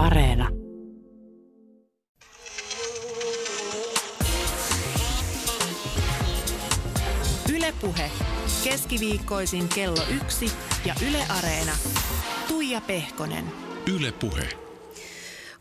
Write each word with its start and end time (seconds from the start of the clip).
Areena. 0.00 0.48
Ylepuhe 7.52 8.10
keskiviikkoisin 8.64 9.68
kello 9.68 10.02
yksi 10.16 10.50
ja 10.84 10.94
Yle 11.08 11.24
Areena. 11.38 11.72
Tuija 12.48 12.80
Pehkonen. 12.80 13.44
Yle 13.96 14.12
Puhe. 14.12 14.69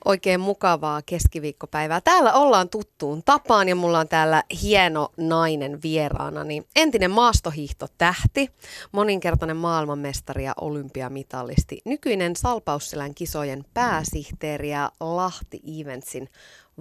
Oikein 0.05 0.39
mukavaa 0.39 1.01
keskiviikkopäivää. 1.01 2.01
Täällä 2.01 2.33
ollaan 2.33 2.69
tuttuun 2.69 3.23
tapaan 3.23 3.69
ja 3.69 3.75
mulla 3.75 3.99
on 3.99 4.07
täällä 4.07 4.43
hieno 4.61 5.11
nainen 5.17 5.81
vieraana. 5.81 6.43
Niin 6.43 6.65
entinen 6.75 7.11
maastohiihtotähti, 7.11 8.49
moninkertainen 8.91 9.57
maailmanmestari 9.57 10.43
ja 10.43 10.53
olympiamitalisti, 10.61 11.81
nykyinen 11.85 12.35
Salpausselän 12.35 13.15
kisojen 13.15 13.65
pääsihteeri 13.73 14.69
ja 14.69 14.91
Lahti 14.99 15.61
Eventsin 15.81 16.29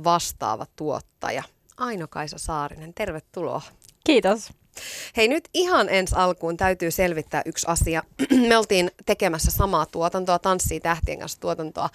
vastaava 0.05 0.67
tuottaja. 0.77 1.43
Aino-Kaisa 1.77 2.39
Saarinen, 2.39 2.95
tervetuloa. 2.95 3.62
Kiitos. 4.05 4.51
Hei 5.17 5.29
nyt 5.29 5.49
ihan 5.55 5.89
ensi 5.89 6.15
alkuun 6.17 6.57
täytyy 6.57 6.91
selvittää 6.91 7.43
yksi 7.47 7.67
asia. 7.69 8.03
Me 8.49 8.57
oltiin 8.57 8.91
tekemässä 9.07 9.51
samaa 9.51 9.87
tuotantoa, 9.87 10.39
Tanssii 10.39 10.81
tähtien 10.81 11.19
kanssa 11.19 11.41
tuotantoa 11.41 11.89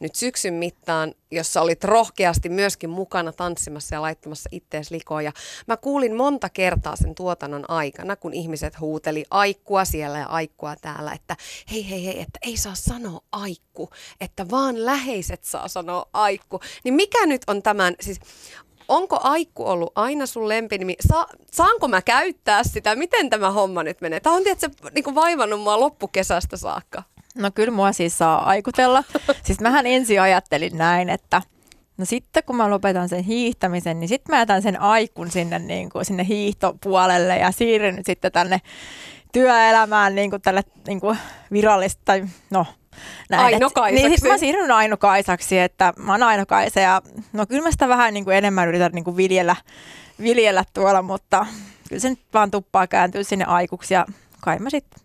nyt 0.00 0.14
syksyn 0.14 0.54
mittaan, 0.54 1.14
jossa 1.30 1.60
olit 1.60 1.84
rohkeasti 1.84 2.48
myöskin 2.48 2.90
mukana 2.90 3.32
tanssimassa 3.32 3.94
ja 3.94 4.02
laittamassa 4.02 4.48
ittees 4.52 4.90
likoon. 4.90 5.24
Ja 5.24 5.32
mä 5.66 5.76
kuulin 5.76 6.16
monta 6.16 6.48
kertaa 6.48 6.96
sen 6.96 7.14
tuotannon 7.14 7.70
aikana, 7.70 8.16
kun 8.16 8.34
ihmiset 8.34 8.80
huuteli 8.80 9.24
aikkua 9.30 9.84
siellä 9.84 10.18
ja 10.18 10.26
aikkua 10.26 10.76
täällä, 10.76 11.12
että 11.12 11.36
hei 11.70 11.90
hei 11.90 12.04
hei, 12.04 12.20
että 12.20 12.38
ei 12.42 12.56
saa 12.56 12.74
sanoa 12.74 13.20
aikku, 13.32 13.90
että 14.20 14.50
vaan 14.50 14.84
läheiset 14.84 15.44
saa 15.44 15.68
sanoa 15.68 16.06
aikku. 16.12 16.60
Niin 16.84 16.94
mikä 16.94 17.26
nyt 17.26 17.42
on 17.46 17.62
tämän, 17.62 17.94
siis 18.00 18.20
onko 18.88 19.20
Aikku 19.22 19.68
ollut 19.68 19.92
aina 19.94 20.26
sun 20.26 20.48
lempinimi? 20.48 20.94
Sa- 21.08 21.26
saanko 21.52 21.88
mä 21.88 22.02
käyttää 22.02 22.64
sitä? 22.64 22.96
Miten 22.96 23.30
tämä 23.30 23.50
homma 23.50 23.82
nyt 23.82 24.00
menee? 24.00 24.20
Tämä 24.20 24.36
on 24.36 24.42
tietysti 24.42 24.76
niin 24.94 25.14
vaivannut 25.14 25.60
mua 25.60 25.80
loppukesästä 25.80 26.56
saakka. 26.56 27.02
No 27.34 27.50
kyllä 27.54 27.70
mua 27.70 27.92
siis 27.92 28.18
saa 28.18 28.48
aikutella. 28.48 29.04
siis 29.46 29.60
mähän 29.60 29.86
ensin 29.86 30.20
ajattelin 30.20 30.78
näin, 30.78 31.08
että 31.08 31.42
no 31.96 32.04
sitten 32.04 32.42
kun 32.46 32.56
mä 32.56 32.70
lopetan 32.70 33.08
sen 33.08 33.24
hiihtämisen, 33.24 34.00
niin 34.00 34.08
sitten 34.08 34.34
mä 34.34 34.38
jätän 34.38 34.62
sen 34.62 34.80
aikun 34.80 35.30
sinne, 35.30 35.58
niin 35.58 35.90
kuin, 35.90 36.04
sinne 36.04 36.26
hiihtopuolelle 36.28 37.36
ja 37.36 37.50
siirryn 37.50 37.96
nyt 37.96 38.06
sitten 38.06 38.32
tänne 38.32 38.60
työelämään 39.32 40.14
niin 40.14 40.30
kuin 40.30 40.42
tälle 40.42 40.62
niin 40.86 41.00
kuin 41.00 41.18
virallista, 41.52 42.02
tai 42.04 42.24
no 42.50 42.66
näin. 43.30 43.44
Aino 43.44 43.70
Kaisaksi. 43.70 44.08
Niin, 44.08 44.32
mä 44.32 44.38
siirryn 44.38 44.70
Aino 44.70 44.96
Kaisaksi, 44.96 45.58
että 45.58 45.92
mä 45.96 46.12
oon 46.12 46.22
Aino 46.22 46.46
Kaisa 46.46 46.80
ja 46.80 47.02
no 47.32 47.46
kyllä 47.46 47.62
mä 47.62 47.70
sitä 47.70 47.88
vähän 47.88 48.14
niin 48.14 48.24
kuin 48.24 48.36
enemmän 48.36 48.68
yritän 48.68 48.92
niin 48.92 49.04
kuin 49.04 49.16
viljellä, 49.16 49.56
viljellä 50.22 50.64
tuolla, 50.74 51.02
mutta 51.02 51.46
kyllä 51.88 52.00
se 52.00 52.10
nyt 52.10 52.20
vaan 52.34 52.50
tuppaa 52.50 52.86
kääntyä 52.86 53.22
sinne 53.22 53.44
aikuksi 53.44 53.94
ja 53.94 54.06
kai 54.40 54.58
mä 54.58 54.70
sitten 54.70 55.00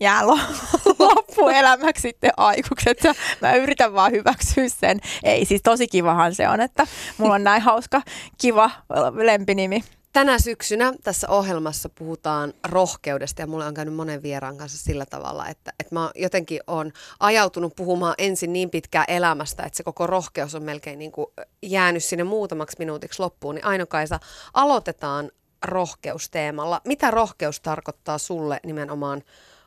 jää 0.00 0.26
loppuelämäksi 0.98 2.02
sitten 2.02 2.30
aikukset 2.36 3.04
ja 3.04 3.14
mä 3.40 3.54
yritän 3.54 3.94
vaan 3.94 4.12
hyväksyä 4.12 4.68
sen. 4.68 5.00
Ei 5.22 5.44
siis 5.44 5.62
tosi 5.62 5.86
kivahan 5.86 6.34
se 6.34 6.48
on, 6.48 6.60
että 6.60 6.86
mulla 7.18 7.34
on 7.34 7.44
näin 7.44 7.62
hauska, 7.62 8.02
kiva 8.40 8.70
lempinimi 9.14 9.84
tänä 10.14 10.38
syksynä 10.38 10.92
tässä 11.02 11.28
ohjelmassa 11.28 11.88
puhutaan 11.88 12.54
rohkeudesta 12.68 13.42
ja 13.42 13.46
mulle 13.46 13.66
on 13.66 13.74
käynyt 13.74 13.94
monen 13.94 14.22
vieraan 14.22 14.56
kanssa 14.56 14.78
sillä 14.78 15.06
tavalla, 15.06 15.48
että, 15.48 15.72
että 15.80 15.94
mä 15.94 16.10
jotenkin 16.14 16.60
on 16.66 16.92
ajautunut 17.20 17.76
puhumaan 17.76 18.14
ensin 18.18 18.52
niin 18.52 18.70
pitkään 18.70 19.04
elämästä, 19.08 19.62
että 19.62 19.76
se 19.76 19.82
koko 19.82 20.06
rohkeus 20.06 20.54
on 20.54 20.62
melkein 20.62 20.98
niin 20.98 21.12
kuin 21.12 21.26
jäänyt 21.62 22.04
sinne 22.04 22.24
muutamaksi 22.24 22.76
minuutiksi 22.78 23.22
loppuun. 23.22 23.54
Niin 23.54 23.64
Aino-Kaisa, 23.64 24.20
aloitetaan 24.54 25.30
rohkeusteemalla. 25.64 26.80
Mitä 26.84 27.10
rohkeus 27.10 27.60
tarkoittaa 27.60 28.18
sulle 28.18 28.60
nimenomaan 28.66 29.22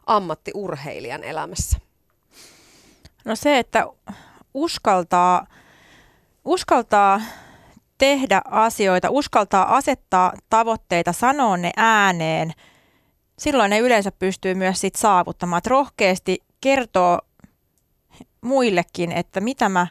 ammattiurheilijan 0.06 1.24
elämässä? 1.24 1.78
No 3.26 3.36
se, 3.36 3.60
että 3.60 3.88
uskaltaa, 4.54 5.48
uskaltaa 6.46 7.22
tehdä 7.98 8.42
asioita, 8.46 9.10
uskaltaa 9.10 9.76
asettaa 9.76 10.34
tavoitteita, 10.50 11.14
sanoa 11.14 11.58
ne 11.58 11.72
ääneen, 11.78 12.54
silloin 13.40 13.70
ne 13.70 13.80
yleensä 13.80 14.12
pystyy 14.12 14.54
myös 14.54 14.82
sit 14.82 14.96
saavuttamaan. 14.96 15.58
Että 15.58 15.70
rohkeasti 15.70 16.40
kertoo 16.62 17.20
muillekin, 18.42 19.12
että 19.12 19.42
mitä 19.42 19.70
mä, 19.70 19.88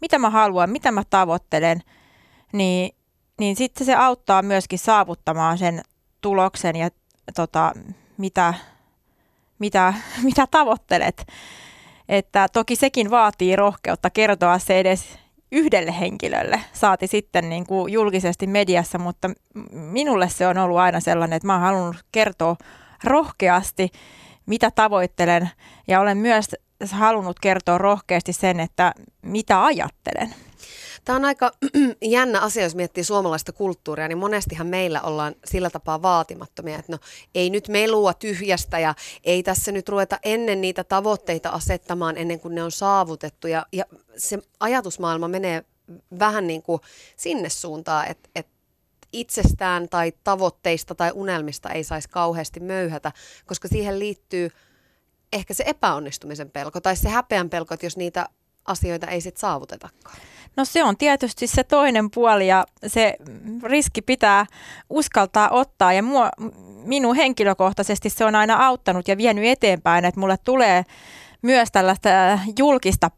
mitä 0.00 0.18
mä 0.18 0.30
haluan, 0.30 0.70
mitä 0.70 0.92
mä 0.92 1.02
tavoittelen, 1.10 1.80
niin, 2.52 2.96
niin 3.40 3.56
sitten 3.56 3.86
se 3.86 3.94
auttaa 3.94 4.42
myöskin 4.42 4.78
saavuttamaan 4.78 5.58
sen 5.58 5.82
tuloksen 6.20 6.76
ja 6.76 6.90
tota, 7.34 7.72
mitä, 8.16 8.54
mitä, 9.58 9.94
mitä 10.24 10.46
tavoittelet. 10.50 11.26
Että 12.08 12.48
toki 12.52 12.76
sekin 12.76 13.10
vaatii 13.10 13.56
rohkeutta 13.56 14.10
kertoa 14.10 14.58
se 14.58 14.80
edes 14.80 15.18
yhdelle 15.52 16.00
henkilölle, 16.00 16.60
saati 16.72 17.06
sitten 17.06 17.48
niin 17.48 17.66
kuin 17.66 17.92
julkisesti 17.92 18.46
mediassa, 18.46 18.98
mutta 18.98 19.30
minulle 19.72 20.28
se 20.28 20.46
on 20.46 20.58
ollut 20.58 20.78
aina 20.78 21.00
sellainen, 21.00 21.36
että 21.36 21.46
mä 21.46 21.52
oon 21.52 21.62
halunnut 21.62 21.96
kertoa 22.12 22.56
rohkeasti, 23.04 23.88
mitä 24.46 24.70
tavoittelen 24.70 25.50
ja 25.88 26.00
olen 26.00 26.18
myös 26.18 26.48
halunnut 26.92 27.40
kertoa 27.40 27.78
rohkeasti 27.78 28.32
sen, 28.32 28.60
että 28.60 28.92
mitä 29.22 29.64
ajattelen. 29.64 30.34
Tämä 31.04 31.16
on 31.16 31.24
aika 31.24 31.52
jännä 32.02 32.40
asia, 32.40 32.62
jos 32.62 32.74
miettii 32.74 33.04
suomalaista 33.04 33.52
kulttuuria, 33.52 34.08
niin 34.08 34.18
monestihan 34.18 34.66
meillä 34.66 35.02
ollaan 35.02 35.34
sillä 35.44 35.70
tapaa 35.70 36.02
vaatimattomia, 36.02 36.78
että 36.78 36.92
no 36.92 36.98
ei 37.34 37.50
nyt 37.50 37.68
melua 37.68 38.14
tyhjästä 38.14 38.78
ja 38.78 38.94
ei 39.24 39.42
tässä 39.42 39.72
nyt 39.72 39.88
ruveta 39.88 40.18
ennen 40.22 40.60
niitä 40.60 40.84
tavoitteita 40.84 41.50
asettamaan 41.50 42.16
ennen 42.16 42.40
kuin 42.40 42.54
ne 42.54 42.62
on 42.62 42.72
saavutettu. 42.72 43.46
Ja, 43.46 43.66
ja 43.72 43.84
se 44.16 44.38
ajatusmaailma 44.60 45.28
menee 45.28 45.64
vähän 46.18 46.46
niin 46.46 46.62
kuin 46.62 46.80
sinne 47.16 47.48
suuntaan, 47.48 48.06
että, 48.08 48.28
että 48.34 48.58
itsestään 49.12 49.88
tai 49.88 50.12
tavoitteista 50.24 50.94
tai 50.94 51.10
unelmista 51.14 51.70
ei 51.70 51.84
saisi 51.84 52.08
kauheasti 52.08 52.60
möyhätä, 52.60 53.12
koska 53.46 53.68
siihen 53.68 53.98
liittyy 53.98 54.50
ehkä 55.32 55.54
se 55.54 55.64
epäonnistumisen 55.66 56.50
pelko 56.50 56.80
tai 56.80 56.96
se 56.96 57.08
häpeän 57.08 57.50
pelko, 57.50 57.74
että 57.74 57.86
jos 57.86 57.96
niitä 57.96 58.28
asioita 58.68 59.06
ei 59.06 59.20
sitten 59.20 59.40
saavutetakaan. 59.40 60.16
No 60.56 60.64
se 60.64 60.84
on 60.84 60.96
tietysti 60.96 61.46
se 61.46 61.64
toinen 61.64 62.10
puoli 62.10 62.48
ja 62.48 62.66
se 62.86 63.16
riski 63.62 64.02
pitää 64.02 64.46
uskaltaa 64.90 65.48
ottaa 65.50 65.92
ja 65.92 66.02
mua, 66.02 66.30
minun 66.84 67.16
henkilökohtaisesti 67.16 68.10
se 68.10 68.24
on 68.24 68.34
aina 68.34 68.66
auttanut 68.66 69.08
ja 69.08 69.16
vienyt 69.16 69.44
eteenpäin, 69.44 70.04
että 70.04 70.20
mulle 70.20 70.36
tulee 70.44 70.84
myös 71.42 71.68
tällaista 71.72 72.08
julkista 72.58 73.10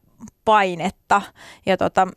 painetta 0.44 1.22
ja 1.66 1.76
tota, 1.76 2.08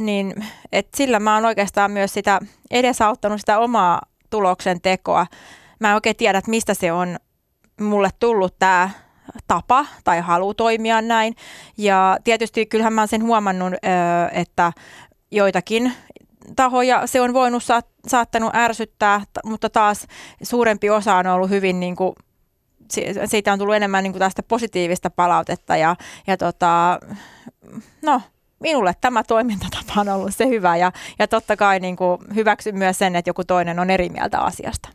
niin, 0.00 0.44
et 0.72 0.88
sillä 0.96 1.20
mä 1.20 1.34
oon 1.34 1.44
oikeastaan 1.44 1.90
myös 1.90 2.14
sitä 2.14 2.40
edesauttanut 2.70 3.40
sitä 3.40 3.58
omaa 3.58 4.00
tuloksen 4.30 4.80
tekoa. 4.80 5.26
Mä 5.80 5.88
en 5.88 5.94
oikein 5.94 6.16
tiedä, 6.16 6.38
että 6.38 6.50
mistä 6.50 6.74
se 6.74 6.92
on 6.92 7.16
mulle 7.80 8.10
tullut 8.18 8.58
tämä 8.58 8.90
tapa 9.48 9.86
tai 10.04 10.20
halu 10.20 10.54
toimia 10.54 11.02
näin. 11.02 11.34
Ja 11.78 12.18
tietysti 12.24 12.66
kyllähän 12.66 12.92
mä 12.92 13.06
sen 13.06 13.22
huomannut, 13.22 13.72
että 14.32 14.72
joitakin 15.30 15.92
tahoja 16.56 17.06
se 17.06 17.20
on 17.20 17.34
voinut 17.34 17.62
saattanut 18.06 18.54
ärsyttää, 18.54 19.20
mutta 19.44 19.70
taas 19.70 20.06
suurempi 20.42 20.90
osa 20.90 21.14
on 21.14 21.26
ollut 21.26 21.50
hyvin 21.50 21.80
niin 21.80 21.96
kuin, 21.96 22.12
siitä 23.24 23.52
on 23.52 23.58
tullut 23.58 23.74
enemmän 23.74 24.02
niin 24.02 24.12
kuin 24.12 24.20
tästä 24.20 24.42
positiivista 24.42 25.10
palautetta 25.10 25.76
ja, 25.76 25.96
ja 26.26 26.36
tota, 26.36 27.00
no, 28.02 28.22
minulle 28.60 28.94
tämä 29.00 29.22
toimintatapa 29.24 30.00
on 30.00 30.08
ollut 30.08 30.34
se 30.34 30.48
hyvä 30.48 30.76
ja, 30.76 30.92
ja 31.18 31.28
totta 31.28 31.56
kai 31.56 31.80
niin 31.80 31.96
kuin 31.96 32.18
hyväksyn 32.34 32.78
myös 32.78 32.98
sen, 32.98 33.16
että 33.16 33.28
joku 33.28 33.44
toinen 33.44 33.78
on 33.78 33.90
eri 33.90 34.08
mieltä 34.08 34.40
asiasta. 34.40 34.88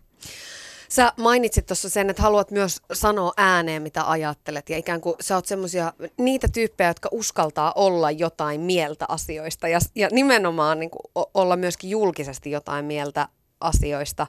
Sä 0.92 1.14
mainitsit 1.18 1.66
tuossa 1.66 1.90
sen, 1.90 2.10
että 2.10 2.22
haluat 2.22 2.52
myös 2.52 2.82
sanoa 2.94 3.34
ääneen, 3.38 3.82
mitä 3.82 4.10
ajattelet. 4.10 4.70
Ja 4.70 4.78
ikään 4.78 5.02
kuin 5.02 5.16
sä 5.20 5.36
oot 5.36 5.46
semmoisia, 5.46 5.94
niitä 6.18 6.48
tyyppejä, 6.48 6.90
jotka 6.90 7.10
uskaltaa 7.12 7.74
olla 7.76 8.12
jotain 8.12 8.62
mieltä 8.62 9.06
asioista. 9.08 9.68
Ja, 9.68 9.80
ja 9.96 10.10
nimenomaan 10.12 10.80
niin 10.80 10.90
kuin, 10.90 11.26
olla 11.34 11.56
myöskin 11.56 11.90
julkisesti 11.90 12.52
jotain 12.52 12.86
mieltä 12.86 13.28
asioista. 13.60 14.28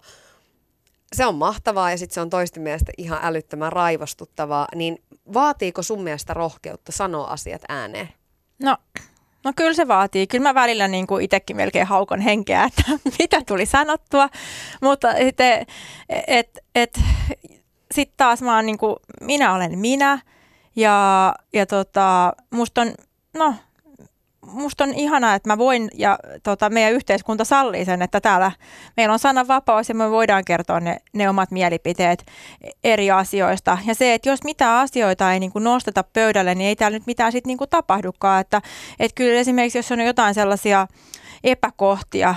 Se 1.12 1.26
on 1.26 1.34
mahtavaa 1.34 1.90
ja 1.90 1.98
sitten 1.98 2.14
se 2.14 2.20
on 2.20 2.30
toisten 2.30 2.62
mielestä 2.62 2.92
ihan 2.98 3.18
älyttömän 3.22 3.72
raivostuttavaa. 3.72 4.68
Niin 4.74 5.02
vaatiiko 5.34 5.82
sun 5.82 6.02
mielestä 6.02 6.34
rohkeutta 6.34 6.92
sanoa 6.92 7.26
asiat 7.26 7.62
ääneen? 7.68 8.08
No 8.62 8.76
No 9.44 9.52
kyllä 9.56 9.74
se 9.74 9.88
vaatii. 9.88 10.26
Kyllä 10.26 10.42
mä 10.42 10.54
välillä 10.54 10.88
niin 10.88 11.06
kuin 11.06 11.24
itsekin 11.24 11.56
melkein 11.56 11.86
haukon 11.86 12.20
henkeä, 12.20 12.64
että 12.78 12.82
mitä 13.18 13.42
tuli 13.46 13.66
sanottua. 13.66 14.28
Mutta 14.82 15.12
sitten, 15.18 15.66
et, 16.26 16.58
et, 16.74 17.00
sit 17.94 18.12
taas 18.16 18.42
mä 18.42 18.56
oon 18.56 18.66
niin 18.66 18.78
kuin, 18.78 18.96
minä 19.20 19.54
olen 19.54 19.78
minä. 19.78 20.18
Ja, 20.76 21.34
ja 21.52 21.66
tota, 21.66 22.32
musta 22.50 22.80
on, 22.80 22.94
no, 23.34 23.54
musta 24.46 24.84
on 24.84 24.94
ihanaa, 24.94 25.34
että 25.34 25.48
mä 25.48 25.58
voin 25.58 25.88
ja 25.94 26.18
tota, 26.42 26.70
meidän 26.70 26.92
yhteiskunta 26.92 27.44
sallii 27.44 27.84
sen, 27.84 28.02
että 28.02 28.20
täällä 28.20 28.52
meillä 28.96 29.12
on 29.12 29.18
sananvapaus 29.18 29.88
ja 29.88 29.94
me 29.94 30.10
voidaan 30.10 30.44
kertoa 30.44 30.80
ne, 30.80 30.96
ne 31.12 31.28
omat 31.28 31.50
mielipiteet 31.50 32.26
eri 32.84 33.10
asioista. 33.10 33.78
Ja 33.86 33.94
se, 33.94 34.14
että 34.14 34.28
jos 34.28 34.44
mitään 34.44 34.80
asioita 34.80 35.32
ei 35.32 35.40
niin 35.40 35.52
kuin 35.52 35.64
nosteta 35.64 36.04
pöydälle, 36.12 36.54
niin 36.54 36.68
ei 36.68 36.76
täällä 36.76 36.98
nyt 36.98 37.06
mitään 37.06 37.32
sitten 37.32 37.48
niin 37.48 37.70
tapahdukaan. 37.70 38.40
Että, 38.40 38.62
että 39.00 39.14
kyllä 39.14 39.40
esimerkiksi, 39.40 39.78
jos 39.78 39.92
on 39.92 40.00
jotain 40.00 40.34
sellaisia 40.34 40.86
epäkohtia, 41.44 42.34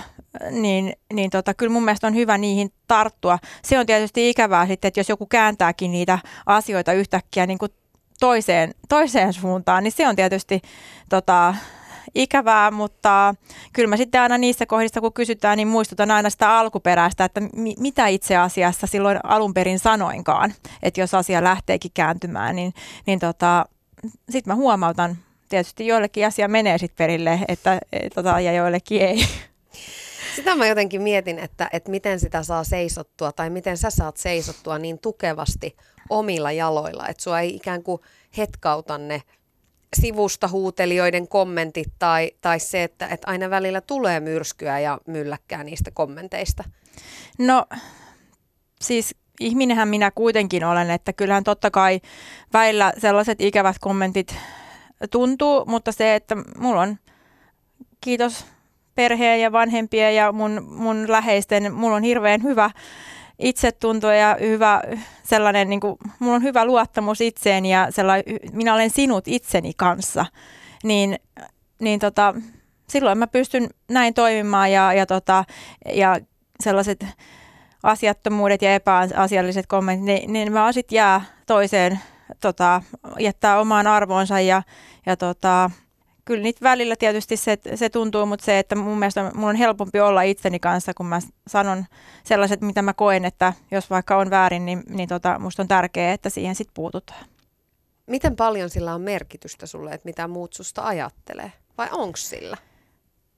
niin, 0.51 0.93
niin 1.13 1.29
tota, 1.29 1.53
kyllä 1.53 1.73
mun 1.73 1.85
mielestä 1.85 2.07
on 2.07 2.15
hyvä 2.15 2.37
niihin 2.37 2.73
tarttua. 2.87 3.39
Se 3.63 3.79
on 3.79 3.85
tietysti 3.85 4.29
ikävää 4.29 4.67
sitten, 4.67 4.87
että 4.87 4.99
jos 4.99 5.09
joku 5.09 5.25
kääntääkin 5.25 5.91
niitä 5.91 6.19
asioita 6.45 6.93
yhtäkkiä 6.93 7.45
niin 7.45 7.57
kuin 7.57 7.71
toiseen, 8.19 8.73
toiseen 8.89 9.33
suuntaan, 9.33 9.83
niin 9.83 9.91
se 9.91 10.07
on 10.07 10.15
tietysti 10.15 10.61
tota, 11.09 11.55
ikävää, 12.15 12.71
mutta 12.71 13.35
kyllä 13.73 13.89
mä 13.89 13.97
sitten 13.97 14.21
aina 14.21 14.37
niissä 14.37 14.65
kohdissa, 14.65 15.01
kun 15.01 15.13
kysytään, 15.13 15.57
niin 15.57 15.67
muistutan 15.67 16.11
aina 16.11 16.29
sitä 16.29 16.57
alkuperäistä, 16.57 17.25
että 17.25 17.41
mi- 17.41 17.75
mitä 17.79 18.07
itse 18.07 18.37
asiassa 18.37 18.87
silloin 18.87 19.19
alun 19.23 19.53
perin 19.53 19.79
sanoinkaan. 19.79 20.53
Että 20.83 21.01
jos 21.01 21.13
asia 21.13 21.43
lähteekin 21.43 21.91
kääntymään, 21.93 22.55
niin, 22.55 22.73
niin 23.05 23.19
tota, 23.19 23.65
sitten 24.29 24.51
mä 24.51 24.55
huomautan, 24.55 25.17
tietysti 25.49 25.87
joillekin 25.87 26.27
asia 26.27 26.47
menee 26.47 26.77
sitten 26.77 26.97
perille, 26.97 27.39
että, 27.47 27.79
et, 27.91 28.13
tota, 28.13 28.39
ja 28.39 28.53
joillekin 28.53 29.01
ei. 29.01 29.27
Sitä 30.35 30.55
mä 30.55 30.67
jotenkin 30.67 31.01
mietin, 31.01 31.39
että, 31.39 31.69
että 31.73 31.91
miten 31.91 32.19
sitä 32.19 32.43
saa 32.43 32.63
seisottua 32.63 33.31
tai 33.31 33.49
miten 33.49 33.77
sä 33.77 33.89
saat 33.89 34.17
seisottua 34.17 34.79
niin 34.79 34.99
tukevasti 34.99 35.75
omilla 36.09 36.51
jaloilla, 36.51 37.07
että 37.07 37.23
sua 37.23 37.39
ei 37.39 37.55
ikään 37.55 37.83
kuin 37.83 38.01
hetkauta 38.37 38.97
ne 38.97 39.21
sivusta 40.01 40.47
huutelijoiden 40.47 41.27
kommentit 41.27 41.87
tai, 41.99 42.31
tai 42.41 42.59
se, 42.59 42.83
että, 42.83 43.07
että 43.07 43.31
aina 43.31 43.49
välillä 43.49 43.81
tulee 43.81 44.19
myrskyä 44.19 44.79
ja 44.79 44.99
mylläkkää 45.07 45.63
niistä 45.63 45.91
kommenteista? 45.91 46.63
No 47.37 47.65
siis 48.81 49.15
ihminenhän 49.39 49.87
minä 49.87 50.11
kuitenkin 50.11 50.63
olen, 50.63 50.91
että 50.91 51.13
kyllähän 51.13 51.43
totta 51.43 51.71
kai 51.71 52.01
väillä 52.53 52.93
sellaiset 52.97 53.41
ikävät 53.41 53.75
kommentit 53.79 54.35
tuntuu, 55.11 55.65
mutta 55.65 55.91
se, 55.91 56.15
että 56.15 56.35
mulla 56.57 56.81
on, 56.81 56.97
kiitos 58.01 58.45
perheen 58.95 59.41
ja 59.41 59.51
vanhempien 59.51 60.15
ja 60.15 60.31
mun, 60.31 60.67
mun 60.69 61.11
läheisten, 61.11 61.73
mulla 61.73 61.95
on 61.95 62.03
hirveän 62.03 62.43
hyvä 62.43 62.69
itsetunto 63.39 64.11
ja 64.11 64.37
hyvä 64.39 64.81
sellainen, 65.23 65.69
niin 65.69 65.79
kuin, 65.79 65.97
mulla 66.19 66.35
on 66.35 66.43
hyvä 66.43 66.65
luottamus 66.65 67.21
itseen 67.21 67.65
ja 67.65 67.87
sellainen, 67.89 68.39
minä 68.51 68.73
olen 68.73 68.89
sinut 68.89 69.27
itseni 69.27 69.71
kanssa, 69.77 70.25
niin, 70.83 71.19
niin 71.79 71.99
tota, 71.99 72.35
silloin 72.89 73.17
mä 73.17 73.27
pystyn 73.27 73.69
näin 73.91 74.13
toimimaan 74.13 74.71
ja, 74.71 74.93
ja, 74.93 75.05
tota, 75.05 75.45
ja 75.93 76.17
sellaiset 76.63 77.05
asiattomuudet 77.83 78.61
ja 78.61 78.75
epäasialliset 78.75 79.67
kommentit, 79.67 80.05
niin, 80.05 80.33
niin 80.33 80.53
mä 80.53 80.71
sitten 80.71 80.95
jää 80.95 81.21
toiseen, 81.45 81.99
tota, 82.41 82.81
jättää 83.19 83.59
omaan 83.59 83.87
arvoonsa 83.87 84.39
ja, 84.39 84.63
ja 85.05 85.17
tota, 85.17 85.71
kyllä 86.25 86.43
niitä 86.43 86.59
välillä 86.63 86.95
tietysti 86.95 87.37
se, 87.37 87.57
se 87.75 87.89
tuntuu, 87.89 88.25
mutta 88.25 88.45
se, 88.45 88.59
että 88.59 88.75
mun 88.75 88.99
mielestä 88.99 89.31
mun 89.33 89.49
on 89.49 89.55
helpompi 89.55 89.99
olla 89.99 90.21
itseni 90.21 90.59
kanssa, 90.59 90.93
kun 90.93 91.05
mä 91.05 91.19
sanon 91.47 91.85
sellaiset, 92.23 92.61
mitä 92.61 92.81
mä 92.81 92.93
koen, 92.93 93.25
että 93.25 93.53
jos 93.71 93.89
vaikka 93.89 94.17
on 94.17 94.29
väärin, 94.29 94.65
niin, 94.65 94.83
niin 94.89 95.09
tota, 95.09 95.39
musta 95.39 95.61
on 95.61 95.67
tärkeää, 95.67 96.13
että 96.13 96.29
siihen 96.29 96.55
sitten 96.55 96.73
puututaan. 96.73 97.25
Miten 98.07 98.35
paljon 98.35 98.69
sillä 98.69 98.93
on 98.93 99.01
merkitystä 99.01 99.65
sulle, 99.65 99.91
että 99.91 100.05
mitä 100.05 100.27
muut 100.27 100.53
susta 100.53 100.83
ajattelee? 100.83 101.51
Vai 101.77 101.87
onko 101.91 102.17
sillä? 102.17 102.57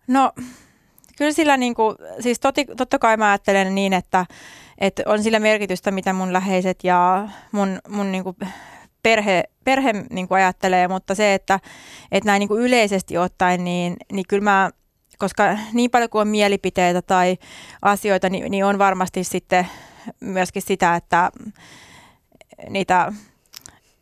No, 0.07 0.31
kyllä 1.17 1.31
sillä 1.31 1.57
niin 1.57 1.75
kuin, 1.75 1.95
siis 2.19 2.39
toti, 2.39 2.65
totta 2.77 2.99
kai 2.99 3.17
mä 3.17 3.27
ajattelen 3.27 3.75
niin, 3.75 3.93
että, 3.93 4.25
että 4.77 5.03
on 5.05 5.23
sillä 5.23 5.39
merkitystä, 5.39 5.91
mitä 5.91 6.13
mun 6.13 6.33
läheiset 6.33 6.83
ja 6.83 7.27
mun, 7.51 7.79
mun 7.87 8.11
niin 8.11 8.23
kuin 8.23 8.37
perhe, 9.03 9.43
perhe 9.63 9.93
niin 10.09 10.27
kuin 10.27 10.37
ajattelee, 10.37 10.87
mutta 10.87 11.15
se, 11.15 11.33
että, 11.33 11.59
että 12.11 12.27
näin 12.27 12.39
niin 12.39 12.47
kuin 12.47 12.61
yleisesti 12.61 13.17
ottaen, 13.17 13.63
niin, 13.63 13.95
niin 14.11 14.25
kyllä 14.29 14.43
mä, 14.43 14.69
koska 15.17 15.57
niin 15.73 15.91
paljon 15.91 16.09
kuin 16.09 16.21
on 16.21 16.27
mielipiteitä 16.27 17.01
tai 17.01 17.37
asioita, 17.81 18.29
niin, 18.29 18.51
niin 18.51 18.65
on 18.65 18.79
varmasti 18.79 19.23
sitten 19.23 19.67
myöskin 20.19 20.61
sitä, 20.61 20.95
että 20.95 21.31
niitä 22.69 23.13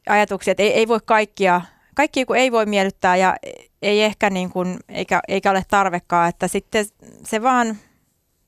ajatuksia, 0.10 0.52
että 0.52 0.64
ei, 0.64 0.74
ei 0.74 0.88
voi 0.88 1.00
kaikkia, 1.06 1.62
kaikki 1.96 2.26
kun 2.26 2.38
ei 2.38 2.52
voi 2.52 2.66
miellyttää 2.66 3.16
ja 3.16 3.36
ei 3.82 4.04
ehkä 4.04 4.30
niin 4.30 4.50
kuin, 4.50 4.80
eikä, 4.90 5.22
eikä 5.28 5.52
ole 5.52 5.64
tarvekaan, 5.68 6.30
että 6.30 6.48
sitten 6.48 6.86
se 7.24 7.42
vaan 7.42 7.78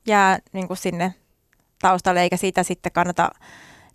jää 0.06 0.38
niin 0.52 0.66
kuin 0.66 0.76
sinne 0.76 1.14
taustalle, 1.82 2.22
eikä 2.22 2.36
siitä 2.36 2.62
sitten 2.62 2.92
kannata 2.92 3.30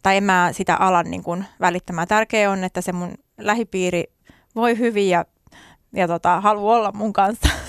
tai 0.03 0.17
en 0.17 0.23
mä 0.23 0.49
sitä 0.51 0.75
alan 0.75 1.11
niin 1.11 1.23
kuin 1.23 1.45
välittämään. 1.59 2.07
Tärkeää 2.07 2.51
on, 2.51 2.63
että 2.63 2.81
se 2.81 2.91
mun 2.91 3.13
lähipiiri 3.37 4.03
voi 4.55 4.77
hyvin 4.77 5.09
ja, 5.09 5.25
ja 5.93 6.07
tota, 6.07 6.41
haluaa 6.41 6.77
olla 6.77 6.91
mun 6.91 7.13
kanssa. 7.13 7.49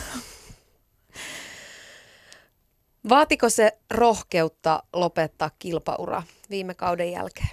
Vaatiko 3.08 3.48
se 3.48 3.78
rohkeutta 3.90 4.82
lopettaa 4.92 5.50
kilpaura 5.58 6.22
viime 6.50 6.74
kauden 6.74 7.12
jälkeen? 7.12 7.48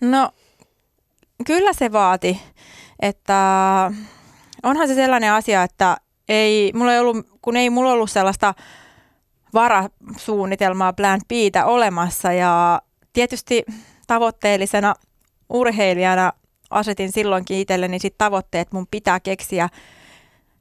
No, 0.00 0.30
kyllä 1.46 1.72
se 1.72 1.92
vaati. 1.92 2.40
Että 3.00 3.34
onhan 4.62 4.88
se 4.88 4.94
sellainen 4.94 5.32
asia, 5.32 5.62
että 5.62 5.96
ei, 6.28 6.72
mulla 6.74 6.92
ei 6.92 7.00
ollut, 7.00 7.26
kun 7.42 7.56
ei 7.56 7.70
mulla 7.70 7.92
ollut 7.92 8.10
sellaista 8.10 8.54
varasuunnitelmaa 9.54 10.92
plan 10.92 11.20
Btä 11.28 11.66
olemassa 11.66 12.32
ja 12.32 12.82
tietysti 13.12 13.64
tavoitteellisena 14.06 14.94
urheilijana 15.48 16.32
asetin 16.70 17.12
silloinkin 17.12 17.58
itselleni 17.58 17.98
sit 17.98 18.14
tavoitteet, 18.18 18.72
mun 18.72 18.86
pitää 18.90 19.20
keksiä 19.20 19.68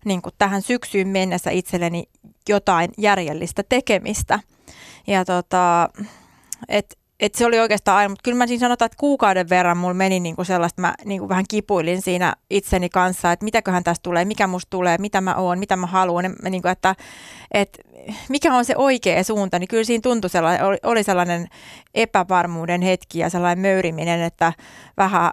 niin 0.05 0.21
tähän 0.37 0.61
syksyyn 0.61 1.07
mennessä 1.07 1.51
itselleni 1.51 2.03
jotain 2.49 2.91
järjellistä 2.97 3.63
tekemistä. 3.69 4.39
Ja 5.07 5.25
tota, 5.25 5.89
et 6.69 6.97
et 7.19 7.35
se 7.35 7.45
oli 7.45 7.59
oikeastaan 7.59 7.97
aina, 7.97 8.09
mutta 8.09 8.23
kyllä 8.23 8.37
mä 8.37 8.47
siinä 8.47 8.59
sanotaan, 8.59 8.85
että 8.85 8.99
kuukauden 8.99 9.49
verran 9.49 9.77
mulla 9.77 9.93
meni 9.93 10.19
niinku 10.19 10.43
sellaista, 10.43 10.81
mä 10.81 10.93
niinku 11.05 11.29
vähän 11.29 11.45
kipuilin 11.49 12.01
siinä 12.01 12.35
itseni 12.49 12.89
kanssa, 12.89 13.31
että 13.31 13.43
mitäköhän 13.43 13.83
tästä 13.83 14.03
tulee, 14.03 14.25
mikä 14.25 14.47
musta 14.47 14.69
tulee, 14.69 14.97
mitä 14.97 15.21
mä 15.21 15.35
oon, 15.35 15.59
mitä 15.59 15.75
mä 15.75 15.87
haluan, 15.87 16.23
niin, 16.23 16.35
niinku, 16.49 16.67
että, 16.67 16.95
että 17.51 17.81
mikä 18.29 18.53
on 18.53 18.65
se 18.65 18.73
oikea 18.77 19.23
suunta, 19.23 19.59
niin 19.59 19.67
kyllä 19.67 19.83
siinä 19.83 20.01
tuntui 20.01 20.29
sellainen, 20.29 20.65
oli, 20.65 20.77
oli 20.83 21.03
sellainen 21.03 21.47
epävarmuuden 21.95 22.81
hetki 22.81 23.19
ja 23.19 23.29
sellainen 23.29 23.61
möyriminen, 23.61 24.21
että 24.21 24.53
vähän, 24.97 25.31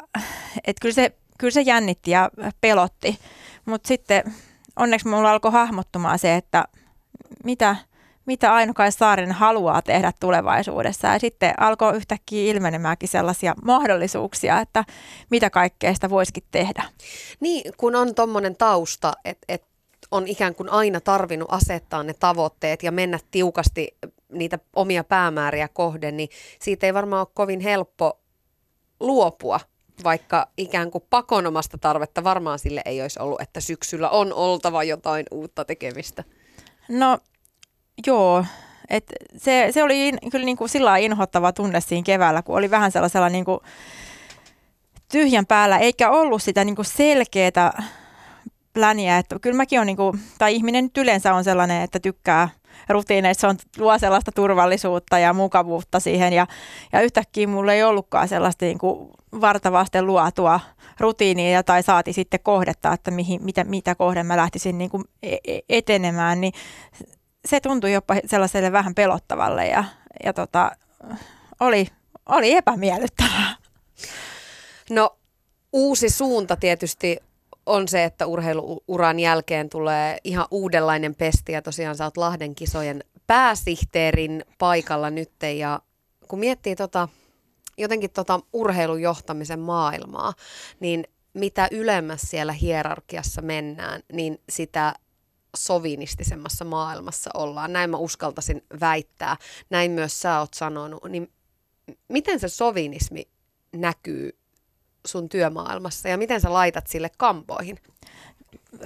että 0.65 0.81
kyllä 0.81 0.95
se, 0.95 1.13
kyllä 1.39 1.51
se 1.51 1.61
jännitti 1.61 2.11
ja 2.11 2.31
pelotti, 2.61 3.19
mutta 3.65 3.89
sitten 3.89 4.35
onneksi 4.77 5.09
mulla 5.09 5.31
alkoi 5.31 5.53
hahmottumaan 5.53 6.19
se, 6.19 6.37
että 6.37 6.65
mitä– 7.45 7.77
mitä 8.27 8.55
aino 8.55 8.73
Saarinen 8.91 9.35
haluaa 9.35 9.83
tehdä 9.83 10.13
tulevaisuudessa. 10.21 11.09
Ja 11.09 11.19
sitten 11.19 11.55
alkoi 11.61 11.97
yhtäkkiä 11.97 12.53
ilmenemäänkin 12.53 13.09
sellaisia 13.09 13.55
mahdollisuuksia, 13.65 14.61
että 14.61 14.85
mitä 15.31 15.51
kaikkea 15.51 15.95
sitä 15.95 16.11
voisikin 16.11 16.45
tehdä. 16.51 16.85
Niin, 17.41 17.73
kun 17.77 17.97
on 17.97 18.15
tuommoinen 18.15 18.57
tausta, 18.57 19.13
että 19.25 19.45
et 19.49 19.65
on 20.11 20.29
ikään 20.29 20.55
kuin 20.55 20.69
aina 20.69 21.01
tarvinnut 21.01 21.53
asettaa 21.53 22.03
ne 22.03 22.15
tavoitteet 22.15 22.83
ja 22.83 22.93
mennä 22.93 23.19
tiukasti 23.31 23.97
niitä 24.33 24.59
omia 24.77 25.05
päämääriä 25.05 25.69
kohden, 25.69 26.17
niin 26.17 26.29
siitä 26.61 26.87
ei 26.87 26.95
varmaan 26.95 27.21
ole 27.21 27.29
kovin 27.35 27.61
helppo 27.61 28.21
luopua, 29.01 29.61
vaikka 30.05 30.49
ikään 30.57 30.91
kuin 30.91 31.05
pakonomasta 31.11 31.79
tarvetta 31.79 32.25
varmaan 32.25 32.59
sille 32.59 32.83
ei 32.85 33.03
olisi 33.03 33.21
ollut, 33.21 33.41
että 33.41 33.61
syksyllä 33.61 34.11
on 34.11 34.33
oltava 34.33 34.85
jotain 34.85 35.27
uutta 35.31 35.65
tekemistä. 35.65 36.25
No 36.89 37.19
Joo, 38.07 38.45
et 38.91 39.13
se, 39.37 39.69
se 39.71 39.83
oli 39.83 40.09
in, 40.09 40.19
kyllä 40.31 40.45
niin 40.45 40.57
kuin 40.57 40.69
sillä 40.69 40.97
inhottava 40.97 41.53
tunne 41.53 41.81
siinä 41.81 42.05
keväällä, 42.05 42.43
kun 42.43 42.57
oli 42.57 42.71
vähän 42.71 42.93
sellaisella 42.93 43.29
niin 43.29 43.45
kuin 43.45 43.59
tyhjän 45.13 45.47
päällä, 45.47 45.79
eikä 45.79 46.11
ollut 46.11 46.43
sitä 46.43 46.65
niin 46.65 46.77
kuin 46.77 46.87
selkeää 46.87 47.83
pläniä. 48.73 49.19
Että 49.19 49.39
kyllä 49.39 49.57
mäkin 49.57 49.81
on, 49.81 49.87
niin 49.87 49.97
kuin, 49.97 50.21
tai 50.39 50.55
ihminen 50.55 50.91
yleensä 50.99 51.35
on 51.35 51.45
sellainen, 51.45 51.83
että 51.83 52.01
tykkää 52.01 52.49
rutiineissa, 52.89 53.49
on, 53.49 53.57
luo 53.79 53.99
sellaista 53.99 54.33
turvallisuutta 54.33 55.19
ja 55.19 55.33
mukavuutta 55.33 56.01
siihen. 56.01 56.33
Ja, 56.33 56.47
ja 56.93 57.01
yhtäkkiä 57.01 57.47
mulla 57.47 57.73
ei 57.73 57.83
ollutkaan 57.83 58.29
sellaista 58.29 58.65
niin 58.65 58.79
kuin 58.79 59.11
vartavasten 59.41 60.07
luotua 60.07 60.61
rutiinia 61.01 61.63
tai 61.63 61.83
saati 61.83 62.13
sitten 62.13 62.41
kohdetta, 62.43 62.93
että 62.93 63.11
mihin, 63.11 63.45
mitä, 63.45 63.65
mitä 63.65 63.95
kohden 63.95 64.27
mä 64.27 64.37
lähtisin 64.37 64.79
niin 64.79 64.91
kuin 64.91 65.05
e-, 65.23 65.37
e-, 65.45 65.61
etenemään, 65.69 66.41
niin 66.41 66.53
se 67.49 67.61
tuntui 67.61 67.93
jopa 67.93 68.15
sellaiselle 68.27 68.73
vähän 68.73 68.95
pelottavalle 68.95 69.67
ja, 69.67 69.85
ja 70.25 70.33
tota, 70.33 70.71
oli, 71.61 71.87
oli 72.27 72.53
epämiellyttävää. 72.53 73.57
No 74.91 75.17
uusi 75.73 76.11
suunta 76.11 76.57
tietysti 76.57 77.19
on 77.67 77.89
se, 77.89 78.05
että 78.05 78.27
urheiluuran 78.27 79.21
jälkeen 79.21 79.69
tulee 79.69 80.19
ihan 80.25 80.47
uudenlainen 80.51 81.15
pesti 81.15 81.53
ja 81.53 81.63
tosiaan 81.63 81.97
sä 81.97 82.05
oot 82.05 82.17
Lahden 82.17 82.55
kisojen 82.55 83.05
pääsihteerin 83.27 84.45
paikalla 84.59 85.11
nyt 85.11 85.33
ja 85.59 85.81
kun 86.29 86.39
miettii 86.39 86.77
tota, 86.77 87.09
jotenkin 87.79 88.11
tota 88.11 88.41
urheilujohtamisen 88.53 89.61
maailmaa, 89.61 90.33
niin 90.81 91.05
mitä 91.35 91.69
ylemmäs 91.71 92.21
siellä 92.21 92.53
hierarkiassa 92.53 93.43
mennään, 93.43 94.03
niin 94.13 94.41
sitä 94.49 94.95
sovinistisemmassa 95.55 96.65
maailmassa 96.65 97.31
ollaan. 97.35 97.73
Näin 97.73 97.91
mä 97.91 97.97
uskaltaisin 97.97 98.63
väittää. 98.81 99.37
Näin 99.71 99.91
myös 99.91 100.21
sä 100.21 100.39
oot 100.39 100.55
sanonut. 100.55 101.05
Niin 101.09 101.31
miten 102.09 102.41
se 102.41 102.49
sovinismi 102.49 103.29
näkyy 103.73 104.39
sun 105.07 105.29
työmaailmassa 105.29 106.09
ja 106.09 106.19
miten 106.19 106.41
sä 106.41 106.53
laitat 106.53 106.87
sille 106.87 107.11
kampoihin? 107.19 107.79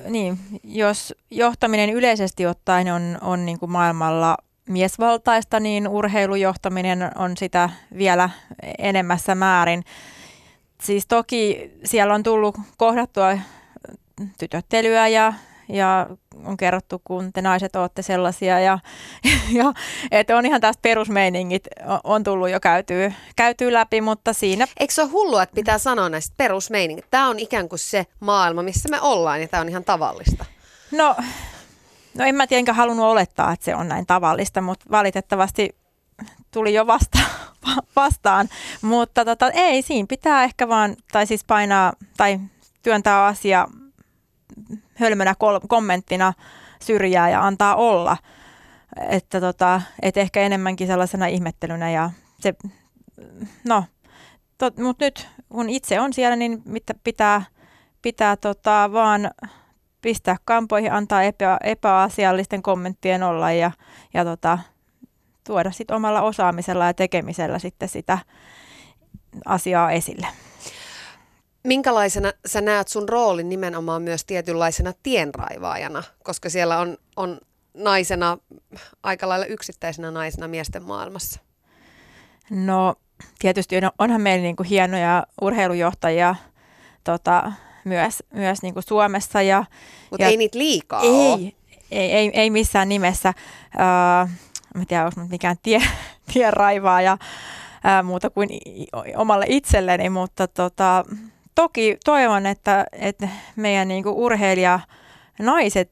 Niin, 0.08 0.38
jos 0.64 1.14
johtaminen 1.30 1.90
yleisesti 1.90 2.46
ottaen 2.46 2.92
on, 2.92 3.18
on 3.20 3.46
niin 3.46 3.58
kuin 3.58 3.70
maailmalla 3.70 4.36
miesvaltaista, 4.68 5.60
niin 5.60 5.88
urheilujohtaminen 5.88 7.10
on 7.14 7.36
sitä 7.36 7.70
vielä 7.98 8.30
enemmässä 8.78 9.34
määrin. 9.34 9.84
Siis 10.82 11.06
toki 11.06 11.70
siellä 11.84 12.14
on 12.14 12.22
tullut 12.22 12.56
kohdattua 12.76 13.38
tytöttelyä 14.38 15.08
ja, 15.08 15.32
ja 15.68 16.06
on 16.44 16.56
kerrottu, 16.56 17.00
kun 17.04 17.32
te 17.32 17.42
naiset 17.42 17.76
olette 17.76 18.02
sellaisia. 18.02 18.60
Ja, 18.60 18.78
ja 19.58 19.72
että 20.10 20.36
on 20.36 20.46
ihan 20.46 20.60
tästä 20.60 20.82
perusmeiningit 20.82 21.68
on 22.04 22.24
tullut 22.24 22.50
jo 22.50 22.60
käytyy, 22.60 23.12
käytyy 23.36 23.72
läpi, 23.72 24.00
mutta 24.00 24.32
siinä... 24.32 24.66
Eikö 24.80 24.94
se 24.94 25.02
ole 25.02 25.10
hullua, 25.10 25.42
että 25.42 25.54
pitää 25.54 25.78
sanoa 25.78 26.08
näistä 26.08 26.34
perusmeiningit? 26.36 27.06
Tämä 27.10 27.28
on 27.28 27.38
ikään 27.38 27.68
kuin 27.68 27.78
se 27.78 28.06
maailma, 28.20 28.62
missä 28.62 28.88
me 28.88 29.00
ollaan 29.00 29.40
ja 29.40 29.48
tämä 29.48 29.60
on 29.60 29.68
ihan 29.68 29.84
tavallista. 29.84 30.44
No, 30.92 31.16
no 32.14 32.24
en 32.24 32.34
mä 32.34 32.46
tietenkään 32.46 32.76
halunnut 32.76 33.06
olettaa, 33.06 33.52
että 33.52 33.64
se 33.64 33.74
on 33.74 33.88
näin 33.88 34.06
tavallista, 34.06 34.60
mutta 34.60 34.86
valitettavasti 34.90 35.76
tuli 36.50 36.74
jo 36.74 36.86
vasta, 36.86 37.18
vastaan. 37.96 38.48
Mutta 38.82 39.24
tota, 39.24 39.50
ei, 39.50 39.82
siinä 39.82 40.06
pitää 40.06 40.44
ehkä 40.44 40.68
vaan, 40.68 40.96
tai 41.12 41.26
siis 41.26 41.44
painaa, 41.44 41.92
tai 42.16 42.40
työntää 42.82 43.26
asia 43.26 43.68
hölmönä 44.94 45.34
kommenttina 45.68 46.32
syrjää 46.82 47.30
ja 47.30 47.46
antaa 47.46 47.74
olla. 47.74 48.16
Että 49.08 49.40
tota, 49.40 49.82
et 50.02 50.16
ehkä 50.16 50.40
enemmänkin 50.40 50.86
sellaisena 50.86 51.26
ihmettelynä 51.26 51.90
ja 51.90 52.10
se, 52.40 52.54
no, 53.64 53.84
mutta 54.82 55.04
nyt 55.04 55.28
kun 55.48 55.70
itse 55.70 56.00
on 56.00 56.12
siellä, 56.12 56.36
niin 56.36 56.62
mitä 56.64 56.94
pitää, 57.04 57.42
pitää 58.02 58.36
tota, 58.36 58.90
vaan 58.92 59.30
pistää 60.02 60.36
kampoihin, 60.44 60.92
antaa 60.92 61.22
epä, 61.22 61.58
epäasiallisten 61.64 62.62
kommenttien 62.62 63.22
olla 63.22 63.52
ja, 63.52 63.70
ja 64.14 64.24
tota, 64.24 64.58
tuoda 65.44 65.70
sitten 65.70 65.96
omalla 65.96 66.22
osaamisella 66.22 66.86
ja 66.86 66.94
tekemisellä 66.94 67.58
sitten 67.58 67.88
sitä 67.88 68.18
asiaa 69.44 69.90
esille. 69.90 70.26
Minkälaisena 71.68 72.32
sä 72.46 72.60
näet 72.60 72.88
sun 72.88 73.08
roolin 73.08 73.48
nimenomaan 73.48 74.02
myös 74.02 74.24
tietynlaisena 74.24 74.92
tienraivaajana, 75.02 76.02
koska 76.24 76.50
siellä 76.50 76.78
on, 76.78 76.96
on 77.16 77.40
naisena, 77.74 78.38
aika 79.02 79.28
lailla 79.28 79.46
yksittäisenä 79.46 80.10
naisena 80.10 80.48
miesten 80.48 80.82
maailmassa? 80.82 81.40
No 82.50 82.94
tietysti 83.38 83.76
onhan 83.98 84.20
meillä 84.20 84.42
niin 84.42 84.56
kuin 84.56 84.66
hienoja 84.66 85.26
urheilujohtajia 85.40 86.34
tota, 87.04 87.52
myös, 87.84 88.22
myös 88.34 88.62
niin 88.62 88.74
kuin 88.74 88.84
Suomessa. 88.84 89.42
Ja, 89.42 89.64
Mutta 90.10 90.26
ei 90.26 90.36
niitä 90.36 90.58
liikaa 90.58 91.02
ei, 91.02 91.10
ole. 91.10 91.52
Ei, 91.90 92.12
ei, 92.12 92.30
ei 92.34 92.50
missään 92.50 92.88
nimessä. 92.88 93.34
Uh, 93.74 94.30
mä 94.74 94.84
tiedä, 94.88 95.04
onko 95.04 95.20
mikään 95.30 95.56
tie, 95.62 95.82
tienraivaaja 96.32 97.12
uh, 97.12 98.06
muuta 98.06 98.30
kuin 98.30 98.48
omalle 99.16 99.46
itselleni, 99.48 100.10
mutta 100.10 100.48
tota, 100.48 101.04
toki 101.62 101.98
toivon, 102.04 102.46
että, 102.46 102.86
että 102.92 103.28
meidän 103.56 103.88
niin 103.88 104.02
kuin 104.02 104.14
urheilija 104.14 104.80
naiset 105.38 105.90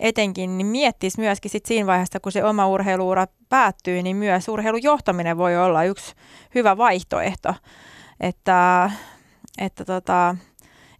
etenkin 0.00 0.58
niin 0.58 0.66
miettis 0.66 1.18
myöskin 1.18 1.50
sit 1.50 1.66
siinä 1.66 1.86
vaiheessa, 1.86 2.20
kun 2.20 2.32
se 2.32 2.44
oma 2.44 2.68
urheiluura 2.68 3.26
päättyy, 3.48 4.02
niin 4.02 4.16
myös 4.16 4.48
urheilujohtaminen 4.48 5.38
voi 5.38 5.56
olla 5.56 5.84
yksi 5.84 6.14
hyvä 6.54 6.76
vaihtoehto. 6.76 7.54
Että, 8.20 8.90
että 9.58 9.84
tota, 9.84 10.36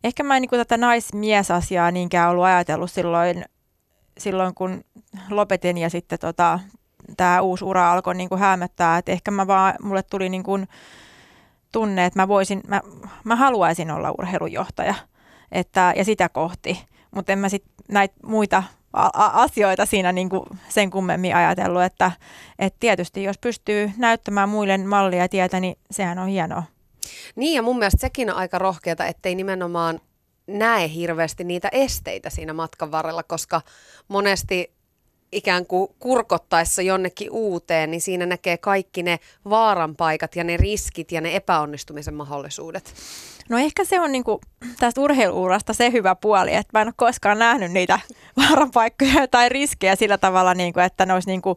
ehkä 0.04 0.22
mä 0.22 0.36
en 0.36 0.42
niin 0.42 0.50
tätä 0.50 0.76
naismiesasiaa 0.76 1.90
niinkään 1.90 2.30
ollut 2.30 2.44
ajatellut 2.44 2.90
silloin, 2.90 3.44
silloin 4.18 4.54
kun 4.54 4.84
lopetin 5.30 5.78
ja 5.78 5.90
sitten 5.90 6.18
tota, 6.18 6.60
tämä 7.16 7.40
uusi 7.40 7.64
ura 7.64 7.92
alkoi 7.92 8.14
niin 8.14 8.28
kuin 8.28 8.40
hämöttää, 8.40 8.98
että 8.98 9.12
ehkä 9.12 9.30
mä 9.30 9.46
vaan, 9.46 9.74
mulle 9.82 10.02
tuli 10.02 10.28
niin 10.28 10.42
kuin, 10.42 10.68
tunne, 11.74 12.04
että 12.04 12.20
mä, 12.20 12.28
voisin, 12.28 12.60
mä, 12.68 12.80
mä 13.24 13.36
haluaisin 13.36 13.90
olla 13.90 14.14
urheilujohtaja 14.18 14.94
että, 15.52 15.92
ja 15.96 16.04
sitä 16.04 16.28
kohti, 16.28 16.84
mutta 17.10 17.32
en 17.32 17.38
mä 17.38 17.48
sitten 17.48 17.72
näitä 17.88 18.14
muita 18.26 18.62
asioita 19.16 19.86
siinä 19.86 20.12
niin 20.12 20.28
kuin 20.28 20.42
sen 20.68 20.90
kummemmin 20.90 21.36
ajatellut, 21.36 21.82
että, 21.82 22.12
että 22.58 22.76
tietysti 22.80 23.22
jos 23.22 23.38
pystyy 23.38 23.90
näyttämään 23.96 24.48
muille 24.48 24.78
mallia 24.78 25.18
ja 25.18 25.28
tietä, 25.28 25.60
niin 25.60 25.78
sehän 25.90 26.18
on 26.18 26.28
hienoa. 26.28 26.62
Niin 27.36 27.54
ja 27.54 27.62
mun 27.62 27.78
mielestä 27.78 28.00
sekin 28.00 28.30
on 28.30 28.36
aika 28.36 28.58
rohkeata, 28.58 29.06
ettei 29.06 29.34
nimenomaan 29.34 30.00
näe 30.46 30.88
hirveästi 30.94 31.44
niitä 31.44 31.68
esteitä 31.72 32.30
siinä 32.30 32.52
matkan 32.52 32.90
varrella, 32.90 33.22
koska 33.22 33.60
monesti 34.08 34.74
ikään 35.34 35.66
kuin 35.66 35.90
kurkottaessa 35.98 36.82
jonnekin 36.82 37.30
uuteen, 37.30 37.90
niin 37.90 38.00
siinä 38.00 38.26
näkee 38.26 38.56
kaikki 38.56 39.02
ne 39.02 39.18
vaaranpaikat 39.50 40.36
ja 40.36 40.44
ne 40.44 40.56
riskit 40.56 41.12
ja 41.12 41.20
ne 41.20 41.36
epäonnistumisen 41.36 42.14
mahdollisuudet. 42.14 42.94
No 43.48 43.58
ehkä 43.58 43.84
se 43.84 44.00
on 44.00 44.12
niinku 44.12 44.40
tästä 44.80 45.00
urheiluurasta 45.00 45.72
se 45.72 45.92
hyvä 45.92 46.14
puoli, 46.14 46.54
että 46.54 46.78
mä 46.78 46.82
en 46.82 46.88
ole 46.88 46.94
koskaan 46.96 47.38
nähnyt 47.38 47.72
niitä 47.72 48.00
vaaranpaikkoja 48.36 49.28
tai 49.30 49.48
riskejä 49.48 49.96
sillä 49.96 50.18
tavalla, 50.18 50.54
niinku, 50.54 50.80
että 50.80 51.06
ne 51.06 51.12
olisi 51.14 51.28
niinku 51.28 51.56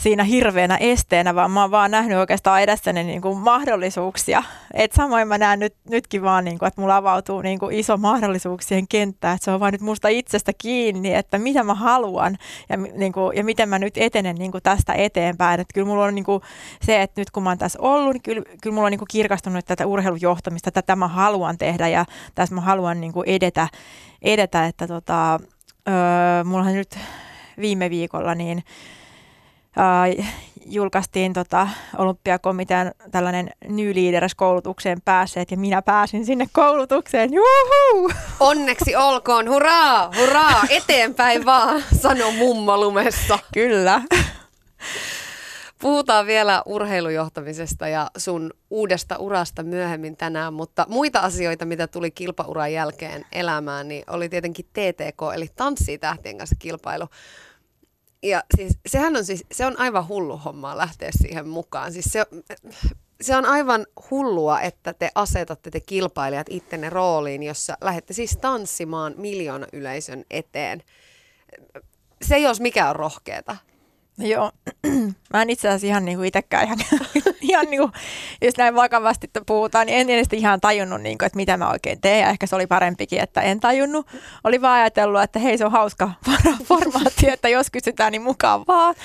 siinä 0.00 0.24
hirveänä 0.24 0.76
esteenä, 0.76 1.34
vaan 1.34 1.50
mä 1.50 1.60
oon 1.60 1.70
vaan 1.70 1.90
nähnyt 1.90 2.18
oikeastaan 2.18 2.62
edessäni 2.62 3.04
niin 3.04 3.22
kuin 3.22 3.38
mahdollisuuksia. 3.38 4.42
Et 4.74 4.92
samoin 4.92 5.28
mä 5.28 5.38
näen 5.38 5.58
nyt, 5.58 5.74
nytkin 5.90 6.22
vaan, 6.22 6.44
niin 6.44 6.58
kuin, 6.58 6.66
että 6.66 6.80
mulla 6.80 6.96
avautuu 6.96 7.42
niin 7.42 7.58
kuin 7.58 7.76
iso 7.76 7.96
mahdollisuuksien 7.96 8.88
kenttä, 8.88 9.32
että 9.32 9.44
se 9.44 9.50
on 9.50 9.60
vaan 9.60 9.72
nyt 9.72 9.80
musta 9.80 10.08
itsestä 10.08 10.52
kiinni, 10.58 11.14
että 11.14 11.38
mitä 11.38 11.64
mä 11.64 11.74
haluan 11.74 12.38
ja, 12.68 12.76
niin 12.76 13.12
kuin, 13.12 13.36
ja 13.36 13.44
miten 13.44 13.68
mä 13.68 13.78
nyt 13.78 13.94
etenen 13.96 14.36
niin 14.36 14.52
kuin 14.52 14.62
tästä 14.62 14.92
eteenpäin. 14.92 15.60
Että 15.60 15.74
kyllä 15.74 15.86
mulla 15.86 16.04
on 16.04 16.14
niin 16.14 16.24
kuin 16.24 16.42
se, 16.82 17.02
että 17.02 17.20
nyt 17.20 17.30
kun 17.30 17.42
mä 17.42 17.50
oon 17.50 17.58
tässä 17.58 17.78
ollut, 17.82 18.12
niin 18.12 18.22
kyllä, 18.22 18.42
kyllä 18.62 18.74
mulla 18.74 18.86
on 18.86 18.90
niin 18.90 18.98
kuin 18.98 19.08
kirkastunut 19.10 19.64
tätä 19.64 19.86
urheilujohtamista, 19.86 20.70
tätä 20.70 20.96
mä 20.96 21.08
haluan 21.08 21.58
tehdä 21.58 21.88
ja 21.88 22.04
tässä 22.34 22.54
mä 22.54 22.60
haluan 22.60 23.00
niin 23.00 23.12
kuin 23.12 23.28
edetä, 23.28 23.68
edetä, 24.22 24.66
että 24.66 24.86
tota, 24.86 25.40
öö, 25.88 26.44
mullahan 26.44 26.74
nyt 26.74 26.98
viime 27.60 27.90
viikolla 27.90 28.34
niin 28.34 28.64
Uh, 29.76 30.24
julkaistiin 30.66 31.32
tota, 31.32 31.68
olympiakomitean 31.98 32.92
tällainen 33.10 33.50
New 33.68 33.94
Leaders-koulutukseen 33.94 34.98
päässeet 35.04 35.50
ja 35.50 35.56
minä 35.56 35.82
pääsin 35.82 36.26
sinne 36.26 36.46
koulutukseen. 36.52 37.30
Juhu! 37.32 38.10
Onneksi 38.40 38.96
olkoon, 38.96 39.48
hurraa, 39.48 40.10
hurraa, 40.20 40.62
eteenpäin 40.70 41.44
vaan, 41.44 41.82
sano 42.00 42.30
mummo 42.30 42.76
lumessa. 42.76 43.38
Kyllä. 43.54 44.02
Puhutaan 45.80 46.26
vielä 46.26 46.62
urheilujohtamisesta 46.66 47.88
ja 47.88 48.10
sun 48.16 48.50
uudesta 48.70 49.16
urasta 49.16 49.62
myöhemmin 49.62 50.16
tänään, 50.16 50.54
mutta 50.54 50.86
muita 50.88 51.20
asioita, 51.20 51.64
mitä 51.64 51.86
tuli 51.86 52.10
kilpauran 52.10 52.72
jälkeen 52.72 53.26
elämään, 53.32 53.88
niin 53.88 54.04
oli 54.10 54.28
tietenkin 54.28 54.66
TTK, 54.66 55.34
eli 55.34 55.48
Tanssii 55.56 55.98
tähtien 55.98 56.38
kanssa 56.38 56.56
kilpailu. 56.58 57.06
Ja 58.22 58.42
siis 58.56 58.78
sehän 58.86 59.16
on 59.16 59.24
siis, 59.24 59.44
se 59.52 59.66
on 59.66 59.78
aivan 59.78 60.08
hullu 60.08 60.36
hommaa 60.36 60.76
lähteä 60.76 61.10
siihen 61.22 61.48
mukaan. 61.48 61.92
Siis 61.92 62.04
se, 62.04 62.26
se 63.20 63.36
on 63.36 63.44
aivan 63.44 63.86
hullua, 64.10 64.60
että 64.60 64.92
te 64.92 65.10
asetatte 65.14 65.70
te 65.70 65.80
kilpailijat 65.80 66.46
ittenne 66.50 66.90
rooliin, 66.90 67.42
jossa 67.42 67.76
lähdette 67.80 68.12
siis 68.12 68.36
tanssimaan 68.36 69.14
miljoona 69.16 69.66
yleisön 69.72 70.24
eteen. 70.30 70.82
Se 72.22 72.34
ei 72.34 72.46
olisi 72.46 72.62
mikään 72.62 72.96
rohkeeta. 72.96 73.56
Joo, 74.20 74.50
mä 75.32 75.42
en 75.42 75.50
itse 75.50 75.68
asiassa 75.68 75.86
ihan 75.86 76.04
niin 76.04 76.18
kuin 76.18 76.28
itsekään 76.28 76.64
ihan, 76.64 76.78
ihan 77.40 77.66
niin 77.70 77.80
kuin, 77.80 77.92
jos 78.42 78.56
näin 78.56 78.74
vakavasti 78.74 79.30
puhutaan, 79.46 79.86
niin 79.86 79.98
en 79.98 80.10
edes 80.10 80.28
ihan 80.32 80.60
tajunnut, 80.60 81.00
niin 81.00 81.18
kuin, 81.18 81.26
että 81.26 81.36
mitä 81.36 81.56
mä 81.56 81.70
oikein 81.70 82.00
teen. 82.00 82.20
Ja 82.20 82.28
ehkä 82.28 82.46
se 82.46 82.56
oli 82.56 82.66
parempikin, 82.66 83.20
että 83.20 83.40
en 83.40 83.60
tajunnut. 83.60 84.06
Oli 84.44 84.62
vaan 84.62 84.80
ajatellut, 84.80 85.22
että 85.22 85.38
hei 85.38 85.58
se 85.58 85.64
on 85.64 85.72
hauska 85.72 86.10
formaatti, 86.68 87.28
että 87.28 87.48
jos 87.48 87.70
kysytään, 87.70 88.12
niin 88.12 88.22
mukaan 88.22 88.64
vaan. 88.68 88.94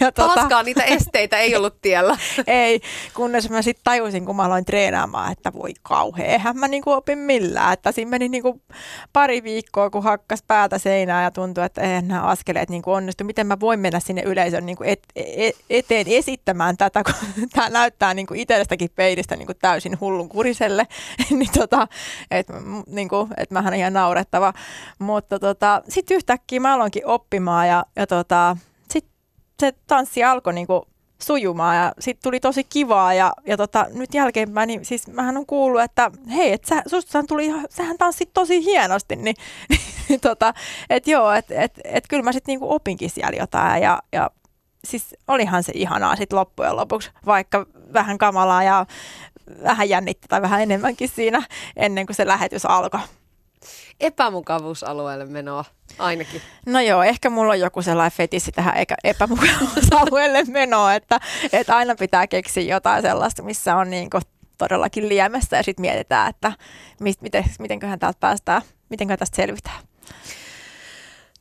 Ja 0.00 0.12
tuota, 0.12 0.62
niitä 0.62 0.82
esteitä 0.82 1.38
ei 1.38 1.56
ollut 1.56 1.80
tiellä. 1.82 2.16
ei, 2.46 2.80
kunnes 3.14 3.50
mä 3.50 3.62
sitten 3.62 3.84
tajusin, 3.84 4.26
kun 4.26 4.36
mä 4.36 4.42
aloin 4.42 4.64
treenaamaan, 4.64 5.32
että 5.32 5.52
voi 5.52 5.72
kauhea, 5.82 6.26
eihän 6.26 6.58
mä 6.58 6.68
niin 6.68 6.82
kuin 6.82 6.96
opin 6.96 7.18
millään. 7.18 7.72
Että 7.72 7.92
siinä 7.92 8.10
meni 8.10 8.28
niin 8.28 8.42
kuin 8.42 8.62
pari 9.12 9.42
viikkoa, 9.42 9.90
kun 9.90 10.02
hakkas 10.02 10.42
päätä 10.46 10.78
seinää 10.78 11.22
ja 11.22 11.30
tuntui, 11.30 11.64
että 11.64 11.82
eihän 11.82 12.08
nämä 12.08 12.22
askeleet 12.22 12.70
niin 12.70 12.82
kuin 12.82 12.94
onnistu. 12.94 13.24
Miten 13.24 13.46
mä 13.46 13.60
voin 13.60 13.80
mennä 13.80 14.00
sinne 14.00 14.22
yleisön 14.54 14.66
niin 14.66 14.76
kuin 14.76 14.88
et, 14.88 15.02
et, 15.16 15.56
eteen 15.70 16.06
esittämään 16.08 16.76
tätä, 16.76 17.02
kun 17.04 17.14
tämä 17.54 17.68
näyttää 17.68 18.14
niin 18.14 18.26
kuin 18.26 18.40
itsestäkin 18.40 18.90
peilistä 18.94 19.36
niin 19.36 19.46
kuin 19.46 19.58
täysin 19.58 20.00
hullun 20.00 20.28
kuriselle, 20.28 20.86
niin 21.30 21.52
tota, 21.58 21.88
että 22.30 22.54
niin 22.86 23.08
kuin, 23.08 23.28
et 23.36 23.50
mähän 23.50 23.74
ihan 23.74 23.92
naurettava. 23.92 24.52
Mutta 24.98 25.38
tota, 25.38 25.82
sitten 25.88 26.16
yhtäkkiä 26.16 26.60
mä 26.60 26.74
aloinkin 26.74 27.06
oppimaan 27.06 27.68
ja, 27.68 27.84
ja 27.96 28.06
tota, 28.06 28.56
sitten 28.90 29.12
se 29.60 29.72
tanssi 29.86 30.24
alkoi 30.24 30.54
niin 30.54 30.66
kuin 30.66 30.82
sujumaan 31.22 31.76
ja 31.76 31.92
sitten 31.98 32.22
tuli 32.22 32.40
tosi 32.40 32.64
kivaa 32.64 33.14
ja, 33.14 33.32
ja 33.46 33.56
tota, 33.56 33.86
nyt 33.94 34.14
jälkeenpäin, 34.14 34.66
niin 34.66 34.84
siis 34.84 35.08
mähän 35.08 35.36
on 35.36 35.46
kuullut, 35.46 35.82
että 35.82 36.10
hei, 36.34 36.52
että 36.52 36.68
sä, 36.68 36.82
sustahan 36.86 37.26
tuli, 37.26 37.52
sähän 37.70 37.98
tanssit 37.98 38.30
tosi 38.34 38.64
hienosti, 38.64 39.16
niin, 39.16 39.36
niin 40.08 40.20
tota, 40.20 40.54
että 40.90 41.10
joo, 41.10 41.32
että 41.32 41.54
et, 41.54 41.80
et 41.84 42.04
kyllä 42.08 42.22
mä 42.22 42.32
sitten 42.32 42.52
niinku 42.52 42.74
opinkin 42.74 43.10
siellä 43.10 43.36
jotain 43.38 43.82
ja, 43.82 44.02
ja 44.12 44.30
siis 44.84 45.14
olihan 45.28 45.62
se 45.62 45.72
ihanaa 45.74 46.16
sitten 46.16 46.38
loppujen 46.38 46.76
lopuksi, 46.76 47.10
vaikka 47.26 47.66
vähän 47.92 48.18
kamalaa 48.18 48.62
ja 48.62 48.86
vähän 49.62 49.88
jännitti 49.88 50.28
tai 50.28 50.42
vähän 50.42 50.62
enemmänkin 50.62 51.08
siinä 51.08 51.42
ennen 51.76 52.06
kuin 52.06 52.16
se 52.16 52.26
lähetys 52.26 52.66
alkoi. 52.66 53.00
Epämukavuusalueelle 54.00 55.24
menoa 55.24 55.64
ainakin. 55.98 56.42
No 56.66 56.80
joo, 56.80 57.02
ehkä 57.02 57.30
mulla 57.30 57.52
on 57.52 57.60
joku 57.60 57.82
sellainen 57.82 58.16
fetissi 58.16 58.52
tähän 58.52 58.74
epämukavuusalueelle 59.04 60.44
menoa, 60.60 60.94
että, 60.94 61.20
että 61.52 61.76
aina 61.76 61.94
pitää 61.94 62.26
keksiä 62.26 62.74
jotain 62.74 63.02
sellaista, 63.02 63.42
missä 63.42 63.76
on 63.76 63.90
niin 63.90 64.10
kuin 64.10 64.22
todellakin 64.58 65.08
liemessä 65.08 65.56
ja 65.56 65.62
sitten 65.62 65.80
mietitään, 65.80 66.30
että 66.30 66.52
miten, 67.20 67.44
mitenköhän 67.58 67.98
täältä 67.98 68.20
päästään, 68.20 68.62
mitenköhän 68.88 69.18
tästä 69.18 69.36
selvitään. 69.36 69.80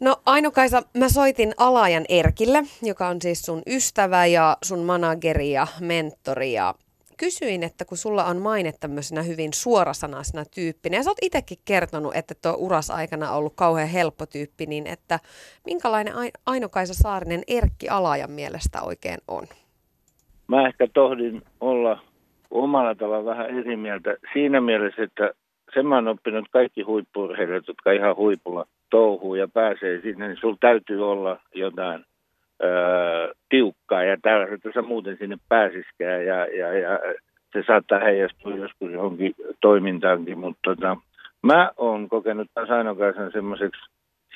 No 0.03 0.15
Aino-Kaisa, 0.25 0.81
mä 0.97 1.09
soitin 1.09 1.53
Alajan 1.57 2.05
Erkille, 2.09 2.63
joka 2.81 3.07
on 3.07 3.21
siis 3.21 3.41
sun 3.41 3.61
ystävä 3.67 4.25
ja 4.25 4.57
sun 4.63 4.79
manageri 4.79 5.51
ja 5.51 5.67
mentori 5.81 6.53
ja 6.53 6.73
kysyin, 7.19 7.63
että 7.63 7.85
kun 7.85 7.97
sulla 7.97 8.25
on 8.25 8.37
maine 8.37 8.71
tämmöisenä 8.79 9.21
hyvin 9.21 9.53
suorasanaisena 9.53 10.43
tyyppinä, 10.55 10.97
ja 10.97 11.03
sä 11.03 11.09
oot 11.09 11.17
itsekin 11.21 11.57
kertonut, 11.65 12.15
että 12.15 12.33
tuo 12.41 12.55
uras 12.57 12.91
aikana 12.91 13.31
on 13.31 13.37
ollut 13.37 13.53
kauhean 13.55 13.87
helppo 13.87 14.25
tyyppi, 14.25 14.65
niin 14.65 14.87
että 14.87 15.19
minkälainen 15.65 16.13
Aino-Kaisa 16.45 16.93
Saarinen 16.93 17.43
Erkki 17.47 17.89
Alajan 17.89 18.31
mielestä 18.31 18.81
oikein 18.81 19.19
on? 19.27 19.43
Mä 20.47 20.67
ehkä 20.67 20.87
tohdin 20.93 21.41
olla 21.61 21.99
omalla 22.51 22.95
tavalla 22.95 23.25
vähän 23.25 23.59
eri 23.59 23.75
mieltä 23.75 24.17
siinä 24.33 24.61
mielessä, 24.61 25.03
että 25.03 25.31
sen 25.73 25.85
mä 25.87 25.95
oon 25.95 26.07
oppinut 26.07 26.45
kaikki 26.51 26.81
huippurheilijat, 26.81 27.67
jotka 27.67 27.91
ihan 27.91 28.15
huipulla 28.15 28.65
touhuu 28.93 29.35
ja 29.35 29.47
pääsee 29.47 30.01
sinne, 30.01 30.27
niin 30.27 30.37
sulla 30.37 30.57
täytyy 30.59 31.11
olla 31.11 31.39
jotain 31.53 32.05
öö, 32.63 33.33
tiukkaa 33.49 34.03
ja 34.03 34.13
että 34.13 34.71
sä 34.73 34.81
muuten 34.81 35.17
sinne 35.17 35.37
pääsiskään 35.49 36.25
ja, 36.25 36.45
ja, 36.45 36.77
ja 36.77 36.99
se 37.53 37.63
saattaa 37.67 37.99
heijastua 37.99 38.55
joskus 38.55 38.91
johonkin 38.91 39.35
toimintaankin, 39.61 40.39
mutta 40.39 40.59
tota, 40.63 40.97
mä 41.41 41.71
oon 41.77 42.09
kokenut 42.09 42.47
tasainokaisen 42.53 43.31
semmoiseksi 43.31 43.81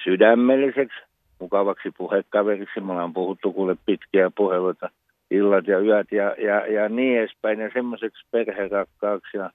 sydämelliseksi, 0.04 1.00
mukavaksi 1.40 1.92
puhekaveriksi. 1.98 2.80
Me 2.80 2.92
ollaan 2.92 3.14
puhuttu 3.14 3.54
kuule 3.54 3.76
pitkiä 3.86 4.32
puheluita, 4.38 4.90
illat 5.32 5.68
ja 5.68 5.80
yöt 5.80 6.12
ja, 6.12 6.36
ja, 6.38 6.68
ja 6.68 6.90
niin 6.90 7.20
edespäin 7.20 7.60
ja 7.60 7.70
semmoiseksi 7.74 8.26
perherakkaaksi 8.32 9.38
ja 9.38 9.50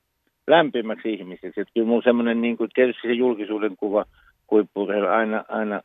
lämpimäksi 0.46 1.12
ihmiseksi. 1.12 1.60
Että 1.60 1.74
kyllä 1.74 1.86
mun 1.86 2.02
semmoinen, 2.02 2.40
niin 2.40 2.56
tietysti 2.74 3.08
se 3.08 3.12
julkisuuden 3.12 3.76
kuva 3.76 4.04
huippurheilla 4.52 5.16
aina, 5.16 5.44
aina 5.48 5.80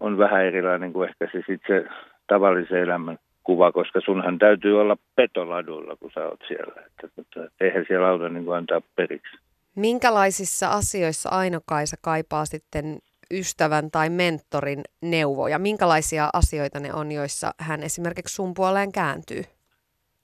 on 0.00 0.18
vähän 0.18 0.44
erilainen 0.44 0.92
kuin 0.92 1.08
ehkä 1.08 1.28
se 1.32 1.42
sitten 1.46 1.58
se 1.66 1.88
tavallisen 2.26 2.82
elämän 2.82 3.18
kuva, 3.44 3.72
koska 3.72 4.00
sunhan 4.00 4.38
täytyy 4.38 4.80
olla 4.80 4.96
petoladulla, 5.16 5.96
kun 5.96 6.10
sä 6.14 6.26
oot 6.26 6.40
siellä. 6.48 6.82
Että, 6.86 7.08
että 7.18 7.50
eihän 7.60 7.84
siellä 7.88 8.08
auta 8.08 8.28
niin 8.28 8.44
kuin 8.44 8.56
antaa 8.56 8.80
periksi. 8.96 9.38
Minkälaisissa 9.74 10.68
asioissa 10.68 11.28
Aino-Kaisa 11.28 11.96
kaipaa 12.02 12.44
sitten 12.44 12.98
ystävän 13.30 13.90
tai 13.90 14.10
mentorin 14.10 14.82
neuvoja? 15.02 15.58
Minkälaisia 15.58 16.30
asioita 16.32 16.80
ne 16.80 16.94
on, 16.94 17.12
joissa 17.12 17.50
hän 17.60 17.82
esimerkiksi 17.82 18.34
sun 18.34 18.54
puoleen 18.54 18.92
kääntyy? 18.92 19.42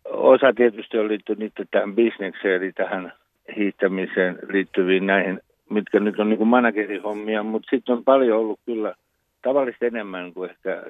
Osa 0.05 0.53
tietysti 0.53 0.99
on 0.99 1.09
liittynyt 1.09 1.53
tähän 1.71 1.95
bisnekseen, 1.95 2.55
eli 2.55 2.73
tähän 2.73 3.13
hiihtämiseen 3.57 4.39
liittyviin 4.49 5.07
näihin, 5.07 5.41
mitkä 5.75 6.01
nyt 6.01 6.21
on 6.21 6.29
niin 6.29 6.39
kuin 6.39 6.49
managerihommia, 6.49 7.43
mutta 7.43 7.69
sitten 7.71 7.93
on 7.93 8.05
paljon 8.05 8.39
ollut 8.39 8.61
kyllä 8.67 8.95
tavallisesti 9.43 9.87
enemmän 9.87 10.33
kuin 10.33 10.51
ehkä 10.51 10.83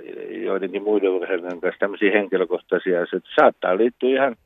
joidenkin 0.45 0.83
muiden 0.83 1.11
urheilijoiden 1.11 1.61
kanssa 1.61 1.79
tämmöisiä 1.79 2.13
henkilökohtaisia 2.13 3.03
asioita. 3.03 3.29
Saattaa 3.41 3.77
liittyä 3.77 4.11
ihan 4.11 4.37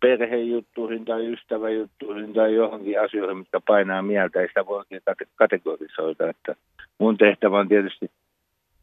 perhejuttuihin 0.00 1.04
tai 1.04 1.32
ystäväjuttuihin 1.32 2.32
tai 2.32 2.54
johonkin 2.54 3.00
asioihin, 3.00 3.36
mitkä 3.36 3.60
painaa 3.66 4.02
mieltä. 4.02 4.40
Ei 4.40 4.48
sitä 4.48 4.66
voi 4.66 4.78
oikein 4.78 5.02
kategorisoida. 5.36 6.30
Että 6.30 6.54
mun 6.98 7.18
tehtävä 7.18 7.58
on 7.58 7.68
tietysti 7.68 8.10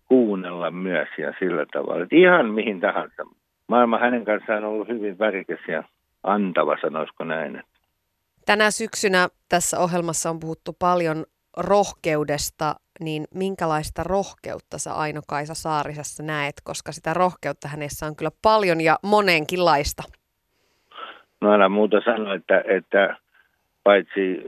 kuunnella 0.05 0.71
myös 0.71 1.07
ja 1.17 1.33
sillä 1.39 1.65
tavalla. 1.73 2.03
Että 2.03 2.15
ihan 2.15 2.49
mihin 2.49 2.79
tahansa. 2.79 3.23
Maailma 3.67 3.97
hänen 3.97 4.25
kanssaan 4.25 4.63
on 4.63 4.69
ollut 4.69 4.87
hyvin 4.87 5.19
värikäs 5.19 5.59
ja 5.67 5.83
antava, 6.23 6.77
sanoisiko 6.81 7.23
näin. 7.23 7.63
Tänä 8.45 8.71
syksynä 8.71 9.27
tässä 9.49 9.79
ohjelmassa 9.79 10.29
on 10.29 10.39
puhuttu 10.39 10.73
paljon 10.79 11.25
rohkeudesta, 11.57 12.75
niin 12.99 13.23
minkälaista 13.33 14.03
rohkeutta 14.03 14.77
sä 14.77 14.93
Aino-Kaisa 14.93 15.53
Saarisessa 15.53 16.23
näet, 16.23 16.55
koska 16.63 16.91
sitä 16.91 17.13
rohkeutta 17.13 17.67
hänessä 17.67 18.05
on 18.05 18.15
kyllä 18.15 18.31
paljon 18.41 18.81
ja 18.81 18.99
monenkinlaista? 19.03 20.03
No 21.41 21.53
älä 21.53 21.69
muuta 21.69 22.01
sanoa, 22.05 22.33
että, 22.33 22.63
että 22.67 23.17
paitsi 23.83 24.43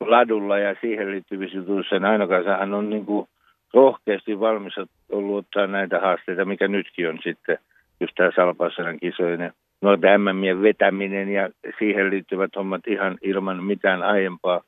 ladulla 0.00 0.58
ja 0.58 0.74
siihen 0.80 1.10
liittyvissä 1.10 1.56
jutuissa, 1.56 1.94
niin 1.94 2.04
Aino-Kaisahan 2.04 2.74
on 2.74 2.90
niin 2.90 3.06
kuin 3.06 3.28
rohkeasti 3.74 4.40
valmis 4.40 4.74
ollut 5.12 5.38
ottaa 5.38 5.66
näitä 5.66 6.00
haasteita, 6.00 6.44
mikä 6.44 6.68
nytkin 6.68 7.08
on 7.08 7.18
sitten 7.22 7.58
just 8.00 8.12
tämä 8.14 8.30
Salpausselän 8.36 9.00
kisoinen 9.00 9.52
noita 9.82 10.18
MMien 10.18 10.62
vetäminen 10.62 11.28
ja 11.28 11.50
siihen 11.78 12.10
liittyvät 12.10 12.56
hommat 12.56 12.86
ihan 12.86 13.18
ilman 13.22 13.64
mitään 13.64 14.02
aiempaa 14.02 14.60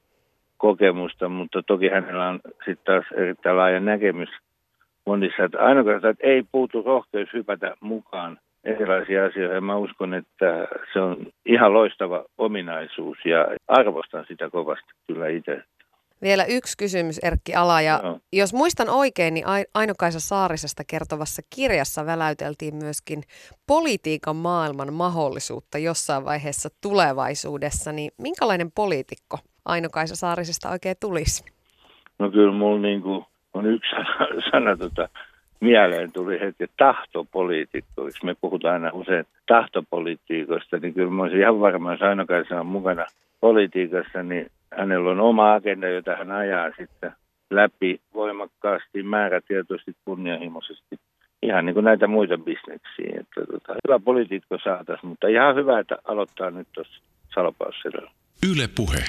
kokemusta, 0.57 1.29
mutta 1.29 1.62
toki 1.62 1.88
hänellä 1.88 2.29
on 2.29 2.40
sitten 2.64 2.85
taas 2.85 3.05
erittäin 3.16 3.57
laaja 3.57 3.81
näkemys 3.81 4.29
monissa, 5.07 5.44
että 5.44 5.59
ainoastaan 5.59 6.12
että 6.12 6.27
ei 6.27 6.42
puutu 6.53 6.83
rohkeus 6.83 7.33
hypätä 7.33 7.75
mukaan 7.81 8.38
erilaisia 8.64 9.25
asioita. 9.25 9.55
Ja 9.55 9.61
mä 9.61 9.77
uskon, 9.77 10.14
että 10.14 10.68
se 10.92 11.01
on 11.01 11.16
ihan 11.47 11.73
loistava 11.75 12.25
ominaisuus 12.38 13.18
ja 13.25 13.47
arvostan 13.68 14.25
sitä 14.29 14.51
kovasti 14.51 14.92
kyllä 15.07 15.29
itse. 15.29 15.62
Vielä 16.23 16.45
yksi 16.45 16.77
kysymys 16.79 17.19
Erkki 17.19 17.55
Ala. 17.55 17.81
Ja 17.81 18.01
no. 18.03 18.19
Jos 18.33 18.55
muistan 18.55 18.89
oikein, 18.89 19.35
niin 19.35 19.45
Aino-Kaisa 19.75 20.21
Saarisesta 20.21 20.83
kertovassa 20.87 21.43
kirjassa 21.57 22.07
väläyteltiin 22.07 22.75
myöskin 22.75 23.23
politiikan 23.67 24.37
maailman 24.37 24.93
mahdollisuutta 24.93 25.79
jossain 25.79 26.25
vaiheessa 26.25 26.69
tulevaisuudessa. 26.81 27.93
Niin 27.93 28.11
minkälainen 28.19 28.71
poliitikko 28.75 29.39
Aino-Kaisa 29.65 30.17
Saarisesta 30.17 30.71
oikein 30.71 30.97
tulisi? 31.01 31.45
No 32.19 32.31
kyllä 32.31 32.53
mulla 32.53 32.81
niin 32.81 33.03
kuin 33.03 33.25
on 33.55 33.67
yksi 33.67 33.91
sana, 33.91 34.41
sana 34.51 34.77
tota, 34.77 35.09
mieleen 35.61 36.13
tuli 36.13 36.41
heti 36.41 36.67
tahtopoliitikko. 36.79 38.09
Me 38.23 38.35
puhutaan 38.41 38.75
aina 38.75 38.91
usein 38.93 39.27
tahtopolitiikosta, 39.47 40.79
niin 40.79 40.95
kyllä 40.95 41.11
mä 41.11 41.23
olisin 41.23 41.41
ihan 41.41 41.61
varma, 41.61 41.93
jos 41.93 42.03
Aino-Kaisa 42.03 42.61
on 42.61 42.67
mukana 42.67 43.07
politiikassa, 43.41 44.23
niin 44.23 44.51
hänellä 44.79 45.11
on 45.11 45.21
oma 45.21 45.55
agenda, 45.55 45.88
jota 45.88 46.17
hän 46.17 46.31
ajaa 46.33 46.71
sitten 46.79 47.12
läpi 47.51 48.01
voimakkaasti, 48.14 49.03
määrätietoisesti, 49.03 49.97
kunnianhimoisesti. 50.05 50.99
Ihan 51.43 51.67
niin 51.67 51.75
kuin 51.75 51.85
näitä 51.85 52.07
muita 52.07 52.38
bisneksiä. 52.38 53.21
Että 53.21 53.41
tota, 53.53 53.75
hyvä 53.88 53.99
poliitikko 53.99 54.59
saataisiin, 54.64 55.09
mutta 55.09 55.29
ihan 55.29 55.57
hyvä, 55.57 55.81
että 55.81 55.97
aloittaa 56.05 56.51
nyt 56.51 56.69
tuossa 56.73 57.01
Salpausselällä. 57.35 58.11
Yle 58.53 58.69
Puhe. 58.77 59.05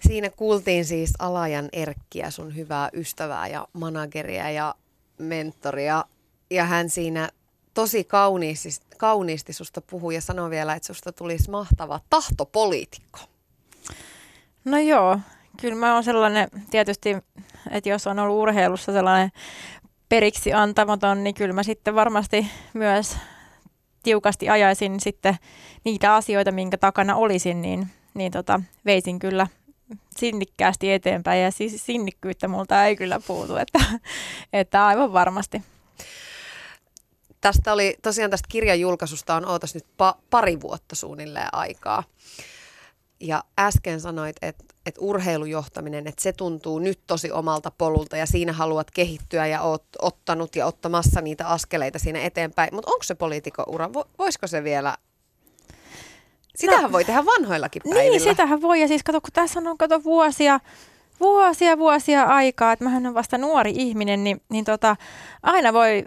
Siinä 0.00 0.30
kuultiin 0.36 0.84
siis 0.84 1.14
Alajan 1.18 1.68
Erkkiä, 1.72 2.30
sun 2.30 2.56
hyvää 2.56 2.88
ystävää 2.92 3.48
ja 3.48 3.66
manageria 3.72 4.50
ja 4.50 4.74
mentoria. 5.18 6.04
Ja 6.50 6.64
hän 6.64 6.90
siinä 6.90 7.28
tosi 7.74 8.04
kauniisti, 8.04 8.68
kauniisti 8.98 9.52
susta 9.52 9.80
puhuu 9.90 10.10
ja 10.10 10.20
sanoo 10.20 10.50
vielä, 10.50 10.74
että 10.74 10.86
susta 10.86 11.12
tulisi 11.12 11.50
mahtava 11.50 12.00
tahtopoliitikko. 12.10 13.18
No 14.66 14.78
joo, 14.78 15.18
kyllä 15.60 15.74
mä 15.74 15.94
oon 15.94 16.04
sellainen, 16.04 16.48
tietysti, 16.70 17.16
että 17.70 17.88
jos 17.88 18.06
on 18.06 18.18
ollut 18.18 18.42
urheilussa 18.42 18.92
sellainen 18.92 19.30
periksi 20.08 20.52
antamaton, 20.52 21.24
niin 21.24 21.34
kyllä 21.34 21.52
mä 21.52 21.62
sitten 21.62 21.94
varmasti 21.94 22.46
myös 22.74 23.16
tiukasti 24.02 24.48
ajaisin 24.48 25.00
sitten 25.00 25.36
niitä 25.84 26.14
asioita, 26.14 26.52
minkä 26.52 26.78
takana 26.78 27.16
olisin, 27.16 27.62
niin, 27.62 27.86
niin 28.14 28.32
tota, 28.32 28.60
veisin 28.84 29.18
kyllä 29.18 29.46
sinnikkäästi 30.16 30.92
eteenpäin 30.92 31.42
ja 31.42 31.50
siis 31.50 31.86
sinnikkyyttä 31.86 32.48
multa 32.48 32.84
ei 32.84 32.96
kyllä 32.96 33.20
puutu, 33.26 33.56
että, 33.56 33.78
että 34.52 34.86
aivan 34.86 35.12
varmasti. 35.12 35.62
Tästä 37.40 37.72
oli 37.72 37.96
tosiaan 38.02 38.30
tästä 38.30 38.46
kirjan 38.48 38.80
julkaisusta 38.80 39.34
on 39.34 39.48
ootas 39.48 39.74
nyt 39.74 39.84
pa- 39.84 40.18
pari 40.30 40.60
vuotta 40.60 40.94
suunnilleen 40.94 41.48
aikaa. 41.52 42.04
Ja 43.20 43.44
äsken 43.58 44.00
sanoit, 44.00 44.36
että, 44.42 44.64
että 44.86 45.00
urheilujohtaminen, 45.00 46.06
että 46.06 46.22
se 46.22 46.32
tuntuu 46.32 46.78
nyt 46.78 47.00
tosi 47.06 47.32
omalta 47.32 47.70
polulta 47.70 48.16
ja 48.16 48.26
siinä 48.26 48.52
haluat 48.52 48.90
kehittyä 48.90 49.46
ja 49.46 49.62
oot 49.62 49.84
ottanut 50.02 50.56
ja 50.56 50.66
ottamassa 50.66 51.20
niitä 51.20 51.48
askeleita 51.48 51.98
siinä 51.98 52.20
eteenpäin. 52.20 52.74
Mutta 52.74 52.90
onko 52.90 53.02
se 53.02 53.14
poliitikoura? 53.14 53.90
Voisiko 54.18 54.46
se 54.46 54.64
vielä 54.64 54.96
Sitähän 56.56 56.82
no, 56.82 56.92
voi 56.92 57.04
tehdä 57.04 57.24
vanhoillakin 57.24 57.82
päivillä. 57.82 58.10
Niin, 58.10 58.20
sitähän 58.20 58.62
voi. 58.62 58.80
Ja 58.80 58.88
siis 58.88 59.02
kato, 59.02 59.20
kun 59.20 59.30
tässä 59.32 59.60
on 59.60 59.78
kato 59.78 60.04
vuosia, 60.04 60.60
vuosia, 61.20 61.78
vuosia 61.78 62.22
aikaa, 62.22 62.72
että 62.72 62.84
mähän 62.84 63.06
on 63.06 63.14
vasta 63.14 63.38
nuori 63.38 63.72
ihminen, 63.76 64.24
niin, 64.24 64.40
niin 64.48 64.64
tota, 64.64 64.96
aina 65.42 65.72
voi 65.72 66.04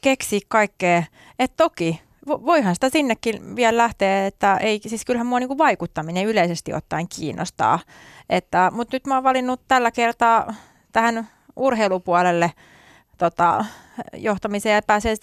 keksiä 0.00 0.40
kaikkea. 0.48 1.02
Että 1.38 1.56
toki, 1.56 2.00
voihan 2.28 2.74
sitä 2.74 2.88
sinnekin 2.88 3.56
vielä 3.56 3.76
lähteä, 3.76 4.26
että 4.26 4.56
ei, 4.56 4.80
siis 4.86 5.04
kyllähän 5.04 5.26
mua 5.26 5.38
niin 5.38 5.48
kuin 5.48 5.58
vaikuttaminen 5.58 6.26
yleisesti 6.26 6.74
ottaen 6.74 7.08
kiinnostaa. 7.08 7.78
Että, 8.30 8.70
mutta 8.74 8.96
nyt 8.96 9.06
mä 9.06 9.14
oon 9.14 9.24
valinnut 9.24 9.60
tällä 9.68 9.90
kertaa 9.90 10.54
tähän 10.92 11.28
urheilupuolelle 11.56 12.52
tota, 13.18 13.64
johtamiseen 14.16 14.74
ja 14.74 14.82
pääsee 14.86 15.14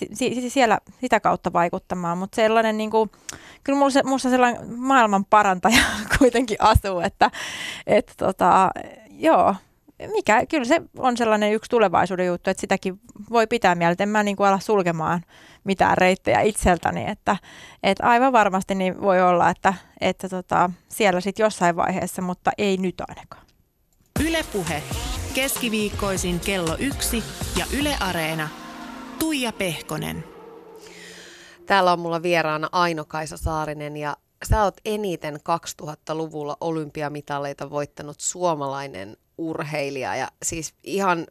siellä 0.47 0.79
sitä 1.01 1.19
kautta 1.19 1.53
vaikuttamaan. 1.53 2.17
Mutta 2.17 2.35
sellainen, 2.35 2.77
niin 2.77 2.91
kuin, 2.91 3.11
kyllä 3.63 3.79
mulla, 3.79 4.03
musta 4.03 4.29
sellainen 4.29 4.73
maailman 4.73 5.25
parantaja 5.25 5.81
kuitenkin 6.19 6.57
asuu, 6.59 6.99
että 6.99 7.31
et, 7.87 8.13
tota, 8.17 8.69
joo, 9.09 9.55
mikä, 10.12 10.45
kyllä 10.45 10.65
se 10.65 10.81
on 10.97 11.17
sellainen 11.17 11.53
yksi 11.53 11.69
tulevaisuuden 11.69 12.27
juttu, 12.27 12.49
että 12.49 12.62
sitäkin 12.62 12.99
voi 13.29 13.47
pitää 13.47 13.75
mieltä. 13.75 14.03
En 14.03 14.10
mä 14.10 14.23
niin 14.23 14.36
kuin 14.36 14.47
ala 14.47 14.60
sulkemaan 14.60 15.21
mitään 15.63 15.97
reittejä 15.97 16.41
itseltäni, 16.41 17.05
että, 17.08 17.38
että 17.84 18.03
aivan 18.03 18.34
varmasti 18.34 18.75
niin 18.75 19.01
voi 19.01 19.21
olla, 19.21 19.49
että, 19.49 19.73
että 20.01 20.29
tota, 20.29 20.69
siellä 20.89 21.21
sitten 21.21 21.43
jossain 21.43 21.75
vaiheessa, 21.75 22.21
mutta 22.21 22.51
ei 22.58 22.77
nyt 22.77 23.01
ainakaan. 23.08 23.45
Ylepuhe 24.27 24.84
keskiviikkoisin 25.36 26.39
kello 26.39 26.75
yksi 26.79 27.23
ja 27.58 27.65
Yle 27.79 27.95
Areena. 27.99 28.49
Tuija 29.19 29.51
Pehkonen. 29.51 30.23
Täällä 31.65 31.93
on 31.93 31.99
mulla 31.99 32.23
vieraana 32.23 32.69
Aino-Kaisa 32.71 33.38
Saarinen 33.38 33.97
ja 33.97 34.17
sä 34.49 34.63
oot 34.63 34.77
eniten 34.86 35.36
2000-luvulla 35.36 36.58
olympiamitaleita 36.62 37.69
voittanut 37.69 38.19
suomalainen 38.19 39.17
urheilija 39.38 40.15
ja 40.15 40.28
siis 40.43 40.74
ihan 40.84 41.28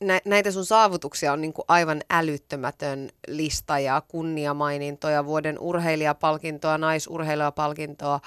nä- 0.00 0.20
näitä 0.24 0.50
sun 0.50 0.66
saavutuksia 0.66 1.32
on 1.32 1.40
niin 1.40 1.52
kuin 1.52 1.64
aivan 1.68 2.02
älyttömätön 2.10 3.10
lista 3.28 3.78
ja 3.78 4.02
kunniamainintoja, 4.08 5.26
vuoden 5.26 5.58
urheilijapalkintoa, 5.58 6.78
naisurheilijapalkintoa, 6.78 8.20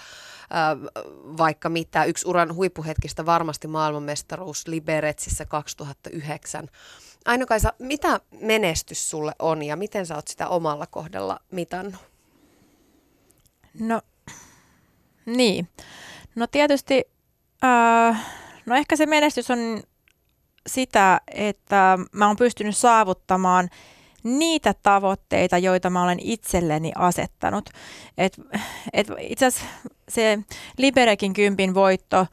vaikka 1.38 1.70
mitä. 1.70 2.04
Yksi 2.04 2.28
uran 2.28 2.56
huippuhetkistä 2.56 3.26
varmasti 3.26 3.68
maailmanmestaruus 3.68 4.68
Liberetsissä 4.68 5.46
2009. 5.46 6.68
Ainokaisa, 7.26 7.74
mitä 7.80 8.20
menestys 8.42 9.10
sulle 9.10 9.32
on 9.40 9.64
ja 9.64 9.76
miten 9.76 10.06
sä 10.06 10.16
oot 10.16 10.28
sitä 10.28 10.48
omalla 10.48 10.88
kohdalla 10.88 11.40
mitannut? 11.52 12.02
No, 13.80 14.02
niin. 15.26 15.68
No 16.36 16.48
tietysti, 16.48 17.08
äh, 17.64 18.26
no 18.66 18.76
ehkä 18.76 18.96
se 18.96 19.06
menestys 19.06 19.52
on 19.52 19.84
sitä, 20.68 21.22
että 21.34 22.00
mä 22.12 22.28
oon 22.28 22.36
pystynyt 22.36 22.78
saavuttamaan 22.78 23.70
niitä 24.24 24.74
tavoitteita, 24.84 25.58
joita 25.58 25.90
mä 25.90 26.04
olen 26.04 26.20
itselleni 26.22 26.92
asettanut. 26.96 27.70
Et, 28.18 28.42
et 28.94 29.08
itse 29.20 29.46
asiassa 29.46 29.70
se 30.10 30.40
Liberekin 30.78 31.34
kympin 31.34 31.74
voitto 31.74 32.28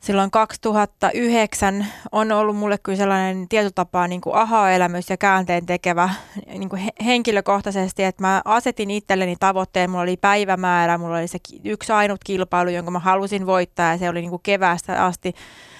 silloin 0.00 0.30
2009 0.30 1.86
on 2.12 2.32
ollut 2.32 2.56
mulle 2.56 2.78
kyllä 2.78 2.96
sellainen 2.96 3.48
tietotapaa 3.48 4.08
niin 4.08 4.20
aha-elämys 4.32 5.10
ja 5.10 5.16
käänteen 5.16 5.66
tekevä 5.66 6.10
niin 6.46 6.68
kuin 6.68 6.88
henkilökohtaisesti, 7.04 8.04
että 8.04 8.22
mä 8.22 8.42
asetin 8.44 8.90
itselleni 8.90 9.36
tavoitteen, 9.40 9.90
mulla 9.90 10.02
oli 10.02 10.16
päivämäärä, 10.16 10.98
mulla 10.98 11.16
oli 11.16 11.28
se 11.28 11.38
yksi 11.64 11.92
ainut 11.92 12.24
kilpailu, 12.24 12.70
jonka 12.70 12.90
mä 12.90 12.98
halusin 12.98 13.46
voittaa 13.46 13.92
ja 13.92 13.98
se 13.98 14.08
oli 14.08 14.20
niin 14.20 14.30
kuin 14.30 14.42
keväästä 14.42 15.04
asti 15.04 15.34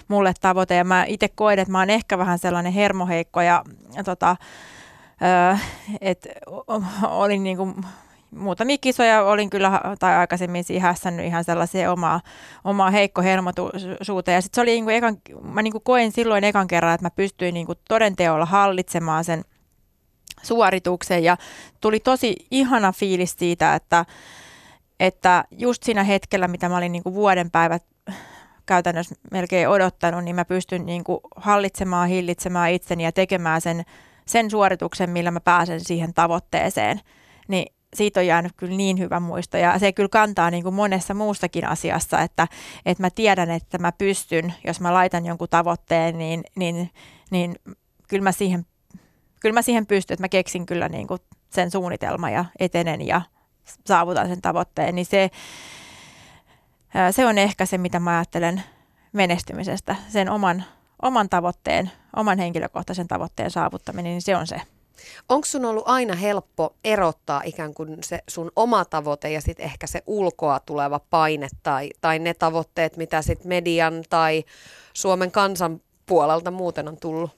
mulle 0.08 0.32
tavoite. 0.40 0.74
Ja 0.74 0.84
mä 0.84 1.04
itse 1.08 1.28
koen, 1.28 1.58
että 1.58 1.72
mä 1.72 1.78
oon 1.78 1.90
ehkä 1.90 2.18
vähän 2.18 2.38
sellainen 2.38 2.72
hermoheikko 2.72 3.40
ja, 3.40 3.64
ja 3.96 4.04
tota, 4.04 4.36
että 6.00 6.28
olin 7.02 7.42
niin 7.42 7.56
kuin 7.56 7.74
muutamia 8.30 8.78
kisoja 8.80 9.22
olin 9.22 9.50
kyllä 9.50 9.80
tai 9.98 10.16
aikaisemmin 10.16 10.64
siihen 10.64 10.82
hässännyt 10.82 11.26
ihan 11.26 11.44
sellaiseen 11.44 11.90
omaa, 11.90 12.20
omaa 12.64 12.90
heikko 12.90 13.22
hermotuisuuteen. 13.22 14.34
Ja 14.34 14.40
sitten 14.40 14.56
se 14.56 14.60
oli 14.60 14.70
niin 14.70 14.84
kuin 14.84 14.96
ekan, 14.96 15.16
mä 15.42 15.62
niin 15.62 15.72
kuin 15.72 15.84
koen 15.84 16.12
silloin 16.12 16.44
ekan 16.44 16.66
kerran, 16.66 16.94
että 16.94 17.06
mä 17.06 17.10
pystyin 17.10 17.54
niin 17.54 17.66
kuin 17.66 17.78
todenteolla 17.88 18.46
hallitsemaan 18.46 19.24
sen 19.24 19.44
suorituksen 20.42 21.24
ja 21.24 21.36
tuli 21.80 22.00
tosi 22.00 22.36
ihana 22.50 22.92
fiilis 22.92 23.34
siitä, 23.38 23.74
että, 23.74 24.04
että 25.00 25.44
just 25.50 25.82
siinä 25.82 26.04
hetkellä, 26.04 26.48
mitä 26.48 26.68
mä 26.68 26.76
olin 26.76 26.92
niin 26.92 27.02
kuin 27.02 27.14
vuoden 27.14 27.50
päivät 27.50 27.84
käytännössä 28.66 29.14
melkein 29.30 29.68
odottanut, 29.68 30.24
niin 30.24 30.36
mä 30.36 30.44
pystyn 30.44 30.86
niin 30.86 31.04
kuin 31.04 31.20
hallitsemaan, 31.36 32.08
hillitsemään 32.08 32.70
itseni 32.70 33.04
ja 33.04 33.12
tekemään 33.12 33.60
sen, 33.60 33.82
sen 34.26 34.50
suorituksen, 34.50 35.10
millä 35.10 35.30
mä 35.30 35.40
pääsen 35.40 35.80
siihen 35.80 36.14
tavoitteeseen. 36.14 37.00
Niin 37.48 37.74
siitä 37.96 38.20
on 38.20 38.26
jäänyt 38.26 38.52
kyllä 38.56 38.76
niin 38.76 38.98
hyvä 38.98 39.20
muisto. 39.20 39.56
Ja 39.56 39.78
se 39.78 39.92
kyllä 39.92 40.08
kantaa 40.08 40.50
niin 40.50 40.62
kuin 40.62 40.74
monessa 40.74 41.14
muustakin 41.14 41.66
asiassa, 41.66 42.20
että, 42.20 42.48
että 42.86 43.02
mä 43.02 43.10
tiedän, 43.10 43.50
että 43.50 43.78
mä 43.78 43.92
pystyn, 43.92 44.54
jos 44.66 44.80
mä 44.80 44.94
laitan 44.94 45.26
jonkun 45.26 45.48
tavoitteen, 45.48 46.18
niin, 46.18 46.44
niin, 46.56 46.90
niin 47.30 47.56
kyllä, 48.08 48.22
mä 48.22 48.32
siihen, 48.32 48.66
kyllä 49.40 49.54
mä 49.54 49.62
siihen 49.62 49.86
pystyn, 49.86 50.14
että 50.14 50.24
mä 50.24 50.28
keksin 50.28 50.66
kyllä 50.66 50.88
niin 50.88 51.06
kuin 51.06 51.20
sen 51.50 51.70
suunnitelma 51.70 52.30
ja 52.30 52.44
etenen 52.58 53.06
ja 53.06 53.22
saavutan 53.86 54.28
sen 54.28 54.42
tavoitteen, 54.42 54.94
niin 54.94 55.06
se, 55.06 55.30
se 57.10 57.26
on 57.26 57.38
ehkä 57.38 57.66
se, 57.66 57.78
mitä 57.78 58.00
mä 58.00 58.16
ajattelen 58.16 58.62
menestymisestä, 59.12 59.96
sen 60.08 60.30
oman, 60.30 60.64
oman 61.02 61.28
tavoitteen, 61.28 61.90
oman 62.16 62.38
henkilökohtaisen 62.38 63.08
tavoitteen 63.08 63.50
saavuttaminen, 63.50 64.10
niin 64.10 64.22
se 64.22 64.36
on 64.36 64.46
se. 64.46 64.60
Onko 65.28 65.44
sun 65.44 65.64
ollut 65.64 65.84
aina 65.86 66.14
helppo 66.14 66.74
erottaa 66.84 67.42
ikään 67.44 67.74
kuin 67.74 67.98
se 68.04 68.18
sun 68.28 68.50
oma 68.56 68.84
tavoite 68.84 69.30
ja 69.30 69.40
sitten 69.40 69.64
ehkä 69.64 69.86
se 69.86 70.02
ulkoa 70.06 70.60
tuleva 70.60 71.00
paine 71.10 71.48
tai, 71.62 71.90
tai 72.00 72.18
ne 72.18 72.34
tavoitteet, 72.34 72.96
mitä 72.96 73.22
sitten 73.22 73.48
median 73.48 74.04
tai 74.10 74.44
Suomen 74.92 75.30
kansan 75.30 75.80
puolelta 76.06 76.50
muuten 76.50 76.88
on 76.88 76.96
tullut? 76.96 77.30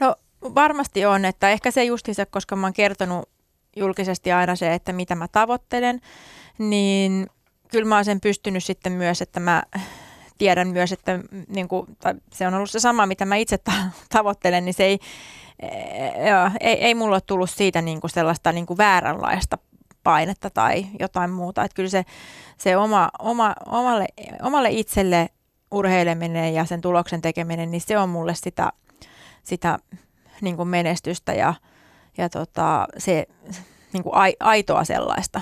No 0.00 0.16
varmasti 0.54 1.06
on, 1.06 1.24
että 1.24 1.50
ehkä 1.50 1.70
se 1.70 1.84
se, 2.12 2.26
koska 2.26 2.56
mä 2.56 2.66
oon 2.66 2.72
kertonut 2.72 3.28
julkisesti 3.76 4.32
aina 4.32 4.56
se, 4.56 4.74
että 4.74 4.92
mitä 4.92 5.14
mä 5.14 5.28
tavoittelen, 5.28 6.00
niin 6.58 7.26
kyllä 7.70 7.88
mä 7.88 7.94
oon 7.94 8.04
sen 8.04 8.20
pystynyt 8.20 8.64
sitten 8.64 8.92
myös, 8.92 9.22
että 9.22 9.40
mä 9.40 9.62
tiedän 10.38 10.68
myös, 10.68 10.92
että 10.92 11.20
niin 11.48 11.68
kuin, 11.68 11.86
se 12.32 12.46
on 12.46 12.54
ollut 12.54 12.70
se 12.70 12.80
sama, 12.80 13.06
mitä 13.06 13.24
mä 13.24 13.36
itse 13.36 13.58
ta- 13.58 13.90
tavoittelen, 14.08 14.64
niin 14.64 14.74
se 14.74 14.84
ei, 14.84 14.98
joo, 16.28 16.50
ei, 16.60 16.84
ei 16.84 16.94
mulla 16.94 17.14
ole 17.14 17.20
tullut 17.20 17.50
siitä 17.50 17.82
niin 17.82 18.00
kuin 18.00 18.10
sellaista 18.10 18.52
niin 18.52 18.66
kuin 18.66 18.78
vääränlaista 18.78 19.58
painetta 20.02 20.50
tai 20.50 20.86
jotain 21.00 21.30
muuta. 21.30 21.64
Että 21.64 21.74
kyllä 21.74 21.88
se, 21.88 22.04
se 22.58 22.76
oma, 22.76 23.10
oma, 23.18 23.54
omalle, 23.66 24.06
omalle 24.42 24.70
itselle 24.70 25.28
urheileminen 25.70 26.54
ja 26.54 26.64
sen 26.64 26.80
tuloksen 26.80 27.22
tekeminen, 27.22 27.70
niin 27.70 27.80
se 27.80 27.98
on 27.98 28.08
mulle 28.08 28.34
sitä, 28.34 28.72
sitä 29.42 29.78
niin 30.40 30.56
kuin 30.56 30.68
menestystä 30.68 31.34
ja, 31.34 31.54
ja 32.18 32.28
tota, 32.28 32.88
se 32.98 33.26
niin 33.92 34.02
kuin 34.02 34.14
aitoa 34.40 34.84
sellaista. 34.84 35.40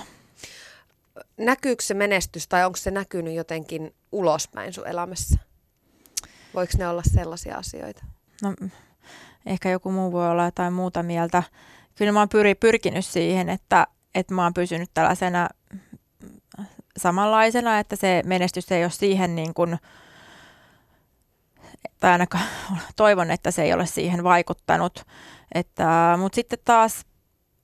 Näkyykö 1.36 1.82
se 1.82 1.94
menestys 1.94 2.48
tai 2.48 2.64
onko 2.64 2.76
se 2.76 2.90
näkynyt 2.90 3.34
jotenkin 3.34 3.94
ulospäin 4.12 4.72
sun 4.72 4.88
elämässä? 4.88 5.38
Voiko 6.54 6.72
ne 6.78 6.88
olla 6.88 7.02
sellaisia 7.14 7.56
asioita? 7.56 8.04
No 8.42 8.54
ehkä 9.46 9.70
joku 9.70 9.90
muu 9.90 10.12
voi 10.12 10.30
olla 10.30 10.44
jotain 10.44 10.72
muuta 10.72 11.02
mieltä. 11.02 11.42
kyllä 11.94 12.12
mä 12.12 12.18
oon 12.18 12.28
pyri, 12.28 12.54
pyrkinyt 12.54 13.04
siihen, 13.04 13.48
että, 13.48 13.86
että 14.14 14.34
mä 14.34 14.42
oon 14.42 14.54
pysynyt 14.54 14.90
tällaisena 14.94 15.48
samanlaisena, 16.96 17.78
että 17.78 17.96
se 17.96 18.22
menestys 18.26 18.72
ei 18.72 18.84
ole 18.84 18.90
siihen 18.90 19.34
niin 19.34 19.54
kuin, 19.54 19.78
tai 22.00 22.12
ainakaan 22.12 22.44
toivon, 22.96 23.30
että 23.30 23.50
se 23.50 23.62
ei 23.62 23.72
ole 23.72 23.86
siihen 23.86 24.24
vaikuttanut. 24.24 25.04
Että, 25.54 26.16
mutta 26.18 26.36
sitten 26.36 26.58
taas 26.64 27.06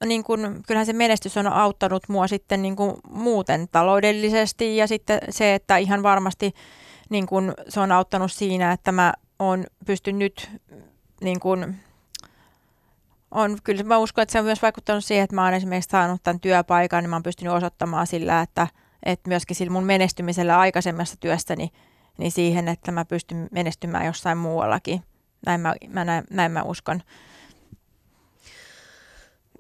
niin 0.06 0.24
kun, 0.24 0.62
kyllähän 0.66 0.86
se 0.86 0.92
menestys 0.92 1.36
on 1.36 1.46
auttanut 1.46 2.08
mua 2.08 2.26
sitten 2.26 2.62
niin 2.62 2.76
kun 2.76 3.00
muuten 3.10 3.68
taloudellisesti 3.72 4.76
ja 4.76 4.86
sitten 4.86 5.20
se, 5.30 5.54
että 5.54 5.76
ihan 5.76 6.02
varmasti 6.02 6.54
niin 7.10 7.26
kun 7.26 7.54
se 7.68 7.80
on 7.80 7.92
auttanut 7.92 8.32
siinä, 8.32 8.72
että 8.72 8.92
mä 8.92 9.12
oon 9.38 9.64
pystyn 9.86 10.18
nyt 10.18 10.50
niin 11.20 11.40
kun, 11.40 11.74
on, 13.30 13.58
kyllä 13.64 13.82
mä 13.82 13.98
uskon, 13.98 14.22
että 14.22 14.32
se 14.32 14.38
on 14.38 14.44
myös 14.44 14.62
vaikuttanut 14.62 15.04
siihen, 15.04 15.24
että 15.24 15.36
mä 15.36 15.44
oon 15.44 15.54
esimerkiksi 15.54 15.90
saanut 15.90 16.22
tämän 16.22 16.40
työpaikan, 16.40 17.02
niin 17.04 17.10
mä 17.10 17.16
oon 17.16 17.22
pystynyt 17.22 17.54
osoittamaan 17.54 18.06
sillä, 18.06 18.40
että, 18.40 18.66
että 19.02 19.28
myöskin 19.28 19.56
sillä 19.56 19.72
mun 19.72 19.84
menestymisellä 19.84 20.58
aikaisemmassa 20.58 21.16
työstäni 21.20 21.70
niin 22.18 22.32
siihen, 22.32 22.68
että 22.68 22.92
mä 22.92 23.04
pystyn 23.04 23.48
menestymään 23.50 24.06
jossain 24.06 24.38
muuallakin. 24.38 25.02
Näin 25.46 25.60
mä, 25.60 25.74
mä, 25.88 26.04
näin, 26.04 26.24
näin 26.30 26.52
mä 26.52 26.62
uskon. 26.62 27.02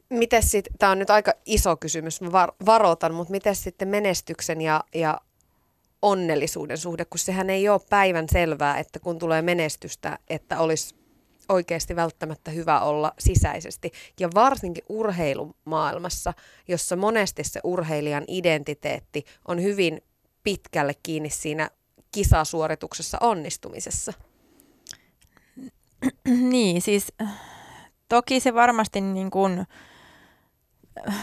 Miten 0.08 0.42
sitten, 0.42 0.72
tämä 0.78 0.92
on 0.92 0.98
nyt 0.98 1.10
aika 1.10 1.32
iso 1.46 1.76
kysymys, 1.76 2.20
mä 2.20 2.32
var, 2.32 2.52
varoitan, 2.66 3.14
mutta 3.14 3.30
miten 3.30 3.56
sitten 3.56 3.88
menestyksen 3.88 4.60
ja, 4.60 4.84
ja 4.94 5.20
onnellisuuden 6.02 6.78
suhde, 6.78 7.04
kun 7.04 7.18
sehän 7.18 7.50
ei 7.50 7.68
ole 7.68 7.80
päivän 7.90 8.26
selvää, 8.32 8.78
että 8.78 8.98
kun 8.98 9.18
tulee 9.18 9.42
menestystä, 9.42 10.18
että 10.28 10.58
olisi 10.58 10.99
oikeasti 11.50 11.96
välttämättä 11.96 12.50
hyvä 12.50 12.80
olla 12.80 13.12
sisäisesti. 13.18 13.90
Ja 14.20 14.28
varsinkin 14.34 14.84
urheilumaailmassa, 14.88 16.34
jossa 16.68 16.96
monesti 16.96 17.44
se 17.44 17.60
urheilijan 17.64 18.24
identiteetti 18.28 19.24
on 19.48 19.62
hyvin 19.62 20.02
pitkälle 20.42 20.92
kiinni 21.02 21.30
siinä 21.30 21.70
kisasuorituksessa 22.12 23.18
onnistumisessa. 23.20 24.12
Niin, 26.50 26.82
siis 26.82 27.12
toki 28.08 28.40
se 28.40 28.54
varmasti 28.54 29.00
niin 29.00 29.30
kuin, 29.30 29.66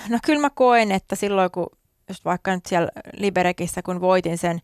no 0.09 0.19
kyllä 0.25 0.41
mä 0.41 0.49
koen, 0.49 0.91
että 0.91 1.15
silloin 1.15 1.51
kun 1.51 1.67
just 2.09 2.25
vaikka 2.25 2.55
nyt 2.55 2.65
siellä 2.65 2.89
Liberekissä, 3.13 3.81
kun 3.81 4.01
voitin 4.01 4.37
sen 4.37 4.59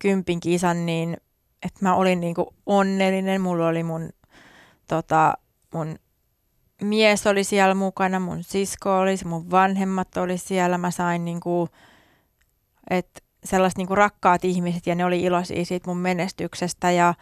kympin 0.00 0.40
kisan, 0.40 0.86
niin 0.86 1.16
että 1.62 1.78
mä 1.82 1.94
olin 1.94 2.20
niin 2.20 2.34
kuin 2.34 2.46
onnellinen, 2.66 3.40
mulla 3.40 3.68
oli 3.68 3.82
mun, 3.82 4.10
tota, 4.88 5.34
mun 5.74 5.98
mies 6.82 7.26
oli 7.26 7.44
siellä 7.44 7.74
mukana, 7.74 8.20
mun 8.20 8.42
sisko 8.42 8.98
oli, 8.98 9.16
mun 9.24 9.50
vanhemmat 9.50 10.16
oli 10.16 10.38
siellä, 10.38 10.78
mä 10.78 10.90
sain 10.90 11.24
niin 11.24 11.40
kuin, 11.40 11.70
että 12.90 13.20
sellaiset 13.44 13.78
niin 13.78 13.86
kuin 13.86 13.98
rakkaat 13.98 14.44
ihmiset 14.44 14.86
ja 14.86 14.94
ne 14.94 15.04
oli 15.04 15.22
iloisia 15.22 15.64
siitä 15.64 15.90
mun 15.90 15.98
menestyksestä 15.98 16.90
ja 16.90 17.14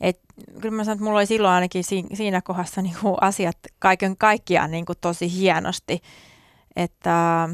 et, 0.00 0.20
kyllä 0.60 0.76
mä 0.76 0.84
sanon, 0.84 0.96
että 0.96 1.04
mulla 1.04 1.18
oli 1.18 1.26
silloin 1.26 1.54
ainakin 1.54 1.84
si- 1.84 2.06
siinä 2.14 2.42
kohdassa 2.42 2.82
niin 2.82 2.96
kuin 3.00 3.16
asiat 3.20 3.58
kaiken 3.78 4.16
kaikkiaan 4.16 4.70
niin 4.70 4.86
kuin 4.86 4.98
tosi 5.00 5.32
hienosti. 5.32 6.00
Että 6.76 7.48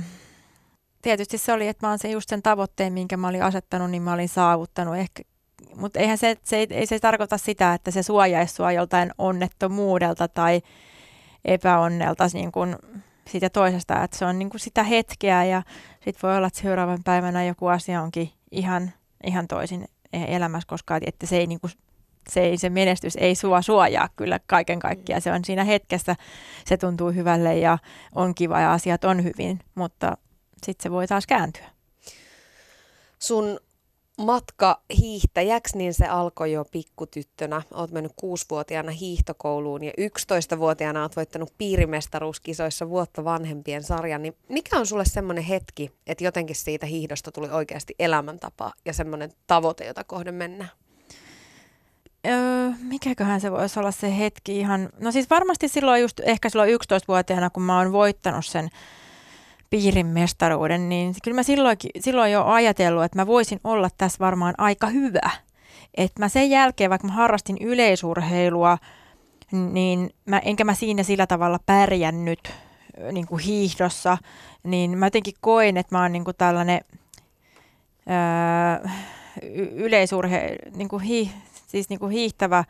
tietysti 1.02 1.38
se 1.38 1.52
oli, 1.52 1.68
että 1.68 1.87
mä 1.87 1.90
oon 1.90 1.98
se 1.98 2.11
just 2.11 2.28
sen 2.28 2.42
tavoitteen, 2.42 2.92
minkä 2.92 3.16
mä 3.16 3.28
olin 3.28 3.42
asettanut, 3.42 3.90
niin 3.90 4.02
mä 4.02 4.12
olin 4.12 4.28
saavuttanut. 4.28 4.96
Ehkä, 4.96 5.22
mutta 5.77 5.99
eihän 5.99 6.18
se, 6.18 6.37
se, 6.42 6.66
ei, 6.70 6.87
se 6.87 6.99
tarkoita 6.99 7.38
sitä, 7.38 7.75
että 7.75 7.90
se 7.90 8.03
suojaisi 8.03 8.55
sua 8.55 8.73
joltain 8.73 9.12
onnettomuudelta 9.18 10.29
tai 10.29 10.62
epäonnelta 11.44 12.25
niin 12.33 12.53
kuin 12.53 12.77
siitä 13.29 13.51
toisesta, 13.51 14.05
että 14.05 14.18
se 14.18 14.25
on 14.25 14.38
niin 14.38 14.51
kuin 14.51 14.61
sitä 14.61 14.83
hetkeä 14.83 15.44
ja 15.44 15.62
sitten 15.94 16.29
voi 16.29 16.37
olla, 16.37 16.46
että 16.46 16.61
seuraavan 16.61 17.05
päivänä 17.05 17.44
joku 17.44 17.66
asia 17.66 18.03
onkin 18.03 18.31
ihan, 18.51 18.92
ihan 19.25 19.49
toisin 19.49 19.88
e- 20.12 20.37
elämässä, 20.37 20.66
koska 20.66 20.99
että 21.07 21.27
se, 21.27 21.37
ei 21.37 21.46
niin 21.46 21.61
kuin, 21.61 21.73
se, 22.31 22.40
ei, 22.40 22.57
se 22.57 22.70
menestys 22.70 23.16
ei 23.16 23.35
sua 23.35 23.62
suojaa 23.62 24.09
kyllä 24.16 24.40
kaiken 24.46 24.79
kaikkiaan. 24.79 25.23
Se 25.23 25.33
on 25.33 25.44
siinä 25.44 25.64
hetkessä, 25.64 26.16
se 26.64 26.77
tuntuu 26.77 27.11
hyvälle 27.11 27.59
ja 27.59 27.79
on 28.14 28.35
kiva 28.35 28.61
ja 28.61 28.73
asiat 28.73 29.05
on 29.05 29.25
hyvin, 29.25 29.61
mutta 29.75 30.16
sitten 30.66 30.83
se 30.83 30.90
voi 30.90 31.07
taas 31.07 31.27
kääntyä. 31.27 31.66
Sun 33.18 33.61
matka 34.20 34.80
hiihtäjäksi, 34.98 35.78
niin 35.78 35.94
se 35.94 36.06
alkoi 36.06 36.52
jo 36.52 36.64
pikkutyttönä. 36.64 37.62
Oot 37.74 37.90
mennyt 37.90 38.12
kuusivuotiaana 38.16 38.90
hiihtokouluun 38.90 39.85
ja 39.85 39.92
11-vuotiaana 40.00 41.02
oot 41.02 41.16
voittanut 41.16 41.52
piirimestaruuskisoissa 41.59 42.88
vuotta 42.88 43.24
vanhempien 43.24 43.83
sarjan. 43.83 44.22
Niin 44.22 44.37
mikä 44.48 44.78
on 44.78 44.87
sulle 44.87 45.04
semmoinen 45.04 45.44
hetki, 45.44 45.92
että 46.06 46.24
jotenkin 46.24 46.56
siitä 46.56 46.87
hiihdosta 46.87 47.33
tuli 47.33 47.48
oikeasti 47.50 47.94
elämäntapa 47.98 48.72
ja 48.85 48.92
semmoinen 48.92 49.33
tavoite, 49.46 49.87
jota 49.87 50.04
kohden 50.04 50.35
mennään? 50.35 50.70
Öö, 52.26 52.70
mikäköhän 52.83 53.40
se 53.40 53.50
voisi 53.52 53.80
olla 53.80 53.90
se 53.90 54.18
hetki 54.18 54.59
ihan, 54.59 54.88
no 54.98 55.12
siis 55.12 55.30
varmasti 55.30 55.68
silloin 55.68 56.02
just, 56.02 56.20
ehkä 56.20 56.48
silloin 56.48 56.70
11-vuotiaana, 56.70 57.50
kun 57.50 57.62
mä 57.62 57.78
oon 57.78 57.92
voittanut 57.92 58.46
sen 58.46 58.70
piirin 59.70 60.06
mestaruuden, 60.06 60.88
niin 60.88 61.14
kyllä 61.24 61.35
mä 61.35 61.42
silloin, 61.42 61.76
silloin 62.00 62.33
jo 62.33 62.44
ajatellut, 62.44 63.04
että 63.04 63.18
mä 63.18 63.26
voisin 63.26 63.61
olla 63.64 63.88
tässä 63.98 64.18
varmaan 64.18 64.54
aika 64.59 64.87
hyvä. 64.87 65.30
Että 65.94 66.20
mä 66.22 66.28
sen 66.28 66.50
jälkeen, 66.50 66.90
vaikka 66.90 67.09
mä 67.09 67.14
harrastin 67.14 67.56
yleisurheilua, 67.61 68.78
niin 69.52 70.11
mä, 70.26 70.38
enkä 70.38 70.64
mä 70.64 70.74
siinä 70.74 71.02
sillä 71.02 71.26
tavalla 71.26 71.59
pärjännyt 71.66 72.52
niin 73.12 73.26
kuin 73.26 73.42
hiihdossa, 73.42 74.18
niin 74.62 74.98
mä 74.98 75.06
jotenkin 75.06 75.35
koin, 75.40 75.76
että 75.76 75.96
mä 75.96 76.02
oon 76.02 76.12
niin 76.12 76.24
kuin 76.24 76.37
tällainen 76.38 76.80
öö, 78.11 78.90
yleisurhe, 79.74 80.56
niin 80.74 80.88
kuin 80.88 81.02
hi, 81.02 81.30
siis 81.66 81.88
niin 81.88 82.00
kuin 82.00 82.12
hiihtävä, 82.12 82.64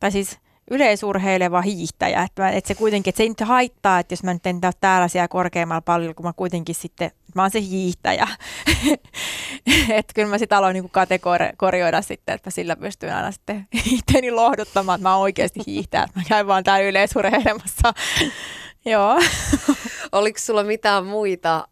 tai 0.00 0.12
siis 0.12 0.38
yleisurheileva 0.72 1.60
hiihtäjä. 1.60 2.22
Että, 2.22 2.48
että 2.48 2.68
se 2.68 2.74
kuitenkin, 2.74 3.10
että 3.10 3.16
se 3.16 3.22
ei 3.22 3.28
nyt 3.28 3.40
haittaa, 3.40 3.98
että 3.98 4.12
jos 4.12 4.22
mä 4.22 4.32
nyt 4.32 4.46
en 4.46 4.60
täällä 4.80 5.08
siellä 5.08 5.28
korkeammalla 5.28 5.80
paljon, 5.80 6.14
kun 6.14 6.26
mä 6.26 6.32
kuitenkin 6.32 6.74
sitten, 6.74 7.10
mä 7.34 7.42
oon 7.42 7.50
se 7.50 7.60
hiihtäjä. 7.60 8.28
että 9.98 10.12
kyllä 10.14 10.28
mä 10.28 10.38
sitten 10.38 10.58
aloin 10.58 10.74
niin 10.74 10.90
kategorioida 10.90 12.02
sitten, 12.02 12.34
että 12.34 12.50
sillä 12.50 12.76
pystyn 12.76 13.14
aina 13.14 13.32
sitten 13.32 13.66
itseäni 13.92 14.30
lohduttamaan, 14.30 14.96
että 14.96 15.08
mä 15.08 15.14
oon 15.14 15.22
oikeasti 15.22 15.60
hiihtäjä. 15.66 16.06
Mä 16.14 16.22
käyn 16.28 16.46
vaan 16.46 16.64
täällä 16.64 16.88
yleisurheilemassa. 16.88 17.94
Joo. 18.84 19.20
Oliko 20.12 20.38
sulla 20.38 20.62
mitään 20.62 21.06
muita 21.06 21.68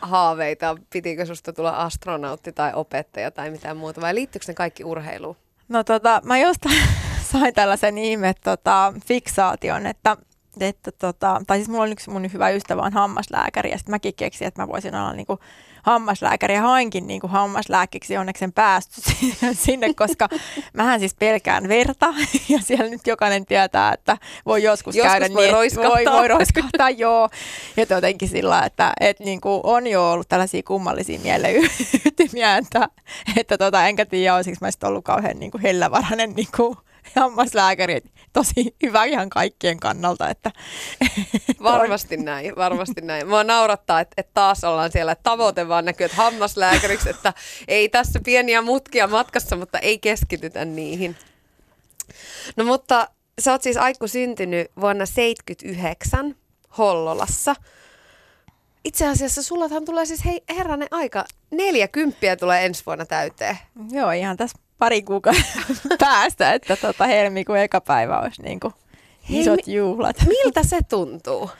haaveita? 0.00 0.76
Pitikö 0.92 1.26
susta 1.26 1.52
tulla 1.52 1.70
astronautti 1.70 2.52
tai 2.52 2.72
opettaja 2.74 3.30
tai 3.30 3.50
mitään 3.50 3.76
muuta? 3.76 4.00
Vai 4.00 4.14
liittyykö 4.14 4.44
ne 4.48 4.54
kaikki 4.54 4.84
urheiluun? 4.84 5.36
No 5.68 5.84
tota, 5.84 6.20
mä 6.24 6.38
jostain 6.38 6.78
sain 7.32 7.54
tällaisen 7.54 7.98
ihme 7.98 8.34
tota, 8.44 8.92
fiksaation, 9.06 9.86
että 9.86 10.16
että 10.60 10.92
tota, 10.92 11.42
tai 11.46 11.58
siis 11.58 11.68
mulla 11.68 11.82
on 11.82 11.92
yksi 11.92 12.10
mun 12.10 12.32
hyvä 12.32 12.50
ystävä 12.50 12.82
on 12.82 12.92
hammaslääkäri 12.92 13.70
ja 13.70 13.78
sitten 13.78 13.92
mäkin 13.92 14.14
keksin, 14.14 14.48
että 14.48 14.62
mä 14.62 14.68
voisin 14.68 14.94
olla 14.94 15.12
niinku 15.12 15.38
hammaslääkäri 15.82 16.54
ja 16.54 16.62
hainkin 16.62 17.06
niinku 17.06 17.28
hammaslääkiksi 17.28 18.16
onneksi 18.16 18.40
sen 18.40 18.52
päästy 18.52 19.00
sinne, 19.52 19.94
koska 19.94 20.28
mähän 20.72 21.00
siis 21.00 21.14
pelkään 21.14 21.68
verta 21.68 22.14
ja 22.48 22.58
siellä 22.60 22.88
nyt 22.88 23.06
jokainen 23.06 23.46
tietää, 23.46 23.92
että 23.92 24.16
voi 24.46 24.62
joskus, 24.62 24.96
joskus 24.96 25.12
käydä 25.12 25.34
voi 25.34 25.44
niin, 25.44 25.52
roiskahtaa. 25.52 25.92
voi, 25.92 26.04
voi 26.04 26.28
roiskahtaa, 26.28 26.90
joo. 26.90 27.28
Ja 27.76 27.86
jotenkin 27.90 28.28
sillä, 28.28 28.62
että 28.62 28.92
et 29.00 29.20
niinku 29.20 29.60
on 29.64 29.86
jo 29.86 30.10
ollut 30.10 30.28
tällaisia 30.28 30.62
kummallisia 30.62 31.20
mieleyhtymiä, 31.20 32.56
että, 32.56 32.88
että 33.36 33.58
tota, 33.58 33.86
enkä 33.86 34.06
tiedä, 34.06 34.34
olisiko 34.34 34.56
mä 34.60 34.70
sitten 34.70 34.88
ollut 34.88 35.04
kauhean 35.04 35.38
niinku 35.38 35.58
hellävarainen 35.62 36.32
niinku 36.36 36.76
hammaslääkäri. 37.20 38.00
Tosi 38.32 38.74
hyvä 38.82 39.04
ihan 39.04 39.30
kaikkien 39.30 39.80
kannalta. 39.80 40.28
Että 40.28 40.50
varmasti 41.62 42.16
näin, 42.16 42.56
varmasti 42.56 43.00
näin. 43.00 43.28
Mua 43.28 43.44
naurattaa, 43.44 44.00
että, 44.00 44.14
että 44.16 44.30
taas 44.34 44.64
ollaan 44.64 44.92
siellä, 44.92 45.12
että 45.12 45.22
tavoite 45.22 45.68
vaan 45.68 45.84
näkyy, 45.84 46.04
että 46.04 46.16
hammaslääkäriksi, 46.16 47.10
että 47.10 47.32
ei 47.68 47.88
tässä 47.88 48.20
pieniä 48.24 48.62
mutkia 48.62 49.06
matkassa, 49.06 49.56
mutta 49.56 49.78
ei 49.78 49.98
keskitytä 49.98 50.64
niihin. 50.64 51.16
No 52.56 52.64
mutta 52.64 53.08
sä 53.40 53.52
oot 53.52 53.62
siis 53.62 53.76
Aikku 53.76 54.08
syntynyt 54.08 54.70
vuonna 54.80 55.06
79 55.06 56.36
Hollolassa. 56.78 57.54
Itse 58.84 59.06
asiassa 59.06 59.42
sullahan 59.42 59.84
tulee 59.84 60.06
siis, 60.06 60.24
hei 60.24 60.42
herranen 60.56 60.88
aika, 60.90 61.24
neljäkymppiä 61.50 62.36
tulee 62.36 62.66
ensi 62.66 62.82
vuonna 62.86 63.06
täyteen. 63.06 63.58
Joo, 63.90 64.10
ihan 64.10 64.36
tässä 64.36 64.58
pari 64.82 65.02
kuukauden 65.02 65.44
päästä, 65.98 66.52
että 66.52 66.76
tota 66.76 67.06
helmikuun 67.06 67.58
eka 67.58 67.80
päivä 67.80 68.20
olisi 68.20 68.42
niin 68.42 68.60
kuin 68.60 68.74
isot 69.28 69.66
Hei, 69.66 69.74
juhlat. 69.74 70.16
Miltä 70.26 70.62
se 70.62 70.80
tuntuu? 70.88 71.50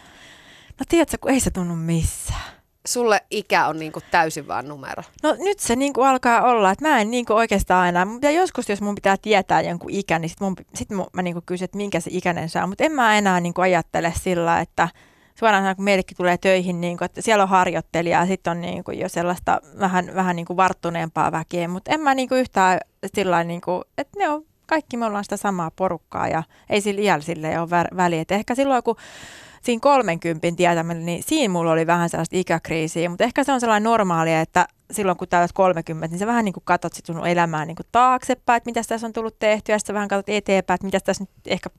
No 0.78 0.84
tiedätkö, 0.88 1.16
kun 1.20 1.30
ei 1.30 1.40
se 1.40 1.50
tunnu 1.50 1.76
missään. 1.76 2.52
Sulle 2.86 3.20
ikä 3.30 3.66
on 3.66 3.78
niinku 3.78 4.00
täysin 4.10 4.48
vaan 4.48 4.68
numero. 4.68 5.02
No 5.22 5.36
nyt 5.38 5.58
se 5.58 5.76
niinku 5.76 6.02
alkaa 6.02 6.42
olla, 6.42 6.70
että 6.70 6.88
mä 6.88 7.00
en 7.00 7.10
niinku 7.10 7.32
oikeastaan 7.32 7.88
enää, 7.88 8.04
mutta 8.04 8.30
joskus 8.30 8.68
jos 8.68 8.80
mun 8.80 8.94
pitää 8.94 9.16
tietää 9.22 9.60
jonkun 9.60 9.90
ikä, 9.90 10.18
niin 10.18 10.28
sit, 10.28 10.40
mun, 10.40 10.56
sit 10.74 10.90
mun, 10.90 11.06
mä 11.12 11.22
niinku 11.22 11.42
kysyn, 11.46 11.64
että 11.64 11.76
minkä 11.76 12.00
se 12.00 12.10
ikäinen 12.12 12.48
saa, 12.48 12.66
mutta 12.66 12.84
en 12.84 12.92
mä 12.92 13.18
enää 13.18 13.40
niinku 13.40 13.60
ajattele 13.60 14.12
sillä, 14.22 14.60
että 14.60 14.88
suoraan 15.34 15.76
kun 15.76 15.84
meillekin 15.84 16.16
tulee 16.16 16.38
töihin, 16.38 16.80
niin 16.80 16.98
kuin, 16.98 17.06
että 17.06 17.22
siellä 17.22 17.42
on 17.42 17.48
harjoittelija 17.48 18.20
ja 18.20 18.26
sitten 18.26 18.50
on 18.50 18.60
niin 18.60 18.84
kuin 18.84 18.98
jo 18.98 19.08
sellaista 19.08 19.60
vähän, 19.78 20.14
vähän 20.14 20.36
niin 20.36 20.46
kuin 20.46 20.56
varttuneempaa 20.56 21.32
väkeä, 21.32 21.68
mutta 21.68 21.90
en 21.90 22.00
mä 22.00 22.14
niin 22.14 22.28
kuin 22.28 22.40
yhtään 22.40 22.78
sillä 23.14 23.44
niin 23.44 23.60
kuin, 23.60 23.82
että 23.98 24.18
ne 24.18 24.28
on, 24.28 24.44
kaikki 24.66 24.96
me 24.96 25.06
ollaan 25.06 25.24
sitä 25.24 25.36
samaa 25.36 25.70
porukkaa 25.70 26.28
ja 26.28 26.42
ei 26.70 26.80
sillä 26.80 27.00
iällä 27.00 27.22
sille 27.22 27.60
ole 27.60 27.70
väliä. 27.96 28.24
Ehkä 28.30 28.54
silloin, 28.54 28.82
kun 28.82 28.96
siinä 29.62 29.80
30 29.80 30.48
tietämällä, 30.56 31.02
niin 31.02 31.22
siinä 31.22 31.52
mulla 31.52 31.72
oli 31.72 31.86
vähän 31.86 32.08
sellaista 32.08 32.36
ikäkriisiä, 32.36 33.08
mutta 33.08 33.24
ehkä 33.24 33.44
se 33.44 33.52
on 33.52 33.60
sellainen 33.60 33.84
normaalia, 33.84 34.40
että 34.40 34.66
silloin 34.90 35.18
kun 35.18 35.28
täytät 35.28 35.52
30, 35.52 36.08
niin 36.08 36.18
sä 36.18 36.26
vähän 36.26 36.44
niin 36.44 36.52
kuin 36.52 36.64
katsot 36.64 36.92
sit 36.92 37.06
sun 37.06 37.26
elämää 37.26 37.64
niin 37.64 37.76
kuin 37.76 37.86
taaksepäin, 37.92 38.56
että 38.56 38.68
mitä 38.68 38.82
tässä 38.88 39.06
on 39.06 39.12
tullut 39.12 39.38
tehtyä, 39.38 39.74
ja 39.74 39.78
sitten 39.78 39.94
vähän 39.94 40.08
katsot 40.08 40.28
eteenpäin, 40.28 40.74
että 40.74 40.84
mitä 40.84 41.00
tässä 41.00 41.22
nyt 41.24 41.30
ehkä 41.46 41.70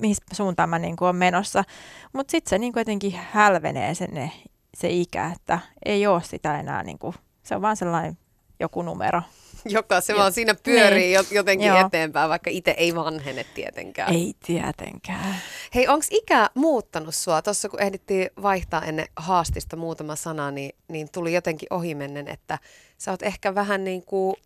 mihin 0.00 0.16
suuntaan 0.32 0.68
mä 0.68 0.78
niin 0.78 0.96
kuin 0.96 1.06
olen 1.06 1.16
menossa. 1.16 1.64
Mutta 2.12 2.30
sitten 2.30 2.50
se 2.50 2.58
niin 2.58 2.72
kuin 2.72 2.80
jotenkin 2.80 3.20
hälvenee 3.30 3.94
sen, 3.94 4.32
se 4.74 4.88
ikä, 4.88 5.32
että 5.36 5.58
ei 5.84 6.06
ole 6.06 6.22
sitä 6.22 6.60
enää, 6.60 6.82
niin 6.82 6.98
kuin, 6.98 7.14
se 7.42 7.54
on 7.54 7.62
vaan 7.62 7.76
sellainen 7.76 8.18
joku 8.60 8.82
numero. 8.82 9.22
Joka 9.64 10.00
se 10.00 10.14
vaan 10.14 10.32
siinä 10.32 10.54
pyörii 10.54 11.16
niin. 11.16 11.26
jotenkin 11.30 11.68
Joo. 11.68 11.86
eteenpäin, 11.86 12.30
vaikka 12.30 12.50
itse 12.50 12.70
ei 12.70 12.94
vanhene 12.94 13.44
tietenkään. 13.44 14.12
Ei 14.12 14.34
tietenkään. 14.46 15.36
Hei, 15.74 15.88
onko 15.88 16.06
ikä 16.10 16.50
muuttanut 16.54 17.14
sua? 17.14 17.42
Tuossa 17.42 17.68
kun 17.68 17.82
ehdittiin 17.82 18.30
vaihtaa 18.42 18.82
ennen 18.82 19.06
haastista 19.16 19.76
muutama 19.76 20.16
sana, 20.16 20.50
niin, 20.50 20.72
niin 20.88 21.08
tuli 21.12 21.34
jotenkin 21.34 21.66
ohimennen, 21.70 22.28
että 22.28 22.58
sä 22.98 23.10
oot 23.10 23.22
ehkä 23.22 23.54
vähän 23.54 23.84
niin 23.84 24.04
kuin, 24.04 24.36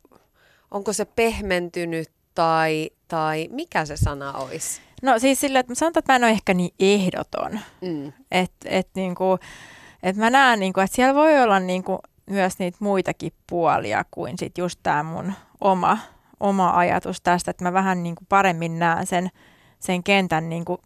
onko 0.70 0.92
se 0.92 1.04
pehmentynyt 1.04 2.10
tai, 2.34 2.90
tai 3.08 3.48
mikä 3.50 3.84
se 3.84 3.96
sana 3.96 4.32
olisi? 4.32 4.80
No 5.04 5.18
siis 5.18 5.40
sillä, 5.40 5.58
että 5.58 5.74
sanotaan, 5.74 6.00
että 6.00 6.12
mä 6.12 6.16
en 6.16 6.24
ole 6.24 6.30
ehkä 6.30 6.54
niin 6.54 6.74
ehdoton. 6.80 7.60
Mm. 7.80 8.12
Että 8.30 8.68
et, 8.70 8.88
niinku, 8.94 9.38
et 10.02 10.16
mä 10.16 10.30
näen, 10.30 10.60
niinku, 10.60 10.80
että 10.80 10.96
siellä 10.96 11.14
voi 11.14 11.42
olla 11.42 11.60
niinku, 11.60 11.98
myös 12.30 12.58
niitä 12.58 12.78
muitakin 12.80 13.32
puolia 13.50 14.04
kuin 14.10 14.38
sit 14.38 14.58
just 14.58 14.80
tämä 14.82 15.02
mun 15.02 15.32
oma, 15.60 15.98
oma 16.40 16.70
ajatus 16.76 17.20
tästä, 17.20 17.50
että 17.50 17.64
mä 17.64 17.72
vähän 17.72 18.02
niinku 18.02 18.24
paremmin 18.28 18.78
näen 18.78 19.06
sen, 19.06 19.30
sen 19.80 20.02
kentän 20.02 20.48
niinku 20.48 20.78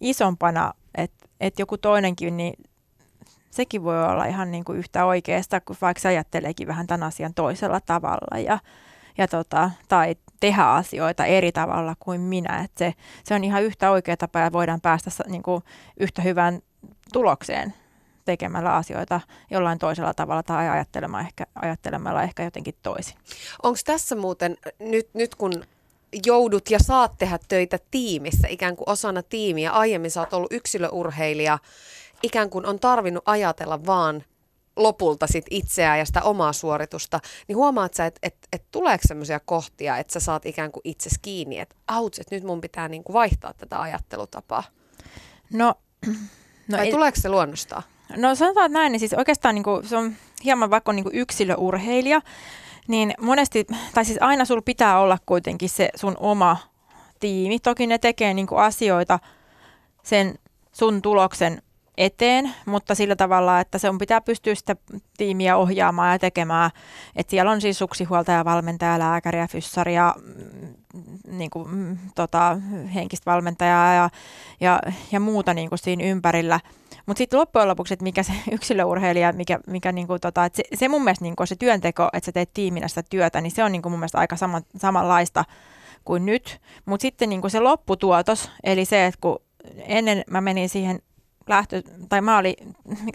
isompana, 0.00 0.72
että 0.94 1.26
et 1.40 1.58
joku 1.58 1.78
toinenkin, 1.78 2.36
niin 2.36 2.54
sekin 3.50 3.82
voi 3.84 4.04
olla 4.04 4.24
ihan 4.24 4.50
niinku 4.50 4.72
yhtä 4.72 5.04
oikeasta, 5.04 5.60
kun 5.60 5.76
vaikka 5.80 6.00
se 6.00 6.08
ajatteleekin 6.08 6.68
vähän 6.68 6.86
tämän 6.86 7.02
asian 7.06 7.34
toisella 7.34 7.80
tavalla. 7.80 8.38
Ja, 8.38 8.58
ja 9.18 9.28
tota, 9.28 9.70
tai 9.88 10.16
tehdä 10.40 10.64
asioita 10.64 11.24
eri 11.24 11.52
tavalla 11.52 11.94
kuin 12.00 12.20
minä. 12.20 12.60
Että 12.64 12.78
se, 12.78 12.94
se 13.24 13.34
on 13.34 13.44
ihan 13.44 13.62
yhtä 13.62 13.90
oikea 13.90 14.16
tapa 14.16 14.38
ja 14.38 14.52
voidaan 14.52 14.80
päästä 14.80 15.10
niin 15.26 15.42
kuin 15.42 15.62
yhtä 16.00 16.22
hyvään 16.22 16.60
tulokseen 17.12 17.74
tekemällä 18.24 18.74
asioita 18.74 19.20
jollain 19.50 19.78
toisella 19.78 20.14
tavalla 20.14 20.42
tai 20.42 20.68
ajattelemalla 20.68 21.26
ehkä, 21.26 21.46
ajattelemalla 21.54 22.22
ehkä 22.22 22.44
jotenkin 22.44 22.74
toisin. 22.82 23.16
Onko 23.62 23.78
tässä 23.84 24.16
muuten 24.16 24.56
nyt, 24.78 25.08
nyt 25.14 25.34
kun 25.34 25.64
joudut 26.26 26.70
ja 26.70 26.78
saat 26.78 27.12
tehdä 27.18 27.38
töitä 27.48 27.78
tiimissä, 27.90 28.48
ikään 28.48 28.76
kuin 28.76 28.90
osana 28.90 29.22
tiimiä, 29.22 29.70
aiemmin 29.70 30.10
sä 30.10 30.20
oot 30.20 30.32
ollut 30.32 30.52
yksilöurheilija, 30.52 31.58
ikään 32.22 32.50
kuin 32.50 32.66
on 32.66 32.80
tarvinnut 32.80 33.22
ajatella 33.26 33.86
vaan 33.86 34.24
lopulta 34.76 35.26
sit 35.26 35.44
itseään 35.50 35.98
ja 35.98 36.04
sitä 36.04 36.22
omaa 36.22 36.52
suoritusta, 36.52 37.20
niin 37.48 37.56
huomaat 37.56 37.94
sä, 37.94 38.06
että 38.06 38.20
et, 38.22 38.36
et 38.52 38.64
tuleeko 38.70 39.02
sellaisia 39.08 39.40
kohtia, 39.40 39.98
että 39.98 40.12
sä 40.12 40.20
saat 40.20 40.46
ikään 40.46 40.72
kuin 40.72 40.82
itse 40.84 41.10
kiinni, 41.22 41.58
että 41.58 41.76
auts, 41.88 42.18
että 42.18 42.34
nyt 42.34 42.44
mun 42.44 42.60
pitää 42.60 42.88
niinku 42.88 43.12
vaihtaa 43.12 43.52
tätä 43.52 43.80
ajattelutapaa? 43.80 44.62
No, 45.52 45.74
no 46.68 46.76
Vai 46.76 46.86
ei, 46.86 46.92
tuleeko 46.92 47.20
se 47.20 47.28
luonnostaan? 47.28 47.82
No 48.16 48.34
sanotaan 48.34 48.72
näin, 48.72 48.92
niin 48.92 49.00
siis 49.00 49.12
oikeastaan 49.12 49.54
niinku, 49.54 49.80
se 49.84 49.96
on 49.96 50.12
hieman 50.44 50.70
vaikka 50.70 50.90
on 50.90 50.96
niinku 50.96 51.10
yksilöurheilija, 51.12 52.20
niin 52.88 53.14
monesti, 53.20 53.66
tai 53.94 54.04
siis 54.04 54.18
aina 54.20 54.44
sulla 54.44 54.62
pitää 54.62 55.00
olla 55.00 55.18
kuitenkin 55.26 55.68
se 55.68 55.88
sun 55.94 56.16
oma 56.20 56.56
tiimi. 57.20 57.58
Toki 57.58 57.86
ne 57.86 57.98
tekee 57.98 58.34
niinku 58.34 58.56
asioita 58.56 59.18
sen 60.02 60.38
sun 60.72 61.02
tuloksen 61.02 61.62
eteen, 61.96 62.54
mutta 62.66 62.94
sillä 62.94 63.16
tavalla, 63.16 63.60
että 63.60 63.78
se 63.78 63.88
on 63.88 63.98
pitää 63.98 64.20
pystyä 64.20 64.54
sitä 64.54 64.76
tiimiä 65.16 65.56
ohjaamaan 65.56 66.12
ja 66.12 66.18
tekemään. 66.18 66.70
Että 67.16 67.30
siellä 67.30 67.50
on 67.50 67.60
siis 67.60 67.78
suksihuoltaja, 67.78 68.44
valmentaja, 68.44 68.98
lääkäri 68.98 69.38
ja 69.38 69.48
fyssari 69.48 69.94
ja 69.94 70.14
mm, 70.22 70.74
niin 71.38 71.50
kuin, 71.50 71.68
mm, 71.70 71.98
tota, 72.14 72.56
henkistä 72.94 73.30
valmentajaa 73.30 73.94
ja, 73.94 74.10
ja, 74.60 74.80
ja 75.12 75.20
muuta 75.20 75.54
niin 75.54 75.68
kuin 75.68 75.78
siinä 75.78 76.04
ympärillä. 76.04 76.60
Mutta 77.06 77.18
sitten 77.18 77.38
loppujen 77.38 77.68
lopuksi, 77.68 77.94
että 77.94 78.02
mikä 78.02 78.22
se 78.22 78.32
yksilöurheilija, 78.52 79.32
mikä, 79.32 79.58
mikä 79.66 79.92
niin 79.92 80.06
kuin, 80.06 80.20
tota, 80.20 80.48
se, 80.52 80.62
se 80.74 80.88
mun 80.88 81.04
mielestä 81.04 81.24
niin 81.24 81.36
kuin 81.36 81.46
se 81.46 81.56
työnteko, 81.56 82.08
että 82.12 82.26
sä 82.26 82.32
teet 82.32 82.50
tiiminä 82.54 82.88
sitä 82.88 83.02
työtä, 83.10 83.40
niin 83.40 83.50
se 83.50 83.64
on 83.64 83.72
niin 83.72 83.82
kuin 83.82 83.92
mun 83.92 84.00
mielestä 84.00 84.18
aika 84.18 84.36
sama, 84.36 84.60
samanlaista 84.76 85.44
kuin 86.04 86.26
nyt. 86.26 86.60
Mutta 86.84 87.02
sitten 87.02 87.28
niin 87.28 87.40
kuin 87.40 87.50
se 87.50 87.60
lopputuotos, 87.60 88.50
eli 88.64 88.84
se, 88.84 89.06
että 89.06 89.18
kun 89.20 89.38
ennen 89.76 90.24
mä 90.30 90.40
menin 90.40 90.68
siihen 90.68 91.02
lähtö, 91.48 91.82
tai 92.08 92.20
mä 92.20 92.38
olin, 92.38 92.54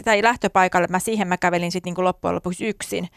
tai 0.04 0.22
lähtöpaikalle, 0.22 0.86
mä 0.90 0.98
siihen 0.98 1.28
mä 1.28 1.36
kävelin 1.36 1.72
sitten 1.72 1.94
niin 1.94 2.04
loppujen 2.04 2.34
lopuksi 2.34 2.66
yksin. 2.66 3.08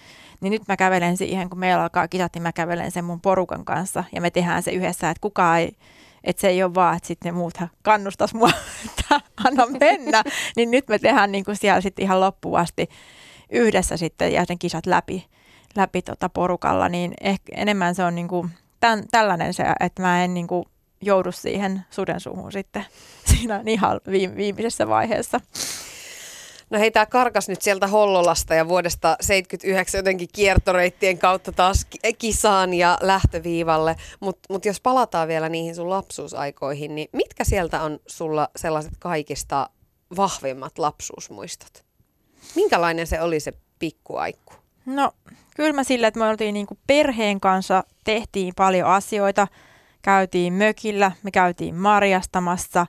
Niin 0.41 0.52
nyt 0.52 0.67
mä 0.67 0.78
kävelen 0.78 1.17
siihen, 1.17 1.49
kun 1.49 1.60
meillä 1.60 1.84
alkaa 1.84 2.08
kisat, 2.08 2.34
niin 2.34 2.43
mä 2.43 2.52
kävelen 2.52 2.91
sen 2.91 3.06
mun 3.06 3.21
porukan 3.21 3.65
kanssa 3.65 4.04
ja 4.12 4.21
me 4.21 4.30
tehdään 4.30 4.63
se 4.63 4.71
yhdessä, 4.71 5.10
että 5.10 5.21
kukaan 5.21 5.60
ei, 5.60 5.76
että 6.23 6.41
se 6.41 6.47
ei 6.47 6.63
ole 6.63 6.76
vaan, 6.76 6.97
että 6.97 7.08
sitten 7.08 7.34
ne 7.34 7.38
muut 7.39 7.54
kannustas 7.82 8.34
mua, 8.34 8.49
että 8.86 9.21
anna 9.45 9.65
mennä. 9.80 10.23
niin 10.56 10.71
nyt 10.71 10.88
me 10.88 10.99
tehdään 10.99 11.32
niin 11.32 11.45
kuin 11.45 11.58
siellä 11.58 11.82
sitten 11.82 12.04
ihan 12.04 12.19
loppuvasti 12.19 12.89
yhdessä 13.49 13.97
sitten 13.97 14.34
ja 14.34 14.45
sen 14.45 14.60
kisat 14.60 14.86
läpi, 14.86 15.26
läpi 15.76 16.02
tota 16.02 16.30
porukalla, 16.30 16.89
niin 16.89 17.13
ehkä 17.21 17.54
enemmän 17.56 17.95
se 17.95 18.04
on 18.04 18.15
niin 18.15 18.28
kuin 18.28 18.49
tämän, 18.80 19.04
tällainen 19.12 19.54
se, 19.54 19.63
että 19.80 20.02
mä 20.02 20.23
en 20.23 20.34
niin 20.34 20.47
kuin 20.47 20.65
joudu 21.05 21.31
siihen 21.31 21.85
suden 21.89 22.19
suuhun 22.19 22.51
sitten 22.51 22.85
siinä 23.31 23.63
ihan 23.67 24.01
viimeisessä 24.35 24.87
vaiheessa. 24.87 25.39
No 26.69 26.79
hei, 26.79 26.91
tämä 26.91 27.05
karkas 27.05 27.49
nyt 27.49 27.61
sieltä 27.61 27.87
Hollolasta 27.87 28.55
ja 28.55 28.67
vuodesta 28.67 29.15
79 29.21 29.99
jotenkin 29.99 30.27
kiertoreittien 30.33 31.17
kautta 31.17 31.51
taas 31.51 31.87
kisaan 32.17 32.73
ja 32.73 32.97
lähtöviivalle. 33.01 33.95
Mutta 34.19 34.53
mut 34.53 34.65
jos 34.65 34.81
palataan 34.81 35.27
vielä 35.27 35.49
niihin 35.49 35.75
sun 35.75 35.89
lapsuusaikoihin, 35.89 36.95
niin 36.95 37.09
mitkä 37.11 37.43
sieltä 37.43 37.81
on 37.81 37.99
sulla 38.07 38.49
sellaiset 38.55 38.93
kaikista 38.99 39.69
vahvimmat 40.15 40.77
lapsuusmuistot? 40.77 41.83
Minkälainen 42.55 43.07
se 43.07 43.21
oli 43.21 43.39
se 43.39 43.53
pikkuaikku? 43.79 44.53
No 44.85 45.11
kyllä 45.55 45.73
mä 45.73 45.83
sillä, 45.83 46.07
että 46.07 46.19
me 46.19 46.27
oltiin 46.27 46.53
niinku 46.53 46.77
perheen 46.87 47.39
kanssa, 47.39 47.83
tehtiin 48.03 48.53
paljon 48.55 48.89
asioita– 48.89 49.47
käytiin 50.03 50.53
mökillä, 50.53 51.11
me 51.23 51.31
käytiin 51.31 51.75
marjastamassa 51.75 52.87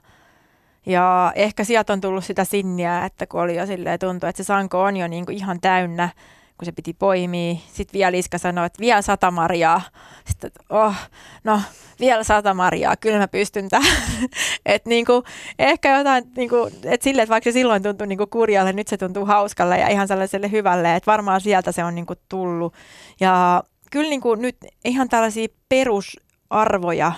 ja 0.85 1.31
ehkä 1.35 1.63
sieltä 1.63 1.93
on 1.93 2.01
tullut 2.01 2.25
sitä 2.25 2.43
sinniä, 2.43 3.05
että 3.05 3.27
kun 3.27 3.41
oli 3.41 3.55
jo 3.55 3.65
silleen 3.65 3.99
tuntuu, 3.99 4.29
että 4.29 4.43
se 4.43 4.47
sanko 4.47 4.81
on 4.81 4.97
jo 4.97 5.07
niin 5.07 5.25
kuin 5.25 5.37
ihan 5.37 5.61
täynnä, 5.61 6.09
kun 6.57 6.65
se 6.65 6.71
piti 6.71 6.93
poimia. 6.93 7.55
Sitten 7.73 7.93
vielä 7.93 8.11
Liska 8.11 8.37
sanoi, 8.37 8.65
että 8.65 8.79
vielä 8.79 9.01
sata 9.01 9.31
marjaa. 9.31 9.81
Sitten, 10.27 10.47
että 10.47 10.59
oh, 10.69 10.95
no 11.43 11.61
vielä 11.99 12.23
sata 12.23 12.53
marjaa, 12.53 12.95
kyllä 12.95 13.17
mä 13.17 13.27
pystyn 13.27 13.69
tähän. 13.69 13.97
että 14.65 14.89
niinku, 14.89 15.23
ehkä 15.59 15.97
jotain, 15.97 16.23
niinku, 16.37 16.69
että 16.83 17.03
sille, 17.03 17.21
että 17.21 17.31
vaikka 17.31 17.49
se 17.49 17.51
silloin 17.51 17.83
tuntui 17.83 18.07
niinku 18.07 18.27
kurjalle, 18.27 18.73
nyt 18.73 18.87
se 18.87 18.97
tuntuu 18.97 19.25
hauskalle 19.25 19.79
ja 19.79 19.87
ihan 19.87 20.07
sellaiselle 20.07 20.51
hyvälle, 20.51 20.95
että 20.95 21.11
varmaan 21.11 21.41
sieltä 21.41 21.71
se 21.71 21.83
on 21.83 21.95
niinku 21.95 22.13
tullut. 22.29 22.73
Ja 23.19 23.63
kyllä 23.91 24.09
niinku 24.09 24.35
nyt 24.35 24.57
ihan 24.85 25.09
tällaisia 25.09 25.47
perus 25.69 26.17
arvoja, 26.55 27.11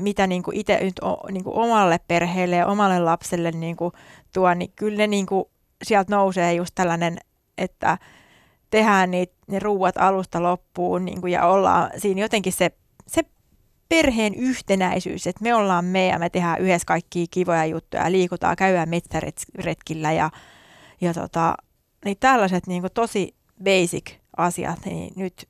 mitä 0.00 0.26
niin 0.26 0.42
kuin 0.42 0.56
itse 0.56 0.78
nyt 0.82 0.98
o, 0.98 1.26
niin 1.32 1.44
kuin 1.44 1.56
omalle 1.56 2.00
perheelle 2.08 2.56
ja 2.56 2.66
omalle 2.66 3.00
lapselle 3.00 3.50
niin 3.50 3.76
kuin 3.76 3.92
tuo, 4.34 4.54
niin 4.54 4.72
kyllä 4.76 4.98
ne 4.98 5.06
niin 5.06 5.26
kuin, 5.26 5.44
sieltä 5.82 6.16
nousee 6.16 6.54
just 6.54 6.74
tällainen, 6.74 7.18
että 7.58 7.98
tehdään 8.70 9.10
niitä, 9.10 9.34
ne 9.46 9.58
ruuat 9.58 9.96
alusta 9.98 10.42
loppuun 10.42 11.04
niin 11.04 11.20
kuin, 11.20 11.32
ja 11.32 11.46
ollaan 11.46 11.90
siinä 11.96 12.20
jotenkin 12.20 12.52
se, 12.52 12.70
se 13.06 13.22
perheen 13.88 14.34
yhtenäisyys, 14.34 15.26
että 15.26 15.42
me 15.42 15.54
ollaan 15.54 15.84
me 15.84 16.06
ja 16.06 16.18
me 16.18 16.30
tehdään 16.30 16.60
yhdessä 16.60 16.86
kaikkia 16.86 17.26
kivoja 17.30 17.66
juttuja, 17.66 18.12
liikutaan, 18.12 18.56
käydään 18.56 18.88
metsäretkillä 18.88 20.12
ja, 20.12 20.30
ja 21.00 21.14
tota, 21.14 21.54
niin 22.04 22.16
tällaiset 22.20 22.66
niin 22.66 22.82
kuin 22.82 22.92
tosi 22.92 23.34
basic 23.64 24.10
asiat, 24.36 24.78
niin 24.84 25.12
nyt 25.16 25.48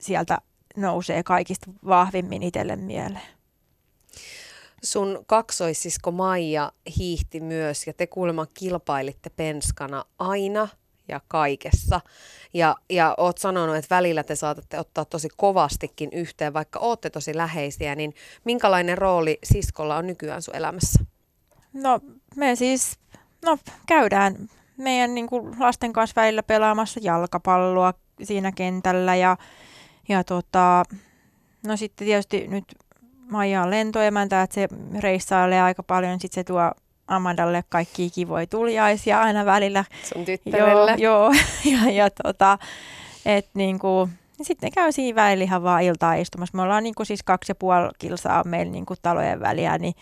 sieltä 0.00 0.38
nousee 0.80 1.22
kaikista 1.22 1.70
vahvimmin 1.86 2.42
itselle 2.42 2.76
mieleen. 2.76 3.22
Sun 4.82 5.24
kaksoissisko 5.26 6.10
Maija 6.10 6.72
hiihti 6.98 7.40
myös 7.40 7.86
ja 7.86 7.92
te 7.92 8.06
kuulemma 8.06 8.46
kilpailitte 8.46 9.30
penskana 9.30 10.04
aina 10.18 10.68
ja 11.08 11.20
kaikessa. 11.28 12.00
Ja, 12.54 12.76
ja 12.90 13.14
oot 13.18 13.38
sanonut, 13.38 13.76
että 13.76 13.94
välillä 13.94 14.22
te 14.22 14.36
saatatte 14.36 14.78
ottaa 14.78 15.04
tosi 15.04 15.28
kovastikin 15.36 16.10
yhteen, 16.12 16.52
vaikka 16.52 16.78
ootte 16.78 17.10
tosi 17.10 17.36
läheisiä, 17.36 17.94
niin 17.94 18.14
minkälainen 18.44 18.98
rooli 18.98 19.38
siskolla 19.44 19.96
on 19.96 20.06
nykyään 20.06 20.42
sun 20.42 20.56
elämässä? 20.56 21.04
No 21.72 22.00
me 22.36 22.56
siis 22.56 22.98
no 23.44 23.58
käydään 23.86 24.48
meidän 24.76 25.14
niin 25.14 25.26
kuin 25.26 25.56
lasten 25.60 25.92
kanssa 25.92 26.20
välillä 26.20 26.42
pelaamassa 26.42 27.00
jalkapalloa 27.02 27.94
siinä 28.22 28.52
kentällä 28.52 29.16
ja, 29.16 29.36
ja 30.10 30.24
tota, 30.24 30.84
no 31.66 31.76
sitten 31.76 32.06
tietysti 32.06 32.48
nyt 32.48 32.64
Maija 33.30 33.62
on 33.62 33.70
lentoemäntä, 33.70 34.42
että 34.42 34.54
se 34.54 34.68
reissailee 35.00 35.62
aika 35.62 35.82
paljon, 35.82 36.20
sitten 36.20 36.40
se 36.40 36.44
tuo 36.44 36.72
Amandalle 37.06 37.64
kaikki 37.68 38.10
kivoja 38.10 38.46
tuliaisia 38.46 39.20
aina 39.20 39.44
välillä. 39.44 39.84
Sun 40.02 40.24
tyttärelle. 40.24 40.94
Joo, 40.98 41.30
joo. 41.30 41.32
ja, 41.72 41.90
ja 41.90 42.10
tota, 42.22 42.58
et 43.26 43.48
niinku, 43.54 44.08
sitten 44.42 44.72
käy 44.72 44.92
siinä 44.92 45.16
välillä 45.16 45.44
ihan 45.44 45.62
vaan 45.62 45.82
iltaa 45.82 46.14
istumassa. 46.14 46.56
Me 46.56 46.62
ollaan 46.62 46.82
niinku 46.82 47.04
siis 47.04 47.22
kaksi 47.22 47.50
ja 47.50 47.54
puoli 47.54 47.90
kilsaa 47.98 48.44
meillä 48.44 48.72
niinku 48.72 48.94
talojen 49.02 49.40
väliä, 49.40 49.78
niin, 49.78 49.94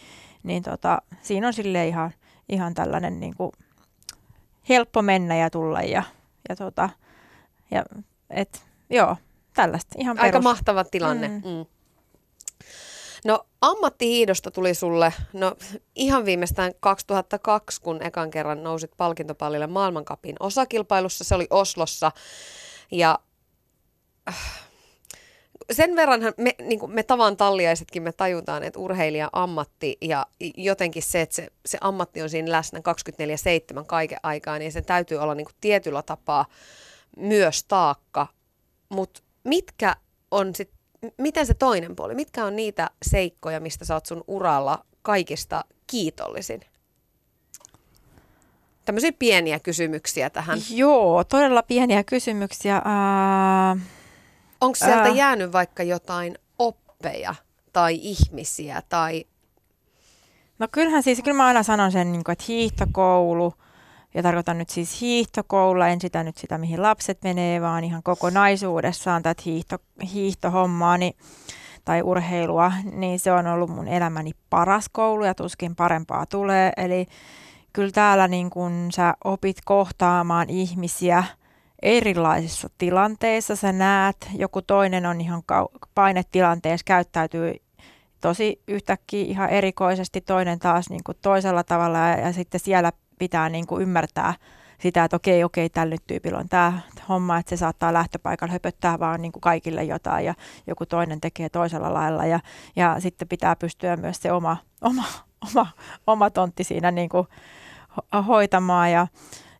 niin 0.42 0.62
tota, 0.62 1.02
siinä 1.22 1.46
on 1.46 1.52
sille 1.52 1.86
ihan, 1.86 2.10
ihan 2.48 2.74
tällainen 2.74 3.20
niinku 3.20 3.52
helppo 4.68 5.02
mennä 5.02 5.36
ja 5.36 5.50
tulla 5.50 5.82
ja, 5.82 6.02
ja, 6.48 6.56
tota, 6.56 6.90
ja 7.70 7.84
et, 8.30 8.66
joo, 8.90 9.16
tällaista 9.62 9.94
ihan 9.98 10.16
perus. 10.16 10.26
Aika 10.26 10.40
mahtava 10.40 10.84
tilanne. 10.84 11.28
Mm. 11.28 11.34
Mm. 11.34 11.66
No 13.24 13.46
ammattihiidosta 13.60 14.50
tuli 14.50 14.74
sulle, 14.74 15.12
no 15.32 15.56
ihan 15.94 16.24
viimeistään 16.24 16.72
2002, 16.80 17.80
kun 17.80 18.02
ekan 18.02 18.30
kerran 18.30 18.62
nousit 18.62 18.90
palkintopallille 18.96 19.66
maailmankapin 19.66 20.36
osakilpailussa. 20.40 21.24
Se 21.24 21.34
oli 21.34 21.46
Oslossa 21.50 22.12
ja 22.90 23.18
äh, 24.28 24.68
sen 25.72 25.96
verranhan 25.96 26.32
me, 26.36 26.54
niin 26.62 26.90
me 26.90 27.02
tavan 27.02 27.36
talliaisetkin 27.36 28.02
me 28.02 28.12
tajutaan, 28.12 28.62
että 28.62 28.78
urheilija 28.78 29.28
ammatti 29.32 29.98
ja 30.00 30.26
jotenkin 30.56 31.02
se, 31.02 31.20
että 31.20 31.36
se, 31.36 31.48
se 31.66 31.78
ammatti 31.80 32.22
on 32.22 32.30
siinä 32.30 32.52
läsnä 32.52 32.80
24-7 33.80 33.84
kaiken 33.86 34.18
aikaa, 34.22 34.58
niin 34.58 34.72
sen 34.72 34.84
täytyy 34.84 35.18
olla 35.18 35.34
niin 35.34 35.46
kuin 35.46 35.56
tietyllä 35.60 36.02
tapaa 36.02 36.46
myös 37.16 37.64
taakka. 37.64 38.26
Mutta 38.88 39.22
mitkä 39.48 39.96
on 40.30 40.54
sit, 40.54 40.70
miten 41.18 41.46
se 41.46 41.54
toinen 41.54 41.96
puoli, 41.96 42.14
mitkä 42.14 42.44
on 42.44 42.56
niitä 42.56 42.90
seikkoja, 43.02 43.60
mistä 43.60 43.84
sä 43.84 43.94
oot 43.94 44.06
sun 44.06 44.24
uralla 44.26 44.84
kaikista 45.02 45.64
kiitollisin? 45.86 46.60
Tämmöisiä 48.84 49.12
pieniä 49.18 49.58
kysymyksiä 49.60 50.30
tähän. 50.30 50.58
Joo, 50.70 51.24
todella 51.24 51.62
pieniä 51.62 52.04
kysymyksiä. 52.04 52.76
Äh... 52.76 53.78
Onko 54.60 54.74
sieltä 54.74 55.02
Ää... 55.02 55.14
jäänyt 55.14 55.52
vaikka 55.52 55.82
jotain 55.82 56.38
oppeja 56.58 57.34
tai 57.72 57.98
ihmisiä 58.02 58.82
tai... 58.88 59.24
No 60.58 60.68
kyllähän 60.72 61.02
siis, 61.02 61.20
kyllä 61.24 61.36
mä 61.36 61.46
aina 61.46 61.62
sanon 61.62 61.92
sen, 61.92 62.12
niin 62.12 62.30
että 62.30 62.44
hiihtokoulu, 62.48 63.54
ja 64.14 64.22
tarkoitan 64.22 64.58
nyt 64.58 64.70
siis 64.70 65.00
hiihtokoululla, 65.00 65.88
en 65.88 66.00
sitä 66.00 66.22
nyt 66.22 66.36
sitä, 66.36 66.58
mihin 66.58 66.82
lapset 66.82 67.22
menee, 67.22 67.60
vaan 67.60 67.84
ihan 67.84 68.02
kokonaisuudessaan 68.02 69.22
tätä 69.22 69.42
hiihto, 69.46 69.76
hiihtohommaa 70.12 70.98
niin, 70.98 71.14
tai 71.84 72.02
urheilua, 72.02 72.72
niin 72.92 73.18
se 73.18 73.32
on 73.32 73.46
ollut 73.46 73.70
mun 73.70 73.88
elämäni 73.88 74.32
paras 74.50 74.88
koulu 74.92 75.24
ja 75.24 75.34
tuskin 75.34 75.76
parempaa 75.76 76.26
tulee. 76.26 76.72
Eli 76.76 77.06
kyllä 77.72 77.90
täällä 77.90 78.28
niin 78.28 78.50
kun 78.50 78.88
sä 78.92 79.14
opit 79.24 79.56
kohtaamaan 79.64 80.50
ihmisiä– 80.50 81.24
erilaisissa 81.82 82.68
tilanteissa. 82.78 83.56
Sä 83.56 83.72
näet, 83.72 84.16
joku 84.34 84.62
toinen 84.62 85.06
on 85.06 85.20
ihan 85.20 85.42
painetilanteessa, 85.94 86.84
käyttäytyy 86.84 87.54
tosi 88.20 88.62
yhtäkkiä 88.68 89.24
ihan 89.24 89.50
erikoisesti, 89.50 90.20
toinen 90.20 90.58
taas 90.58 90.90
niin 90.90 91.04
kuin 91.04 91.18
toisella 91.22 91.64
tavalla 91.64 91.98
ja, 91.98 92.18
ja 92.18 92.32
sitten 92.32 92.60
siellä 92.60 92.92
pitää 93.18 93.48
niin 93.48 93.66
kuin 93.66 93.82
ymmärtää 93.82 94.34
sitä, 94.80 95.04
että 95.04 95.16
okei, 95.16 95.44
okei, 95.44 95.68
tällä 95.68 95.90
nyt 95.90 96.06
tyypillä 96.06 96.38
on 96.38 96.48
tämä 96.48 96.80
homma, 97.08 97.38
että 97.38 97.50
se 97.50 97.56
saattaa 97.56 97.92
lähtöpaikalla 97.92 98.52
höpöttää 98.52 98.98
vaan 98.98 99.22
niin 99.22 99.32
kuin 99.32 99.40
kaikille 99.40 99.84
jotain 99.84 100.24
ja 100.24 100.34
joku 100.66 100.86
toinen 100.86 101.20
tekee 101.20 101.48
toisella 101.48 101.94
lailla 101.94 102.26
ja, 102.26 102.40
ja 102.76 102.96
sitten 102.98 103.28
pitää 103.28 103.56
pystyä 103.56 103.96
myös 103.96 104.22
se 104.22 104.32
oma, 104.32 104.56
oma, 104.80 105.04
oma, 105.50 105.66
oma 106.06 106.30
tontti 106.30 106.64
siinä 106.64 106.90
niin 106.90 107.08
kuin 107.08 107.26
hoitamaan 108.26 108.92
ja, 108.92 109.06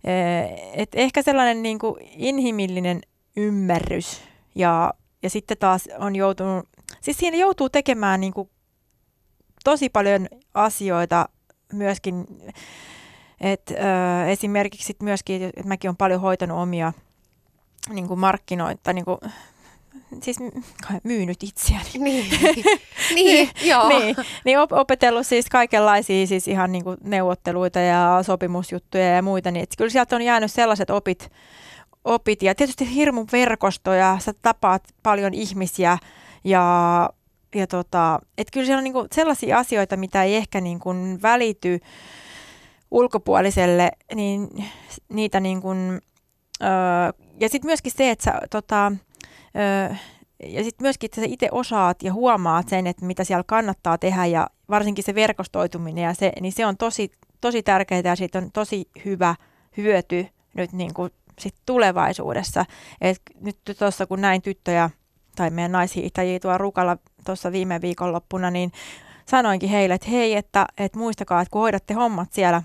Eh, 0.05 0.71
et 0.73 0.89
ehkä 0.95 1.23
sellainen 1.23 1.63
niin 1.63 1.79
kuin 1.79 1.95
inhimillinen 2.17 3.01
ymmärrys 3.37 4.21
ja, 4.55 4.95
ja 5.23 5.31
sitten 5.31 5.59
taas 5.59 5.89
on 5.99 6.17
joutunut, 6.17 6.69
siis 7.01 7.17
siinä 7.19 7.37
joutuu 7.37 7.69
tekemään 7.69 8.21
niin 8.21 8.33
kuin 8.33 8.51
tosi 9.65 9.89
paljon 9.89 10.29
asioita 10.55 11.29
myöskin, 11.73 12.27
että 13.41 13.75
äh, 13.75 14.29
esimerkiksi 14.29 14.97
myöskin, 15.03 15.43
että 15.43 15.63
mäkin 15.65 15.89
olen 15.89 15.97
paljon 15.97 16.21
hoitanut 16.21 16.59
omia 16.59 16.93
niin 17.89 18.09
kuin 18.09 18.21
markkinoita, 18.21 18.93
niin 18.93 19.05
kuin 19.05 19.19
siis 20.23 20.39
myynyt 21.05 21.43
itseäni. 21.43 21.89
Niin, 21.99 22.27
niin, 23.15 23.51
joo. 23.63 23.89
niin, 23.89 24.17
niin 24.45 24.59
op- 24.59 24.73
opetellut 24.73 25.27
siis 25.27 25.47
kaikenlaisia 25.49 26.27
siis 26.27 26.49
ihan 26.49 26.73
niin 26.73 26.85
kuin 26.85 26.97
neuvotteluita 27.05 27.79
ja 27.79 28.19
sopimusjuttuja 28.23 29.05
ja 29.05 29.23
muita, 29.23 29.51
niin 29.51 29.67
kyllä 29.79 29.91
sieltä 29.91 30.17
on 30.17 30.23
jäänyt 30.23 30.53
sellaiset 30.53 30.91
opit, 30.91 31.33
opit 32.05 32.43
ja 32.43 32.55
tietysti 32.55 32.95
hirmu 32.95 33.27
verkosto 33.33 33.93
ja 33.93 34.17
sä 34.21 34.33
tapaat 34.43 34.83
paljon 35.03 35.35
ihmisiä 35.35 35.99
ja, 36.45 37.11
ja 37.55 37.67
tota, 37.67 38.21
että 38.39 38.51
kyllä 38.53 38.67
siellä 38.67 38.79
on 38.79 38.85
niin 38.85 38.93
kuin 38.93 39.09
sellaisia 39.13 39.59
asioita, 39.59 39.97
mitä 39.97 40.25
ei 40.25 40.37
ehkä 40.37 40.61
niin 40.61 40.79
kuin 40.79 41.23
välity 41.23 41.81
ulkopuoliselle, 42.91 43.91
niin 44.15 44.49
niitä 45.09 45.41
niin 45.41 45.63
kuin, 45.63 46.01
öö, 46.63 46.69
ja 47.41 47.49
sitten 47.49 47.69
myöskin 47.69 47.93
se, 47.93 48.11
että 48.11 48.25
sä 48.25 48.41
tota, 48.51 48.93
Öö, 49.57 49.95
ja 50.45 50.65
sitten 50.65 50.85
myöskin, 50.85 51.07
että 51.07 51.21
sä 51.21 51.27
itse 51.27 51.49
osaat 51.53 52.03
ja 52.03 52.13
huomaat 52.13 52.69
sen, 52.69 52.87
että 52.87 53.07
mitä 53.07 53.25
siellä 53.25 53.45
kannattaa 53.47 53.99
tehdä 53.99 54.27
ja 54.27 54.47
varsinkin 54.71 55.05
se 55.05 55.15
verkostoituminen 55.15 56.05
ja 56.05 56.15
se, 56.15 56.33
niin 56.41 56.53
se 56.53 56.67
on 56.67 56.77
tosi, 56.77 57.11
tosi 57.41 57.63
tärkeää 57.63 58.03
ja 58.05 58.17
siitä 58.17 58.39
on 58.39 58.53
tosi 58.53 58.91
hyvä 59.05 59.35
hyöty 59.77 60.27
nyt 60.55 60.73
niin 60.73 60.95
kuin 60.95 61.11
sit 61.39 61.55
tulevaisuudessa. 61.67 62.65
Et 63.01 63.23
nyt 63.41 63.57
tuossa 63.79 64.07
kun 64.07 64.21
näin 64.21 64.43
tyttöjä 64.43 64.91
tai 65.37 65.51
meidän 65.51 65.73
naishiihtäjiä 65.73 66.41
tuolla 66.41 66.59
Rukalla 66.59 66.97
tuossa 67.25 67.53
viime 67.53 67.81
viikonloppuna, 67.81 68.51
niin 68.51 68.73
sanoinkin 69.27 69.69
heille, 69.69 69.95
että 69.95 70.11
hei, 70.11 70.35
että, 70.35 70.67
että 70.79 70.99
muistakaa, 70.99 71.41
että 71.41 71.53
kun 71.53 71.61
hoidatte 71.61 71.95
hommat 71.95 72.33
siellä 72.33 72.63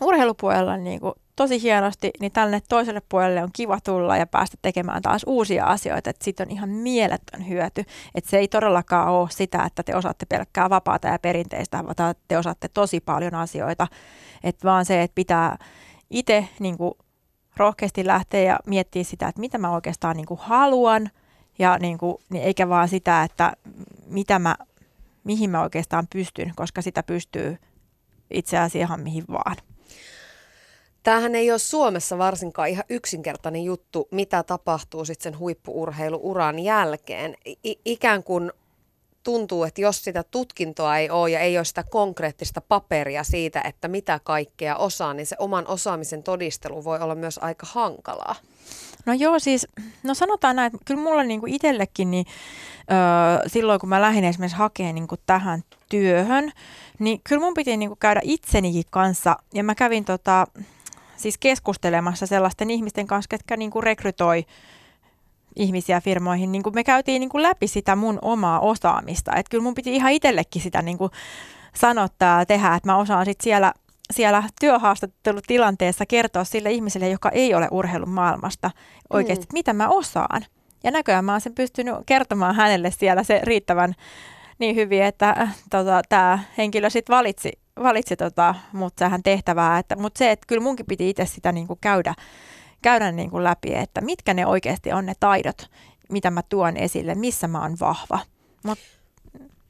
urheilupuolella 0.00 0.76
niin 0.76 1.00
kuin 1.00 1.14
tosi 1.36 1.62
hienosti, 1.62 2.10
niin 2.20 2.32
tälle 2.32 2.62
toiselle 2.68 3.02
puolelle 3.08 3.42
on 3.42 3.50
kiva 3.52 3.78
tulla 3.80 4.16
ja 4.16 4.26
päästä 4.26 4.56
tekemään 4.62 5.02
taas 5.02 5.22
uusia 5.26 5.66
asioita. 5.66 6.10
Että 6.10 6.24
siitä 6.24 6.42
on 6.42 6.50
ihan 6.50 6.68
mieletön 6.68 7.48
hyöty. 7.48 7.84
Että 8.14 8.30
se 8.30 8.38
ei 8.38 8.48
todellakaan 8.48 9.08
ole 9.08 9.30
sitä, 9.30 9.64
että 9.64 9.82
te 9.82 9.96
osaatte 9.96 10.26
pelkkää 10.26 10.70
vapaata 10.70 11.08
ja 11.08 11.18
perinteistä, 11.18 11.84
vaan 11.84 12.14
te 12.28 12.38
osaatte 12.38 12.68
tosi 12.68 13.00
paljon 13.00 13.34
asioita. 13.34 13.86
Että 14.44 14.68
vaan 14.68 14.84
se, 14.84 15.02
että 15.02 15.14
pitää 15.14 15.56
itse 16.10 16.48
niin 16.60 16.78
kuin, 16.78 16.94
rohkeasti 17.56 18.06
lähteä 18.06 18.40
ja 18.40 18.58
miettiä 18.66 19.04
sitä, 19.04 19.28
että 19.28 19.40
mitä 19.40 19.58
mä 19.58 19.70
oikeastaan 19.70 20.16
niin 20.16 20.26
kuin, 20.26 20.40
haluan. 20.42 21.10
Ja 21.58 21.78
niin 21.78 21.98
kuin, 21.98 22.16
niin 22.30 22.44
eikä 22.44 22.68
vaan 22.68 22.88
sitä, 22.88 23.22
että 23.22 23.52
mitä 24.06 24.38
mä, 24.38 24.56
mihin 25.24 25.50
mä 25.50 25.62
oikeastaan 25.62 26.06
pystyn, 26.12 26.52
koska 26.56 26.82
sitä 26.82 27.02
pystyy 27.02 27.56
itse 28.30 28.58
asiassa 28.58 28.78
ihan 28.78 29.00
mihin 29.00 29.24
vaan. 29.32 29.56
Tämähän 31.04 31.34
ei 31.34 31.50
ole 31.50 31.58
Suomessa 31.58 32.18
varsinkaan 32.18 32.68
ihan 32.68 32.84
yksinkertainen 32.88 33.64
juttu, 33.64 34.08
mitä 34.10 34.42
tapahtuu 34.42 35.04
sitten 35.04 35.32
sen 35.32 35.38
huippuurheiluuran 35.38 36.58
jälkeen. 36.58 37.34
I- 37.64 37.80
ikään 37.84 38.22
kuin 38.22 38.52
tuntuu, 39.22 39.64
että 39.64 39.80
jos 39.80 40.04
sitä 40.04 40.22
tutkintoa 40.22 40.98
ei 40.98 41.10
ole 41.10 41.30
ja 41.30 41.40
ei 41.40 41.58
ole 41.58 41.64
sitä 41.64 41.84
konkreettista 41.90 42.60
paperia 42.60 43.24
siitä, 43.24 43.60
että 43.60 43.88
mitä 43.88 44.20
kaikkea 44.24 44.76
osaa, 44.76 45.14
niin 45.14 45.26
se 45.26 45.36
oman 45.38 45.66
osaamisen 45.66 46.22
todistelu 46.22 46.84
voi 46.84 46.98
olla 47.00 47.14
myös 47.14 47.38
aika 47.38 47.66
hankalaa. 47.70 48.34
No 49.06 49.12
joo, 49.12 49.38
siis 49.38 49.66
no 50.02 50.14
sanotaan 50.14 50.56
näin, 50.56 50.74
että 50.74 50.84
kyllä 50.84 51.02
mulla 51.02 51.22
niin 51.22 51.40
kuin 51.40 51.54
itsellekin, 51.54 52.10
niin 52.10 52.26
öö, 52.78 53.48
silloin 53.48 53.80
kun 53.80 53.88
mä 53.88 54.00
lähdin 54.00 54.24
esimerkiksi 54.24 54.58
hakemaan 54.58 54.94
niin 54.94 55.08
kuin 55.08 55.20
tähän 55.26 55.64
työhön, 55.88 56.52
niin 56.98 57.20
kyllä 57.28 57.40
mun 57.40 57.54
piti 57.54 57.76
niin 57.76 57.90
kuin 57.90 57.98
käydä 57.98 58.20
itsenikin 58.24 58.84
kanssa, 58.90 59.36
ja 59.54 59.64
mä 59.64 59.74
kävin 59.74 60.04
tota, 60.04 60.46
siis 61.24 61.38
keskustelemassa 61.38 62.26
sellaisten 62.26 62.70
ihmisten 62.70 63.06
kanssa, 63.06 63.28
ketkä 63.28 63.56
niin 63.56 63.70
kuin 63.70 63.82
rekrytoi 63.82 64.44
ihmisiä 65.56 66.00
firmoihin, 66.00 66.52
niin 66.52 66.62
kuin 66.62 66.74
me 66.74 66.84
käytiin 66.84 67.20
niin 67.20 67.28
kuin 67.28 67.42
läpi 67.42 67.66
sitä 67.68 67.96
mun 67.96 68.18
omaa 68.22 68.60
osaamista. 68.60 69.32
Että 69.36 69.50
kyllä 69.50 69.62
mun 69.62 69.74
piti 69.74 69.94
ihan 69.94 70.12
itsellekin 70.12 70.62
sitä 70.62 70.82
niin 70.82 70.98
kuin 70.98 71.10
sanottaa 71.74 72.38
ja 72.38 72.46
tehdä, 72.46 72.74
että 72.74 72.88
mä 72.88 72.96
osaan 72.96 73.24
sitten 73.24 73.44
siellä, 73.44 73.72
siellä 74.10 74.42
työhaastattelutilanteessa 74.60 76.06
kertoa 76.06 76.44
sille 76.44 76.72
ihmiselle, 76.72 77.08
joka 77.08 77.28
ei 77.28 77.54
ole 77.54 77.68
urheilun 77.70 78.10
maailmasta 78.10 78.70
oikeasti, 79.10 79.42
mm. 79.42 79.44
että 79.44 79.54
mitä 79.54 79.72
mä 79.72 79.88
osaan. 79.88 80.44
Ja 80.84 80.90
näköjään 80.90 81.24
mä 81.24 81.32
oon 81.32 81.40
sen 81.40 81.54
pystynyt 81.54 81.94
kertomaan 82.06 82.54
hänelle 82.54 82.90
siellä 82.90 83.22
se 83.22 83.40
riittävän 83.42 83.94
niin 84.58 84.76
hyvin, 84.76 85.02
että 85.02 85.28
äh, 85.38 85.56
tota, 85.70 86.02
tämä 86.08 86.38
henkilö 86.58 86.90
sitten 86.90 87.16
valitsi, 87.16 87.52
valitsi 87.82 88.16
tota, 88.16 88.54
mut 88.72 88.96
tähän 88.96 89.22
tehtävää. 89.22 89.78
Että, 89.78 89.96
mutta 89.96 90.18
se, 90.18 90.30
että 90.30 90.46
kyllä 90.46 90.62
munkin 90.62 90.86
piti 90.86 91.10
itse 91.10 91.26
sitä 91.26 91.52
niin 91.52 91.66
kuin 91.66 91.78
käydä, 91.80 92.14
käydä 92.82 93.12
niin 93.12 93.30
kuin 93.30 93.44
läpi, 93.44 93.74
että 93.74 94.00
mitkä 94.00 94.34
ne 94.34 94.46
oikeasti 94.46 94.92
on 94.92 95.06
ne 95.06 95.14
taidot, 95.20 95.70
mitä 96.08 96.30
mä 96.30 96.42
tuon 96.42 96.76
esille, 96.76 97.14
missä 97.14 97.48
mä 97.48 97.62
oon 97.62 97.76
vahva. 97.80 98.18
Mut, 98.64 98.78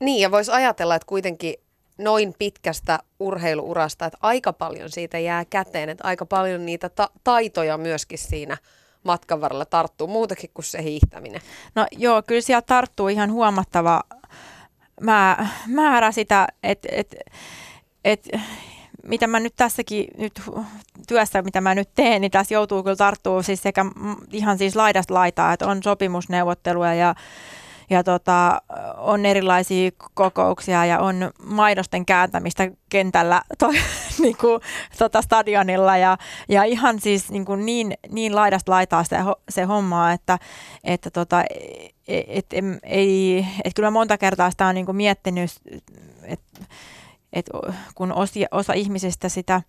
niin, 0.01 0.21
ja 0.21 0.31
voisi 0.31 0.51
ajatella, 0.51 0.95
että 0.95 1.07
kuitenkin 1.07 1.55
noin 1.99 2.35
pitkästä 2.39 2.99
urheiluurasta, 3.21 4.07
että 4.07 4.19
aika 4.23 4.53
paljon 4.53 4.91
siitä 4.91 5.19
jää 5.19 5.45
käteen, 5.45 5.89
että 5.89 6.05
aika 6.05 6.27
paljon 6.27 6.67
niitä 6.67 6.89
ta- 6.89 7.11
taitoja 7.25 7.79
myöskin 7.79 8.19
siinä 8.19 8.57
matkan 9.05 9.41
varrella 9.41 9.65
tarttuu, 9.65 10.07
muutakin 10.07 10.51
kuin 10.55 10.65
se 10.65 10.83
hiihtäminen. 10.83 11.41
No 11.75 11.87
joo, 11.93 12.23
kyllä 12.23 12.41
siellä 12.41 12.63
tarttuu 12.63 13.09
ihan 13.09 13.33
huomattava 13.33 14.01
määrä 15.67 16.13
sitä, 16.13 16.47
että 16.63 16.89
et, 16.93 17.15
et, 18.05 18.29
mitä 19.03 19.27
mä 19.27 19.41
nyt 19.41 19.53
tässäkin 19.57 20.07
nyt 20.19 20.43
työssä, 21.09 21.43
mitä 21.43 21.61
mä 21.61 21.75
nyt 21.75 21.89
teen, 21.95 22.21
niin 22.21 22.31
tässä 22.31 22.55
joutuu 22.55 22.83
kyllä 22.83 22.97
tarttuu 22.97 23.43
siis 23.43 23.63
sekä 23.63 23.85
ihan 24.33 24.59
siis 24.59 24.77
laidasta 24.77 25.15
laitaa, 25.15 25.53
että 25.53 25.67
on 25.67 25.83
sopimusneuvotteluja 25.83 26.95
ja 26.95 27.15
ja 27.91 28.05
tota, 28.05 28.63
on 28.97 29.27
erilaisia 29.27 29.91
kokouksia 30.15 30.85
ja 30.85 30.99
on 30.99 31.31
maidosten 31.43 32.07
kääntämistä 32.07 32.71
kentällä 32.89 33.43
to, 33.59 33.71
niin 34.19 34.37
kuin, 34.37 34.61
tota 34.99 35.23
stadionilla 35.23 35.97
ja, 35.97 36.19
ja 36.49 36.65
ihan 36.65 37.01
siis 37.01 37.31
niin, 37.31 37.45
kuin 37.45 37.67
niin, 37.67 37.95
niin 38.11 38.35
laidasta 38.35 38.73
laitaa 38.73 39.05
se, 39.05 39.17
se 39.49 39.63
hommaa, 39.63 40.13
että, 40.13 40.39
että 40.85 41.11
tota, 41.11 41.45
et, 42.09 42.47
et, 42.53 42.65
ei, 42.83 43.47
et 43.65 43.75
kyllä 43.75 43.91
monta 43.91 44.19
kertaa 44.19 44.51
sitä 44.51 44.67
on 44.67 44.75
niin 44.75 44.87
kuin 44.87 44.97
miettinyt, 44.97 45.51
että 46.23 46.65
et 47.35 47.51
kun 47.95 48.13
osia, 48.13 48.49
osa 48.51 48.73
ihmisistä 48.73 49.29
sitä 49.29 49.63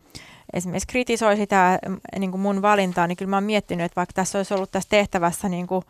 esimerkiksi 0.53 0.88
kritisoi 0.88 1.38
sitä 1.38 1.80
niin 2.20 2.32
kuin 2.32 2.41
mun 2.41 2.61
valintaa, 2.61 3.07
niin 3.07 3.18
kyllä 3.18 3.30
mä 3.30 3.36
oon 3.36 3.43
miettinyt, 3.43 3.86
että 3.86 3.95
vaikka 3.95 4.13
tässä 4.13 4.39
olisi 4.39 4.53
ollut 4.53 4.72
tässä 4.72 4.89
tehtävässä 4.89 5.49
niin 5.49 5.68
kuin 5.68 5.84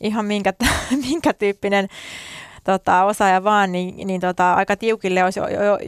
ihan 0.00 0.24
minkä, 0.24 0.52
minkä 1.08 1.32
tyyppinen 1.32 1.88
tota, 2.64 3.04
osaaja 3.04 3.44
vaan, 3.44 3.72
niin, 3.72 4.06
niin 4.06 4.20
tota, 4.20 4.54
aika 4.54 4.76
tiukille 4.76 5.24
olisi 5.24 5.40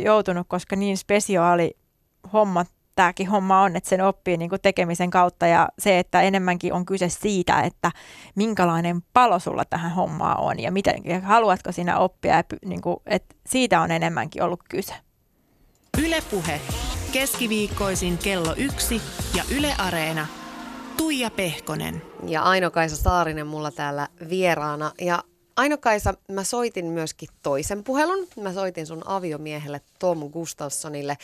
joutunut, 0.05 0.47
koska 0.49 0.77
niin 0.77 0.97
spesiaali 0.97 1.77
homma 2.33 2.65
tämäkin 2.95 3.29
homma 3.29 3.63
on, 3.63 3.77
että 3.77 3.89
sen 3.89 4.01
oppii 4.01 4.37
niin 4.37 4.51
kuin 4.51 4.61
tekemisen 4.63 5.11
kautta 5.11 5.47
ja 5.47 5.69
se, 5.79 5.99
että 5.99 6.21
enemmänkin 6.21 6.73
on 6.73 6.87
kyse 6.87 7.09
siitä, 7.09 7.61
että 7.61 7.93
minkälainen 8.35 9.03
palo 9.13 9.39
sulla 9.39 9.65
tähän 9.65 9.91
hommaan 9.93 10.41
on 10.41 10.61
ja 10.61 10.73
miten, 10.73 11.23
haluatko 11.23 11.73
sinä 11.73 11.99
oppia, 11.99 12.37
ja, 12.37 12.45
niin 12.65 12.81
kuin, 12.81 12.97
että 13.07 13.35
siitä 13.47 13.81
on 13.81 13.91
enemmänkin 13.91 14.43
ollut 14.43 14.61
kyse. 14.69 14.95
Ylepuhe 16.11 16.61
keskiviikkoisin 17.13 18.19
kello 18.19 18.55
yksi 18.57 19.01
ja 19.37 19.45
Yle 19.57 19.75
Areena– 19.79 20.27
Tuija 20.97 21.31
Pehkonen. 21.31 22.03
Ja 22.27 22.43
Aino-Kaisa 22.43 22.97
Saarinen 22.97 23.47
mulla 23.47 23.71
täällä 23.71 24.09
vieraana. 24.31 24.93
Ja 25.01 25.25
Aino-Kaisa, 25.57 26.15
mä 26.29 26.45
soitin 26.45 26.87
myöskin 26.87 27.29
toisen 27.43 27.85
puhelun. 27.85 28.29
Mä 28.41 28.53
soitin 28.53 28.87
sun 28.87 29.03
aviomiehelle 29.07 29.81
Tom 29.99 30.31
Gustafssonille. 30.31 31.17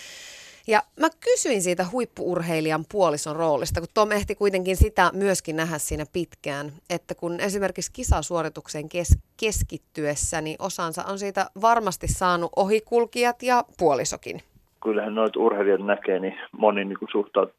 Ja 0.66 0.82
mä 1.00 1.08
kysyin 1.20 1.62
siitä 1.62 1.86
huippuurheilijan 1.92 2.84
puolison 2.92 3.36
roolista, 3.36 3.80
kun 3.80 3.88
Tom 3.94 4.12
ehti 4.12 4.34
kuitenkin 4.34 4.76
sitä 4.76 5.10
myöskin 5.14 5.56
nähdä 5.56 5.78
siinä 5.78 6.06
pitkään, 6.12 6.72
että 6.90 7.14
kun 7.14 7.40
esimerkiksi 7.40 7.92
kisasuoritukseen 7.92 8.88
kes- 8.88 9.18
keskittyessä, 9.36 10.40
niin 10.40 10.56
osansa 10.58 11.04
on 11.04 11.18
siitä 11.18 11.50
varmasti 11.60 12.08
saanut 12.08 12.52
ohikulkijat 12.56 13.42
ja 13.42 13.64
puolisokin. 13.78 14.42
Kyllähän 14.82 15.14
noita 15.14 15.40
urheilijat 15.40 15.86
näkee, 15.86 16.18
niin 16.18 16.38
moni 16.52 16.84
niin 16.84 16.98
suhtautuu 17.12 17.56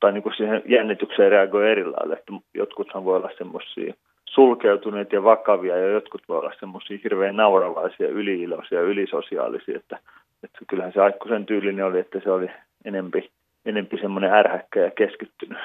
tai 0.00 0.12
niin 0.12 0.22
kuin 0.22 0.34
siihen 0.36 0.62
jännitykseen 0.66 1.30
reagoi 1.30 1.70
eri 1.70 1.84
lailla. 1.84 2.14
Että 2.14 2.32
jotkuthan 2.54 3.04
voi 3.04 3.16
olla 3.16 3.30
semmoisia 3.38 3.94
sulkeutuneita 4.24 5.14
ja 5.14 5.24
vakavia 5.24 5.76
ja 5.76 5.90
jotkut 5.90 6.22
voi 6.28 6.38
olla 6.38 6.52
semmoisia 6.60 6.98
hirveän 7.04 7.36
nauravaisia, 7.36 8.08
yliiloisia, 8.08 8.80
ylisosiaalisia. 8.80 9.76
Että, 9.76 9.98
että 10.42 10.58
kyllähän 10.66 10.92
se 10.92 11.00
Aikkosen 11.00 11.46
tyylinen 11.46 11.84
oli, 11.84 11.98
että 11.98 12.20
se 12.20 12.30
oli 12.30 12.50
enempi, 12.84 13.30
enempi 13.66 13.98
semmoinen 14.00 14.32
ärhäkkä 14.32 14.80
ja 14.80 14.90
keskittynyt. 14.90 15.58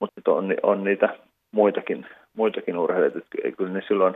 Mutta 0.00 0.32
on, 0.32 0.54
on 0.62 0.84
niitä 0.84 1.08
muitakin, 1.52 2.06
muitakin 2.36 2.78
urheilijoita, 2.78 3.18
että 3.18 3.56
kyllä 3.56 3.72
ne 3.72 3.82
silloin 3.88 4.14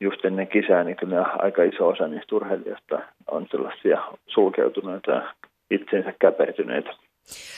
just 0.00 0.24
ennen 0.24 0.48
kisää, 0.48 0.84
niin 0.84 0.96
kyllä 0.96 1.22
aika 1.22 1.62
iso 1.62 1.88
osa 1.88 2.08
niistä 2.08 2.36
urheilijoista 2.36 2.98
on 3.26 3.46
sellaisia 3.50 4.02
sulkeutuneita 4.26 5.10
ja 5.10 5.34
itsensä 5.74 6.12
käpertyneitä. 6.18 6.90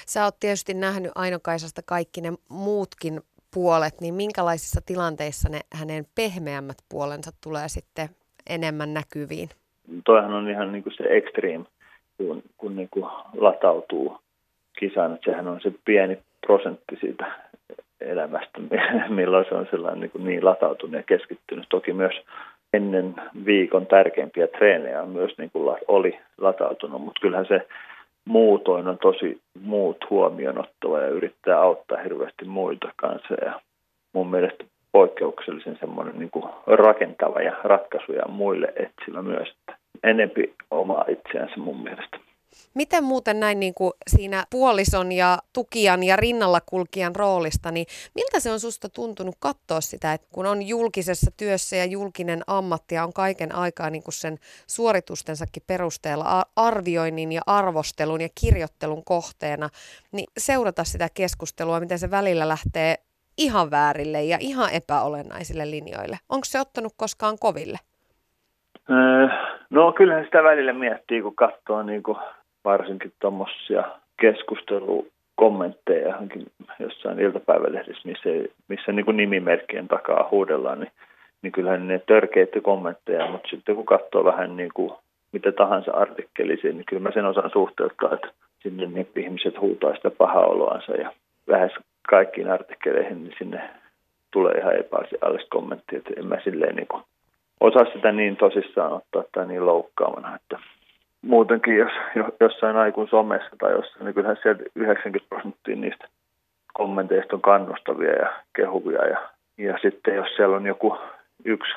Sä 0.07 0.25
oot 0.25 0.41
tietysti 0.41 0.75
nähnyt 0.75 1.13
Ainokaisasta 1.15 1.83
kaikki 1.87 2.21
ne 2.21 2.33
muutkin 2.51 3.21
puolet, 3.55 4.01
niin 4.01 4.15
minkälaisissa 4.15 4.81
tilanteissa 4.87 5.49
ne 5.49 5.61
hänen 5.75 6.05
pehmeämmät 6.15 6.77
puolensa 6.89 7.31
tulee 7.43 7.69
sitten 7.69 8.09
enemmän 8.51 8.95
näkyviin? 8.95 9.49
Toihan 10.05 10.33
on 10.33 10.51
ihan 10.51 10.73
niin 10.73 10.83
kuin 10.83 10.95
se 10.97 11.05
extreme, 11.05 11.65
kun, 12.17 12.43
kun 12.57 12.77
niin 12.77 12.89
kuin 12.91 13.05
latautuu 13.37 14.19
kisaan, 14.79 15.15
että 15.15 15.31
sehän 15.31 15.49
on 15.49 15.61
se 15.61 15.73
pieni 15.85 16.19
prosentti 16.47 16.97
siitä 17.01 17.27
elämästä, 18.01 18.61
milloin 19.09 19.47
se 19.49 19.55
on 19.55 19.67
sellainen 19.71 20.01
niin, 20.01 20.11
kuin 20.11 20.25
niin 20.25 20.45
latautunut 20.45 20.97
ja 20.97 21.03
keskittynyt. 21.03 21.67
Toki 21.69 21.93
myös 21.93 22.15
ennen 22.73 23.15
viikon 23.45 23.87
tärkeimpiä 23.87 24.47
treenejä 24.47 25.03
on 25.03 25.09
myös 25.09 25.39
niin 25.39 25.51
kuin 25.51 25.77
oli 25.89 26.19
latautunut, 26.39 27.03
mutta 27.03 27.21
kyllähän 27.21 27.47
se 27.47 27.67
muutoin 28.27 28.89
on 28.89 28.99
tosi 28.99 29.41
muut 29.61 30.11
huomioon 30.11 30.59
ottava 30.59 31.01
ja 31.01 31.09
yrittää 31.09 31.61
auttaa 31.61 32.03
hirveästi 32.03 32.45
muita 32.45 32.93
kanssa. 32.97 33.35
Ja 33.45 33.61
mun 34.13 34.31
mielestä 34.31 34.65
poikkeuksellisen 34.93 35.77
semmoinen 35.81 36.19
niin 36.19 36.31
rakentava 36.67 37.41
ja 37.41 37.57
ratkaisuja 37.65 38.29
muille 38.29 38.73
etsivä 38.77 39.23
myös. 39.23 39.49
Enempi 40.03 40.55
omaa 40.71 41.05
itseänsä 41.09 41.57
mun 41.57 41.83
mielestä. 41.83 42.26
Miten 42.75 43.05
muuten 43.05 43.41
näin 43.41 43.61
niin 43.61 43.75
kuin 43.75 43.93
siinä 44.07 44.45
puolison 44.51 45.13
ja 45.13 45.39
tukijan 45.53 46.03
ja 46.03 46.17
rinnalla 46.17 46.61
kulkijan 46.67 47.17
roolista, 47.17 47.71
niin 47.71 47.87
miltä 48.15 48.41
se 48.41 48.53
on 48.53 48.61
susta 48.61 48.89
tuntunut 48.89 49.35
katsoa 49.39 49.81
sitä, 49.81 50.13
että 50.13 50.27
kun 50.33 50.47
on 50.47 50.63
julkisessa 50.63 51.31
työssä 51.37 51.77
ja 51.77 51.85
julkinen 51.85 52.43
ammatti 52.47 52.95
ja 52.95 53.05
on 53.05 53.13
kaiken 53.13 53.55
aikaa 53.55 53.91
niin 53.91 54.03
kuin 54.03 54.15
sen 54.15 54.39
suoritustensakin 54.67 55.63
perusteella 55.67 56.43
arvioinnin 56.57 57.33
ja 57.33 57.43
arvostelun 57.47 58.21
ja 58.21 58.29
kirjoittelun 58.41 59.05
kohteena, 59.05 59.69
niin 60.13 60.27
seurata 60.39 60.85
sitä 60.85 61.09
keskustelua, 61.15 61.81
miten 61.81 61.99
se 61.99 62.11
välillä 62.11 62.49
lähtee 62.49 62.97
ihan 63.39 63.71
väärille 63.71 64.25
ja 64.25 64.37
ihan 64.41 64.71
epäolennaisille 64.73 65.71
linjoille. 65.71 66.19
Onko 66.29 66.45
se 66.45 66.61
ottanut 66.61 66.93
koskaan 66.97 67.39
koville? 67.41 67.79
Öö, 68.91 69.29
no 69.71 69.93
kyllähän 69.93 70.25
sitä 70.25 70.43
välillä 70.43 70.73
miettii, 70.73 71.23
kun 71.23 71.37
katsoo 71.37 71.83
niin 71.83 72.03
kuin 72.03 72.19
varsinkin 72.67 73.13
tuommoisia 73.21 73.85
keskustelukommentteja 74.21 76.09
johonkin 76.09 76.47
jossain 76.81 77.21
iltapäivälehdissä, 77.21 78.09
missä, 78.09 78.29
missä 78.69 78.93
niin 78.93 79.05
kuin 79.05 79.17
nimimerkkien 79.17 79.89
takaa 79.89 80.29
huudellaan, 80.31 80.81
niin, 80.81 80.93
niin 81.43 81.53
kyllähän 81.53 81.89
ne 81.89 82.01
törkeitä 82.07 82.61
kommentteja, 82.61 83.31
mutta 83.31 83.49
sitten 83.49 83.75
kun 83.75 83.87
katsoo 83.87 84.25
vähän 84.25 84.57
niin 84.57 84.71
kuin 84.75 84.93
mitä 85.33 85.53
tahansa 85.53 85.93
artikkelisia, 85.93 86.73
niin 86.73 86.85
kyllä 86.89 87.03
mä 87.03 87.11
sen 87.15 87.25
osaan 87.25 87.51
suhteuttaa, 87.51 88.15
että 88.15 88.29
sinne 88.63 88.87
niin 88.87 89.09
ihmiset 89.17 89.61
huutaa 89.61 89.95
sitä 89.95 90.11
pahaa 90.11 90.47
oloansa 90.47 90.93
ja 90.93 91.13
lähes 91.47 91.73
kaikkiin 92.09 92.51
artikkeleihin, 92.51 93.25
niin 93.25 93.35
sinne 93.39 93.61
tulee 94.31 94.55
ihan 94.55 94.77
epäasialliset 94.77 95.49
kommenttia, 95.51 95.99
että 95.99 96.11
en 96.17 96.27
mä 96.27 96.37
silleen 96.45 96.77
niin 96.77 96.89
kuin 96.89 97.03
osaa 97.61 97.85
sitä 97.93 98.13
niin 98.13 98.37
tosissaan 98.37 98.93
ottaa 98.93 99.25
tai 99.33 99.47
niin 99.47 99.67
loukkaavana, 99.67 100.37
että 100.37 100.59
muutenkin, 101.27 101.77
jos 101.77 101.93
jossain 102.41 102.77
aikun 102.77 103.09
somessa 103.09 103.51
tai 103.59 103.73
jossain, 103.73 104.05
niin 104.05 104.15
kyllähän 104.15 104.37
sieltä 104.43 104.65
90 104.75 105.29
prosenttia 105.29 105.77
niistä 105.77 106.09
kommenteista 106.73 107.37
on 107.37 107.43
kannustavia 107.43 108.13
ja 108.13 108.33
kehuvia. 108.57 109.05
Ja, 109.07 109.29
ja 109.59 109.79
sitten 109.83 110.15
jos 110.15 110.29
siellä 110.37 110.57
on 110.57 110.67
joku 110.67 110.99
yksi 111.45 111.73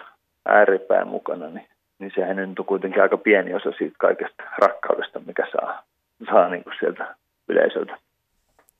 ääripää 0.46 1.06
mukana, 1.06 1.50
niin, 1.50 1.68
niin 2.00 2.12
sehän 2.16 2.36
nyt 2.36 2.60
on 2.60 2.66
kuitenkin 2.66 3.02
aika 3.02 3.18
pieni 3.18 3.54
osa 3.54 3.72
siitä 3.78 3.96
kaikesta 4.00 4.44
rakkaudesta, 4.58 5.20
mikä 5.20 5.48
saa, 5.52 5.84
saa 6.32 6.50
niin 6.50 6.64
kuin 6.64 6.76
sieltä 6.80 7.16
yleisöltä. 7.50 7.98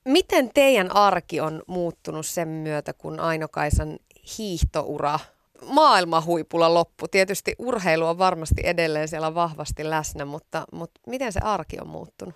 Miten 0.06 0.50
teidän 0.54 0.88
arki 0.96 1.42
on 1.42 1.62
muuttunut 1.68 2.26
sen 2.26 2.48
myötä, 2.48 2.94
kun 2.98 3.20
Aino-Kaisan 3.20 3.98
hiihtoura 4.38 5.20
maailmahuipulla 5.66 6.74
loppu. 6.74 7.08
Tietysti 7.12 7.56
urheilu 7.60 8.06
on 8.06 8.18
varmasti 8.18 8.62
edelleen 8.66 9.08
siellä 9.08 9.36
vahvasti 9.36 9.90
läsnä, 9.90 10.26
mutta, 10.26 10.62
mutta 10.74 11.02
miten 11.08 11.32
se 11.32 11.40
arki 11.44 11.78
on 11.82 11.88
muuttunut? 11.88 12.36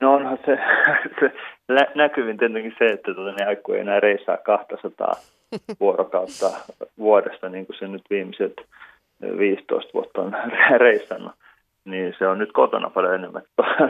No 0.00 0.14
onhan 0.14 0.38
se, 0.46 0.58
se 1.20 1.32
näkyvin 1.94 2.38
tietenkin 2.38 2.74
se, 2.78 2.86
että 2.86 3.14
tuota, 3.14 3.32
ne 3.32 3.46
aikoo 3.46 3.74
enää 3.74 4.00
reissaa 4.00 4.36
200 4.36 5.12
vuorokautta 5.80 6.50
vuodesta, 6.98 7.48
niin 7.48 7.66
kuin 7.66 7.76
se 7.78 7.88
nyt 7.88 8.02
viimeiset 8.10 8.54
15 9.38 9.90
vuotta 9.94 10.20
on 10.20 10.32
reissannut. 10.86 11.32
niin 11.84 12.14
se 12.18 12.28
on 12.28 12.38
nyt 12.38 12.52
kotona 12.52 12.90
paljon 12.90 13.14
enemmän. 13.14 13.42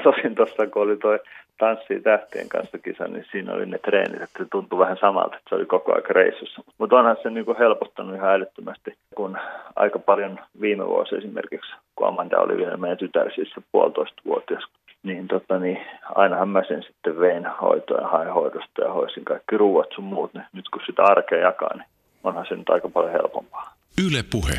Tosin 0.04 0.34
tuossa, 0.34 0.66
kun 0.66 0.82
oli 0.82 0.96
toi 0.96 1.18
Tanssii 1.62 2.00
tähtien 2.00 2.48
kanssa 2.48 2.78
kisa, 2.78 3.04
niin 3.04 3.26
siinä 3.32 3.52
oli 3.52 3.66
ne 3.66 3.78
treenit, 3.78 4.22
että 4.22 4.38
se 4.38 4.48
tuntui 4.52 4.78
vähän 4.78 4.96
samalta, 5.00 5.36
että 5.36 5.48
se 5.48 5.54
oli 5.54 5.66
koko 5.66 5.94
aika 5.94 6.12
reissussa. 6.12 6.62
Mutta 6.78 6.96
onhan 6.96 7.16
se 7.22 7.30
niin 7.30 7.44
kuin 7.44 7.58
helpottanut 7.58 8.16
ihan 8.16 8.30
älyttömästi, 8.30 8.94
kun 9.14 9.38
aika 9.76 9.98
paljon 9.98 10.40
viime 10.60 10.86
vuosi 10.86 11.16
esimerkiksi, 11.16 11.72
kun 11.96 12.08
Amanda 12.08 12.38
oli 12.38 12.56
vielä 12.56 12.76
meidän 12.76 12.98
tytär, 12.98 13.32
siis 13.34 13.50
se 13.54 13.60
puolitoista 13.72 14.22
vuotias, 14.24 14.64
niin, 15.02 15.28
tota, 15.28 15.58
niin 15.58 15.78
ainahan 16.14 16.48
mä 16.48 16.62
sen 16.68 16.82
sitten 16.82 17.20
vein 17.20 17.46
hoitoa 17.46 18.00
ja 18.00 18.08
hain 18.08 18.32
hoidosta 18.32 18.82
ja 18.82 18.92
hoisin 18.92 19.24
kaikki 19.24 19.56
ruuat 19.56 19.88
sun 19.94 20.04
muut. 20.04 20.34
Niin 20.34 20.46
nyt 20.52 20.68
kun 20.68 20.82
sitä 20.86 21.02
arkea 21.02 21.38
jakaa, 21.38 21.76
niin 21.76 21.88
onhan 22.24 22.46
se 22.48 22.56
nyt 22.56 22.70
aika 22.70 22.88
paljon 22.88 23.12
helpompaa. 23.12 23.74
Yle 24.06 24.24
Puhe. 24.32 24.58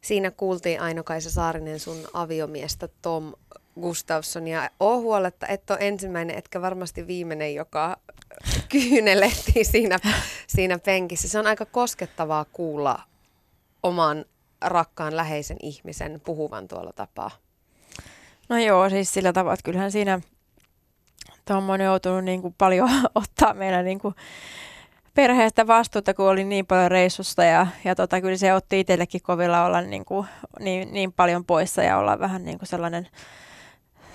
Siinä 0.00 0.30
kuultiin 0.30 0.80
Aino-Kaisa 0.80 1.30
Saarinen 1.30 1.78
sun 1.78 1.96
aviomiestä 2.14 2.88
Tom 3.02 3.32
Gustafsson 3.80 4.48
ja 4.48 4.70
oo 4.80 5.00
huoletta, 5.00 5.46
että 5.46 5.74
on 5.74 5.82
ensimmäinen, 5.82 6.38
etkä 6.38 6.62
varmasti 6.62 7.06
viimeinen, 7.06 7.54
joka 7.54 7.96
kyynelehtii 8.68 9.64
siinä, 9.64 9.98
siinä 10.46 10.78
penkissä. 10.78 11.28
Se 11.28 11.38
on 11.38 11.46
aika 11.46 11.66
koskettavaa 11.66 12.44
kuulla 12.52 13.02
oman 13.82 14.24
rakkaan 14.60 15.16
läheisen 15.16 15.56
ihmisen 15.62 16.20
puhuvan 16.24 16.68
tuolla 16.68 16.92
tapaa. 16.92 17.30
No 18.48 18.58
joo, 18.58 18.90
siis 18.90 19.14
sillä 19.14 19.32
tavalla, 19.32 19.54
että 19.54 19.64
kyllähän 19.64 19.92
siinä 19.92 20.20
tuommoinen 21.44 21.84
joutunut 21.84 22.24
niin 22.24 22.42
kuin 22.42 22.54
paljon 22.58 22.90
ottaa 23.14 23.54
meidän 23.54 23.84
niin 23.84 23.98
kuin 23.98 24.14
perheestä 25.14 25.66
vastuuta, 25.66 26.14
kun 26.14 26.28
oli 26.28 26.44
niin 26.44 26.66
paljon 26.66 26.90
reissusta 26.90 27.44
ja, 27.44 27.66
ja 27.84 27.94
tota, 27.94 28.20
kyllä 28.20 28.36
se 28.36 28.54
otti 28.54 28.80
itsellekin 28.80 29.22
kovilla 29.22 29.64
olla 29.64 29.80
niin, 29.80 30.04
kuin, 30.04 30.26
niin, 30.60 30.92
niin 30.92 31.12
paljon 31.12 31.44
poissa 31.44 31.82
ja 31.82 31.98
olla 31.98 32.18
vähän 32.18 32.44
niin 32.44 32.58
kuin 32.58 32.68
sellainen 32.68 33.08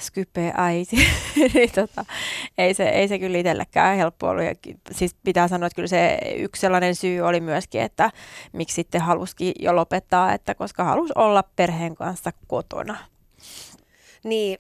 skype 0.04 0.54
äiti. 0.58 0.96
niin, 1.54 1.72
tota, 1.72 2.06
ei, 2.58 2.74
se, 2.74 2.90
ei 2.90 3.08
se 3.08 3.20
kyllä 3.20 3.38
itsellekään 3.38 3.98
helppo 3.98 4.28
ollut. 4.28 4.46
Ja, 4.46 4.54
siis 4.92 5.16
pitää 5.24 5.48
sanoa, 5.48 5.68
että 5.68 5.76
kyllä 5.76 5.88
se 5.88 6.20
yksi 6.36 6.60
sellainen 6.60 6.96
syy 6.96 7.22
oli 7.22 7.40
myöskin, 7.40 7.82
että 7.82 8.12
miksi 8.54 8.76
sitten 8.76 9.02
halusikin 9.02 9.54
jo 9.60 9.76
lopettaa, 9.76 10.34
että 10.34 10.56
koska 10.56 10.84
halusi 10.84 11.14
olla 11.16 11.44
perheen 11.56 11.96
kanssa 11.96 12.32
kotona. 12.48 12.98
Niin, 14.24 14.60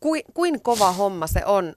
kuin, 0.00 0.22
kuin 0.34 0.62
kova 0.62 0.92
homma 0.92 1.26
se 1.26 1.44
on 1.46 1.74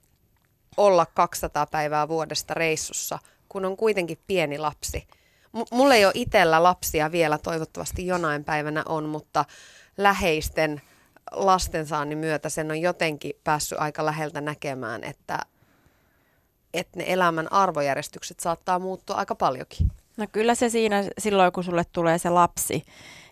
olla 0.77 1.05
200 1.05 1.65
päivää 1.65 2.07
vuodesta 2.07 2.53
reissussa, 2.53 3.19
kun 3.49 3.65
on 3.65 3.77
kuitenkin 3.77 4.17
pieni 4.27 4.57
lapsi. 4.57 5.07
M- 5.53 5.75
mulla 5.75 5.95
ei 5.95 6.05
ole 6.05 6.13
itsellä 6.15 6.63
lapsia 6.63 7.11
vielä, 7.11 7.37
toivottavasti 7.37 8.07
jonain 8.07 8.43
päivänä 8.43 8.83
on, 8.85 9.09
mutta 9.09 9.45
läheisten 9.97 10.81
lastensaannin 11.31 12.17
myötä 12.17 12.49
sen 12.49 12.71
on 12.71 12.81
jotenkin 12.81 13.33
päässyt 13.43 13.79
aika 13.79 14.05
läheltä 14.05 14.41
näkemään, 14.41 15.03
että, 15.03 15.39
että 16.73 16.99
ne 16.99 17.05
elämän 17.07 17.53
arvojärjestykset 17.53 18.39
saattaa 18.39 18.79
muuttua 18.79 19.15
aika 19.15 19.35
paljonkin. 19.35 19.91
No 20.17 20.27
kyllä 20.31 20.55
se 20.55 20.69
siinä 20.69 21.03
silloin, 21.17 21.51
kun 21.51 21.63
sulle 21.63 21.83
tulee 21.91 22.17
se 22.17 22.29
lapsi, 22.29 22.83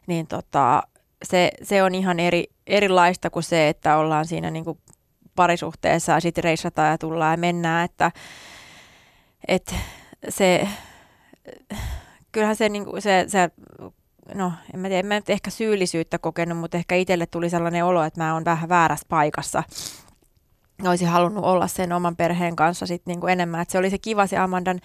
niin 0.08 0.28
tota, 0.28 0.84
se, 1.24 1.52
se 1.64 1.84
on 1.84 1.96
ihan 1.96 2.20
eri, 2.20 2.44
erilaista 2.68 3.30
kuin 3.30 3.44
se, 3.44 3.70
että 3.70 3.98
ollaan 3.98 4.26
siinä 4.26 4.52
niin 4.52 4.66
kuin 4.66 4.80
parisuhteessa 5.36 6.12
ja 6.12 6.20
sitten 6.20 6.44
reissataan 6.44 6.92
ja 6.92 6.98
tullaan 6.98 7.34
ja 7.34 7.38
mennään, 7.38 7.86
että, 7.86 8.12
että 9.48 9.76
se, 10.30 10.68
kyllähän 12.32 12.56
se, 12.56 12.70
niin 12.70 12.86
se, 13.00 13.26
se 13.28 13.50
no 14.34 14.54
en 14.74 14.80
mä 14.80 14.88
tiedä, 14.88 15.00
en 15.00 15.06
mä 15.06 15.16
nyt 15.16 15.30
ehkä 15.30 15.50
syyllisyyttä 15.50 16.18
kokenut, 16.20 16.58
mutta 16.58 16.78
ehkä 16.78 16.96
itselle 16.96 17.26
tuli 17.26 17.50
sellainen 17.50 17.86
olo, 17.86 18.04
että 18.04 18.24
mä 18.24 18.34
oon 18.34 18.46
vähän 18.46 18.70
väärässä 18.70 19.06
paikassa. 19.10 19.64
Olisin 20.88 21.08
halunnut 21.08 21.46
olla 21.46 21.68
sen 21.68 21.94
oman 21.94 22.16
perheen 22.16 22.56
kanssa 22.56 22.86
sit 22.86 23.02
niin 23.06 23.20
kuin 23.20 23.34
enemmän. 23.34 23.62
Et 23.62 23.70
se 23.70 23.78
oli 23.78 23.90
se 23.90 23.98
kiva 23.98 24.28
se 24.28 24.38
Amandan 24.38 24.80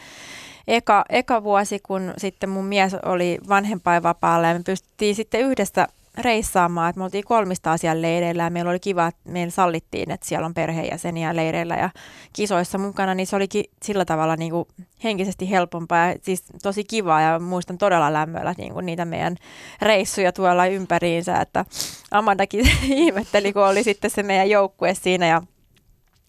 eka, 0.69 1.05
eka 1.09 1.43
vuosi, 1.43 1.79
kun 1.79 2.15
sitten 2.19 2.49
mun 2.49 2.65
mies 2.65 2.95
oli 2.95 3.39
vanhempainvapaalla 3.49 4.49
ja 4.49 4.55
me 4.55 4.63
pystyttiin 4.67 5.15
sitten 5.15 5.41
yhdessä 5.41 5.89
reissaamaan, 6.23 6.91
että 6.91 6.99
me 6.99 7.05
oltiin 7.05 7.25
kolmista 7.25 7.73
asian 7.73 8.03
leireillä 8.03 8.43
ja 8.43 8.51
meillä 8.51 8.71
oli 8.71 8.81
kiva, 8.81 9.07
että 9.07 9.21
meillä 9.31 9.51
sallittiin, 9.51 10.11
että 10.11 10.27
siellä 10.27 10.47
on 10.47 10.55
perheenjäseniä 10.55 11.37
leireillä 11.37 11.75
ja 11.75 11.91
kisoissa 12.33 12.79
mukana, 12.79 13.15
niin 13.15 13.27
se 13.27 13.37
olikin 13.37 13.65
sillä 13.83 14.05
tavalla 14.05 14.37
niin 14.37 14.51
kuin 14.51 14.65
henkisesti 15.05 15.51
helpompaa 15.51 16.09
ja 16.09 16.15
siis 16.23 16.45
tosi 16.63 16.85
kivaa 16.85 17.21
ja 17.21 17.39
muistan 17.39 17.79
todella 17.79 18.13
lämmöllä 18.13 18.55
niin 18.59 18.73
kuin 18.73 18.87
niitä 18.87 19.05
meidän 19.05 19.37
reissuja 19.83 20.33
tuolla 20.33 20.67
ympäriinsä, 20.67 21.41
että 21.41 21.65
Amandakin 22.11 22.71
ihmetteli, 22.89 23.53
kun 23.53 23.67
oli 23.67 23.83
sitten 23.83 24.11
se 24.11 24.23
meidän 24.23 24.51
joukkue 24.51 24.95
siinä 24.95 25.27
ja 25.27 25.43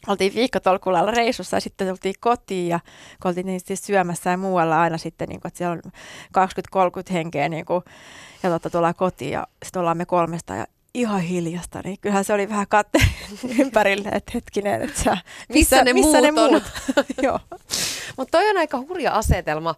oltiin 0.07 0.35
viikkotolkulla 0.35 1.11
reissussa 1.11 1.57
ja 1.57 1.61
sitten 1.61 1.87
tultiin 1.87 2.15
kotiin 2.19 2.67
ja 2.67 2.79
kun 3.21 3.29
oltiin 3.29 3.45
niin 3.45 3.61
syömässä 3.73 4.29
ja 4.29 4.37
muualla 4.37 4.81
aina 4.81 4.97
sitten, 4.97 5.29
niin 5.29 5.41
kuin, 5.41 5.49
että 5.49 5.57
siellä 5.57 5.77
on 5.85 5.91
20-30 7.09 7.13
henkeä 7.13 7.49
niin 7.49 7.65
kuin, 7.65 7.83
ja 8.43 8.49
totta, 8.49 8.69
tullaan 8.69 8.95
kotiin 8.95 9.31
ja 9.31 9.47
sitten 9.63 9.79
ollaan 9.79 9.97
me 9.97 10.05
kolmesta 10.05 10.55
ja 10.55 10.65
ihan 10.93 11.21
hiljasta, 11.21 11.81
niin 11.83 11.97
kyllähän 12.01 12.25
se 12.25 12.33
oli 12.33 12.49
vähän 12.49 12.67
katte 12.69 12.99
ympärille, 13.59 14.09
että 14.09 14.31
hetkinen, 14.33 14.81
että 14.81 15.03
sä, 15.03 15.17
missä, 15.49 15.53
missä 15.53 15.83
ne 15.83 15.93
missä 15.93 16.21
muut 16.21 16.23
ne 16.23 16.31
muut? 16.31 16.63
Joo. 17.23 17.39
Mutta 18.17 18.37
toi 18.37 18.49
on 18.49 18.57
aika 18.57 18.77
hurja 18.77 19.11
asetelma 19.11 19.75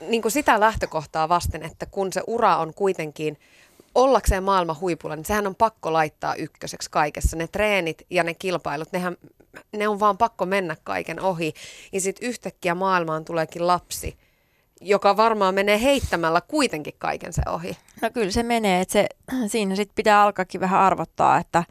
niin 0.00 0.22
kuin 0.22 0.32
sitä 0.32 0.60
lähtökohtaa 0.60 1.28
vasten, 1.28 1.62
että 1.62 1.86
kun 1.86 2.12
se 2.12 2.22
ura 2.26 2.56
on 2.56 2.74
kuitenkin 2.74 3.38
ollakseen 3.94 4.42
maailman 4.42 4.80
huipulla, 4.80 5.16
niin 5.16 5.24
sehän 5.24 5.46
on 5.46 5.54
pakko 5.54 5.92
laittaa 5.92 6.34
ykköseksi 6.34 6.90
kaikessa. 6.90 7.36
Ne 7.36 7.46
treenit 7.46 8.06
ja 8.10 8.24
ne 8.24 8.34
kilpailut, 8.34 8.92
nehän, 8.92 9.16
ne 9.76 9.88
on 9.88 10.00
vaan 10.00 10.18
pakko 10.18 10.46
mennä 10.46 10.76
kaiken 10.84 11.20
ohi. 11.20 11.54
Ja 11.92 12.00
sitten 12.00 12.28
yhtäkkiä 12.28 12.74
maailmaan 12.74 13.24
tuleekin 13.24 13.66
lapsi, 13.66 14.18
joka 14.80 15.16
varmaan 15.16 15.54
menee 15.54 15.82
heittämällä 15.82 16.40
kuitenkin 16.40 16.94
kaiken 16.98 17.32
se 17.32 17.42
ohi. 17.48 17.76
No 18.02 18.10
kyllä 18.10 18.30
se 18.30 18.42
menee, 18.42 18.80
että 18.80 18.92
se, 18.92 19.08
siinä 19.52 19.76
sitten 19.76 19.94
pitää 19.94 20.22
alkaakin 20.22 20.60
vähän 20.60 20.80
arvottaa, 20.80 21.38
että, 21.38 21.64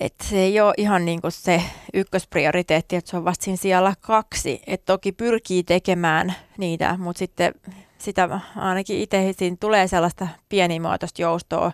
että 0.00 0.24
se 0.24 0.38
ei 0.38 0.60
ole 0.60 0.74
ihan 0.76 1.04
niin 1.04 1.20
kuin 1.20 1.32
se 1.32 1.62
ykkösprioriteetti, 1.94 2.96
että 2.96 3.10
se 3.10 3.16
on 3.16 3.24
vasta 3.24 3.44
siinä 3.44 3.56
siellä 3.56 3.94
kaksi. 4.00 4.62
Että 4.66 4.92
toki 4.92 5.12
pyrkii 5.12 5.62
tekemään 5.62 6.34
niitä, 6.58 6.96
mutta 6.98 7.18
sitten 7.18 7.54
sitä 7.98 8.40
ainakin 8.56 8.98
itse 8.98 9.34
siinä 9.38 9.56
tulee 9.60 9.88
sellaista 9.88 10.28
pienimuotoista 10.48 11.22
joustoa 11.22 11.72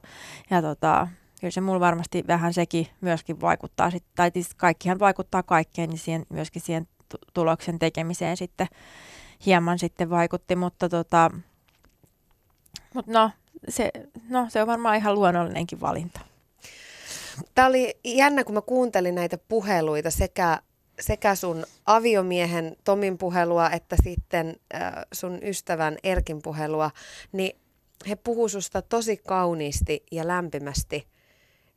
ja 0.50 0.62
tota, 0.62 1.08
kyllä 1.40 1.50
se 1.50 1.60
mulla 1.60 1.80
varmasti 1.80 2.24
vähän 2.26 2.54
sekin 2.54 2.86
myöskin 3.00 3.40
vaikuttaa, 3.40 3.90
tai 4.16 4.30
siis 4.32 4.54
kaikkihan 4.54 4.98
vaikuttaa 4.98 5.42
kaikkeen, 5.42 5.90
niin 5.90 5.98
siihen, 5.98 6.26
myöskin 6.28 6.62
siihen 6.62 6.88
tuloksen 7.34 7.78
tekemiseen 7.78 8.36
sitten 8.36 8.66
hieman 9.46 9.78
sitten 9.78 10.10
vaikutti, 10.10 10.56
mutta 10.56 10.88
tota, 10.88 11.30
mut 12.94 13.06
no, 13.06 13.30
se, 13.68 13.90
no, 14.28 14.46
se 14.48 14.60
on 14.60 14.66
varmaan 14.66 14.96
ihan 14.96 15.14
luonnollinenkin 15.14 15.80
valinta. 15.80 16.20
Tämä 17.54 17.68
oli 17.68 17.94
jännä, 18.04 18.44
kun 18.44 18.54
mä 18.54 18.60
kuuntelin 18.60 19.14
näitä 19.14 19.38
puheluita 19.38 20.10
sekä, 20.10 20.58
sekä 21.00 21.34
sun 21.34 21.64
aviomiehen 21.86 22.76
Tomin 22.84 23.18
puhelua 23.18 23.70
että 23.70 23.96
sitten 24.04 24.56
äh, 24.74 24.92
sun 25.12 25.38
ystävän 25.42 25.96
Erkin 26.02 26.42
puhelua, 26.42 26.90
niin 27.32 27.56
he 28.08 28.16
puhuu 28.16 28.48
susta 28.48 28.82
tosi 28.82 29.16
kauniisti 29.16 30.02
ja 30.12 30.28
lämpimästi 30.28 31.08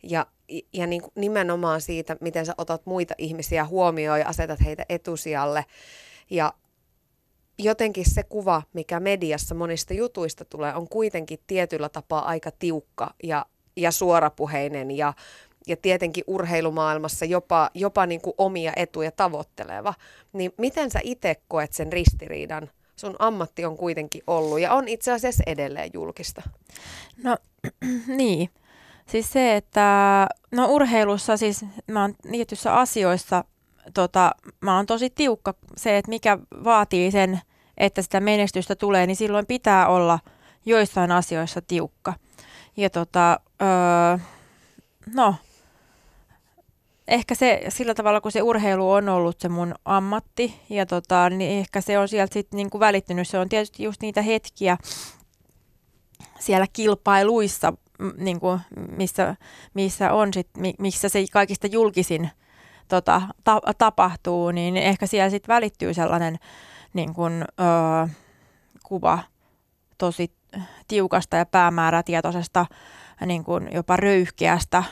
ja, 0.03 0.27
ja 0.73 0.87
niin, 0.87 1.01
nimenomaan 1.15 1.81
siitä, 1.81 2.17
miten 2.21 2.45
sä 2.45 2.53
otat 2.57 2.85
muita 2.85 3.13
ihmisiä 3.17 3.65
huomioon 3.65 4.19
ja 4.19 4.27
asetat 4.27 4.59
heitä 4.65 4.85
etusijalle. 4.89 5.65
Ja 6.29 6.53
jotenkin 7.59 8.05
se 8.09 8.23
kuva, 8.23 8.61
mikä 8.73 8.99
mediassa 8.99 9.55
monista 9.55 9.93
jutuista 9.93 10.45
tulee, 10.45 10.75
on 10.75 10.87
kuitenkin 10.87 11.39
tietyllä 11.47 11.89
tapaa 11.89 12.25
aika 12.25 12.51
tiukka 12.51 13.13
ja, 13.23 13.45
ja 13.75 13.91
suorapuheinen 13.91 14.91
ja, 14.91 15.13
ja 15.67 15.77
tietenkin 15.77 16.23
urheilumaailmassa 16.27 17.25
jopa, 17.25 17.69
jopa 17.73 18.05
niin 18.05 18.21
kuin 18.21 18.33
omia 18.37 18.73
etuja 18.75 19.11
tavoitteleva. 19.11 19.93
Niin 20.33 20.53
miten 20.57 20.91
sä 20.91 20.99
itse 21.03 21.35
koet 21.47 21.73
sen 21.73 21.93
ristiriidan? 21.93 22.69
Sun 22.95 23.15
ammatti 23.19 23.65
on 23.65 23.77
kuitenkin 23.77 24.21
ollut 24.27 24.59
ja 24.59 24.73
on 24.73 24.87
itse 24.87 25.11
asiassa 25.11 25.43
edelleen 25.47 25.89
julkista. 25.93 26.41
No 27.23 27.37
niin. 28.17 28.49
Siis 29.07 29.31
se, 29.31 29.55
että 29.55 30.27
no 30.51 30.65
urheilussa 30.65 31.37
siis 31.37 31.65
mä 31.87 32.01
oon 32.01 32.15
tietyissä 32.31 32.73
asioissa 32.73 33.43
tota, 33.93 34.31
mä 34.61 34.75
oon 34.75 34.85
tosi 34.85 35.09
tiukka 35.09 35.53
se, 35.77 35.97
että 35.97 36.09
mikä 36.09 36.37
vaatii 36.63 37.11
sen, 37.11 37.39
että 37.77 38.01
sitä 38.01 38.19
menestystä 38.19 38.75
tulee, 38.75 39.07
niin 39.07 39.15
silloin 39.15 39.45
pitää 39.45 39.87
olla 39.87 40.19
joissain 40.65 41.11
asioissa 41.11 41.61
tiukka. 41.61 42.13
Ja 42.77 42.89
tota, 42.89 43.39
öö, 43.61 44.17
no, 45.15 45.35
ehkä 47.07 47.35
se 47.35 47.61
sillä 47.69 47.93
tavalla, 47.93 48.21
kun 48.21 48.31
se 48.31 48.41
urheilu 48.41 48.91
on 48.91 49.09
ollut 49.09 49.39
se 49.39 49.49
mun 49.49 49.75
ammatti, 49.85 50.61
ja 50.69 50.85
tota, 50.85 51.29
niin 51.29 51.59
ehkä 51.59 51.81
se 51.81 51.99
on 51.99 52.07
sieltä 52.07 52.33
sitten 52.33 52.57
niinku 52.57 52.79
välittynyt. 52.79 53.27
Se 53.27 53.39
on 53.39 53.49
tietysti 53.49 53.83
just 53.83 54.01
niitä 54.01 54.21
hetkiä 54.21 54.77
siellä 56.39 56.65
kilpailuissa, 56.73 57.73
niin 58.17 58.39
kuin, 58.39 58.59
missä, 58.97 59.35
missä 59.73 60.13
on 60.13 60.33
sit, 60.33 60.49
missä 60.79 61.09
se 61.09 61.25
kaikista 61.31 61.67
julkisin 61.67 62.29
tota, 62.87 63.21
ta, 63.43 63.61
tapahtuu, 63.77 64.51
niin 64.51 64.77
ehkä 64.77 65.07
siellä 65.07 65.29
sitten 65.29 65.53
välittyy 65.53 65.93
sellainen 65.93 66.37
niin 66.97 67.13
kuin, 67.13 67.45
ö, 67.59 68.07
kuva 68.83 69.19
tosi 69.97 70.31
tiukasta 70.87 71.37
ja 71.37 71.45
päämäärätietoisesta, 71.45 72.65
niin 73.25 73.43
kuin 73.43 73.69
jopa 73.71 73.97
röyhkeästä 73.97 74.83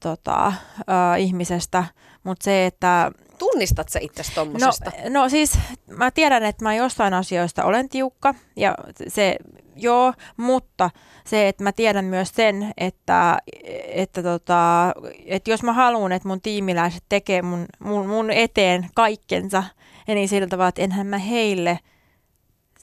tota, 0.00 0.52
ö, 0.80 1.16
ihmisestä, 1.16 1.84
mutta 2.24 2.44
se, 2.44 2.66
että 2.66 3.12
Tunnistat 3.38 3.88
sä 3.88 3.98
itse 4.02 4.22
tommosesta? 4.34 4.90
No, 5.04 5.22
no 5.22 5.28
siis 5.28 5.58
mä 5.86 6.10
tiedän, 6.10 6.44
että 6.44 6.64
mä 6.64 6.74
jostain 6.74 7.14
asioista 7.14 7.64
olen 7.64 7.88
tiukka 7.88 8.34
ja 8.56 8.74
se 9.08 9.36
joo, 9.76 10.12
mutta 10.36 10.90
se, 11.24 11.48
että 11.48 11.64
mä 11.64 11.72
tiedän 11.72 12.04
myös 12.04 12.28
sen, 12.34 12.72
että, 12.76 13.38
että, 13.86 14.22
tota, 14.22 14.92
että 15.26 15.50
jos 15.50 15.62
mä 15.62 15.72
haluan, 15.72 16.12
että 16.12 16.28
mun 16.28 16.40
tiimiläiset 16.40 17.02
tekee 17.08 17.42
mun, 17.42 17.66
mun, 17.78 18.06
mun 18.06 18.30
eteen 18.30 18.88
kaikkensa, 18.94 19.64
ja 20.08 20.14
niin 20.14 20.28
sillä 20.28 20.46
tavalla, 20.46 20.68
että 20.68 20.82
enhän 20.82 21.06
mä 21.06 21.18
heille 21.18 21.78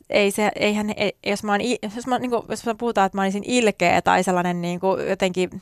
ei 0.09 0.31
se, 0.31 0.51
eihän, 0.55 0.93
ei, 0.97 1.17
jos 1.25 1.43
mä, 1.43 1.51
oon, 1.51 1.61
jos, 1.95 2.07
mä, 2.07 2.19
niin 2.19 2.31
kuin, 2.31 2.43
jos 2.49 2.65
mä 2.65 2.75
puhutaan, 2.75 3.05
että 3.05 3.17
mä 3.17 3.21
olisin 3.21 3.43
ilkeä 3.45 4.01
tai 4.01 4.23
sellainen 4.23 4.61
niin 4.61 4.79
kuin, 4.79 5.09
jotenkin 5.09 5.61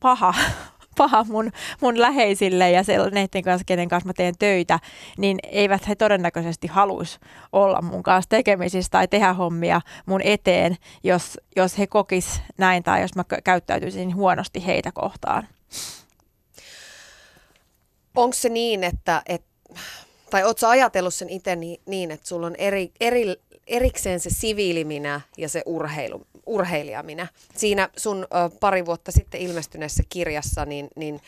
paha, 0.00 0.34
paha 0.98 1.24
mun, 1.24 1.52
mun 1.80 2.00
läheisille 2.00 2.70
ja 2.70 2.82
neiden 3.12 3.42
kanssa, 3.42 3.64
kenen 3.64 3.88
kanssa 3.88 4.08
mä 4.08 4.12
teen 4.12 4.34
töitä, 4.38 4.80
niin 5.18 5.38
eivät 5.42 5.88
he 5.88 5.94
todennäköisesti 5.94 6.66
haluaisi 6.66 7.18
olla 7.52 7.82
mun 7.82 8.02
kanssa 8.02 8.28
tekemisissä 8.28 8.90
tai 8.90 9.08
tehdä 9.08 9.32
hommia 9.32 9.80
mun 10.06 10.20
eteen, 10.24 10.76
jos, 11.04 11.40
jos 11.56 11.78
he 11.78 11.86
kokis 11.86 12.42
näin 12.58 12.82
tai 12.82 13.00
jos 13.00 13.14
mä 13.14 13.24
käyttäytyisin 13.44 14.14
huonosti 14.14 14.66
heitä 14.66 14.92
kohtaan. 14.92 15.48
Onko 18.16 18.34
se 18.34 18.48
niin, 18.48 18.84
että, 18.84 19.22
että 19.26 19.48
tai 20.30 20.44
ootko 20.44 20.66
ajatellut 20.66 21.14
sen 21.14 21.30
itse 21.30 21.56
niin, 21.56 21.80
niin, 21.86 22.10
että 22.10 22.28
sulla 22.28 22.46
on 22.46 22.56
eri, 22.56 22.92
eri, 23.00 23.34
erikseen 23.66 24.20
se 24.20 24.30
siviiliminä 24.30 25.20
ja 25.38 25.48
se 25.48 25.62
urheilu, 25.66 26.26
urheilijaminä. 26.46 27.26
Siinä 27.56 27.88
sun 27.96 28.22
ö, 28.22 28.56
pari 28.60 28.86
vuotta 28.86 29.12
sitten 29.12 29.40
ilmestyneessä 29.40 30.02
kirjassa, 30.08 30.64
niin, 30.64 30.88
niin 30.96 31.20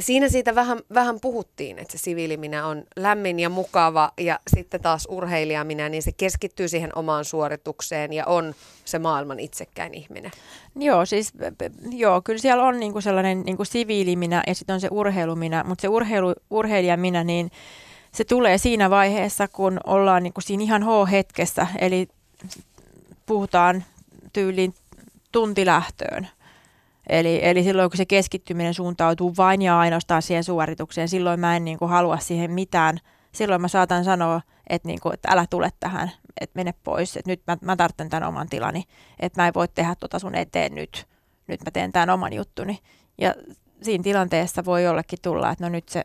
siinä 0.00 0.28
siitä 0.28 0.54
vähän, 0.54 0.78
vähän 0.94 1.20
puhuttiin, 1.20 1.78
että 1.78 1.92
se 1.92 1.98
siviiliminä 1.98 2.66
on 2.66 2.84
lämmin 2.96 3.40
ja 3.40 3.48
mukava 3.48 4.12
ja 4.20 4.40
sitten 4.54 4.80
taas 4.80 5.06
urheilijaminä, 5.10 5.88
niin 5.88 6.02
se 6.02 6.12
keskittyy 6.12 6.68
siihen 6.68 6.90
omaan 6.98 7.24
suoritukseen 7.24 8.12
ja 8.12 8.26
on 8.26 8.54
se 8.84 8.98
maailman 8.98 9.40
itsekkäin 9.40 9.94
ihminen. 9.94 10.30
Joo, 10.76 11.06
siis 11.06 11.32
joo, 11.90 12.22
kyllä 12.22 12.38
siellä 12.38 12.64
on 12.64 12.80
niinku 12.80 13.00
sellainen 13.00 13.42
niinku 13.42 13.64
siviiliminä 13.64 14.42
ja 14.46 14.54
sitten 14.54 14.74
on 14.74 14.80
se 14.80 14.88
urheiluminä, 14.90 15.64
mutta 15.64 15.82
se 15.82 15.88
urheilu, 15.88 16.34
urheilijaminä, 16.50 17.24
niin 17.24 17.50
se 18.12 18.24
tulee 18.24 18.58
siinä 18.58 18.90
vaiheessa, 18.90 19.48
kun 19.48 19.80
ollaan 19.86 20.22
niin 20.22 20.32
kuin 20.32 20.44
siinä 20.44 20.62
ihan 20.62 20.82
H-hetkessä, 20.82 21.66
eli 21.78 22.08
puhutaan 23.26 23.84
tyyliin 24.32 24.74
tuntilähtöön. 25.32 26.28
Eli, 27.08 27.40
eli 27.42 27.62
silloin, 27.62 27.90
kun 27.90 27.96
se 27.96 28.04
keskittyminen 28.04 28.74
suuntautuu 28.74 29.34
vain 29.36 29.62
ja 29.62 29.78
ainoastaan 29.78 30.22
siihen 30.22 30.44
suoritukseen, 30.44 31.08
silloin 31.08 31.40
mä 31.40 31.56
en 31.56 31.64
niin 31.64 31.78
kuin 31.78 31.90
halua 31.90 32.18
siihen 32.18 32.50
mitään. 32.50 32.98
Silloin 33.32 33.60
mä 33.60 33.68
saatan 33.68 34.04
sanoa, 34.04 34.40
että, 34.66 34.88
niin 34.88 35.00
kuin, 35.00 35.14
että 35.14 35.28
älä 35.32 35.46
tule 35.50 35.72
tähän, 35.80 36.10
että 36.40 36.58
mene 36.58 36.74
pois, 36.84 37.16
että 37.16 37.30
nyt 37.30 37.42
mä, 37.46 37.56
mä 37.60 37.76
tarvitsen 37.76 38.08
tämän 38.08 38.28
oman 38.28 38.48
tilani, 38.48 38.84
että 39.20 39.42
mä 39.42 39.48
en 39.48 39.54
voi 39.54 39.68
tehdä 39.68 39.94
tota 39.94 40.18
sun 40.18 40.34
eteen 40.34 40.74
nyt, 40.74 41.06
nyt 41.46 41.60
mä 41.64 41.70
teen 41.70 41.92
tämän 41.92 42.10
oman 42.10 42.32
juttuni. 42.32 42.78
Ja 43.18 43.34
siinä 43.82 44.04
tilanteessa 44.04 44.64
voi 44.64 44.84
jollekin 44.84 45.18
tulla, 45.22 45.50
että 45.50 45.64
no 45.64 45.68
nyt 45.68 45.88
se 45.88 46.04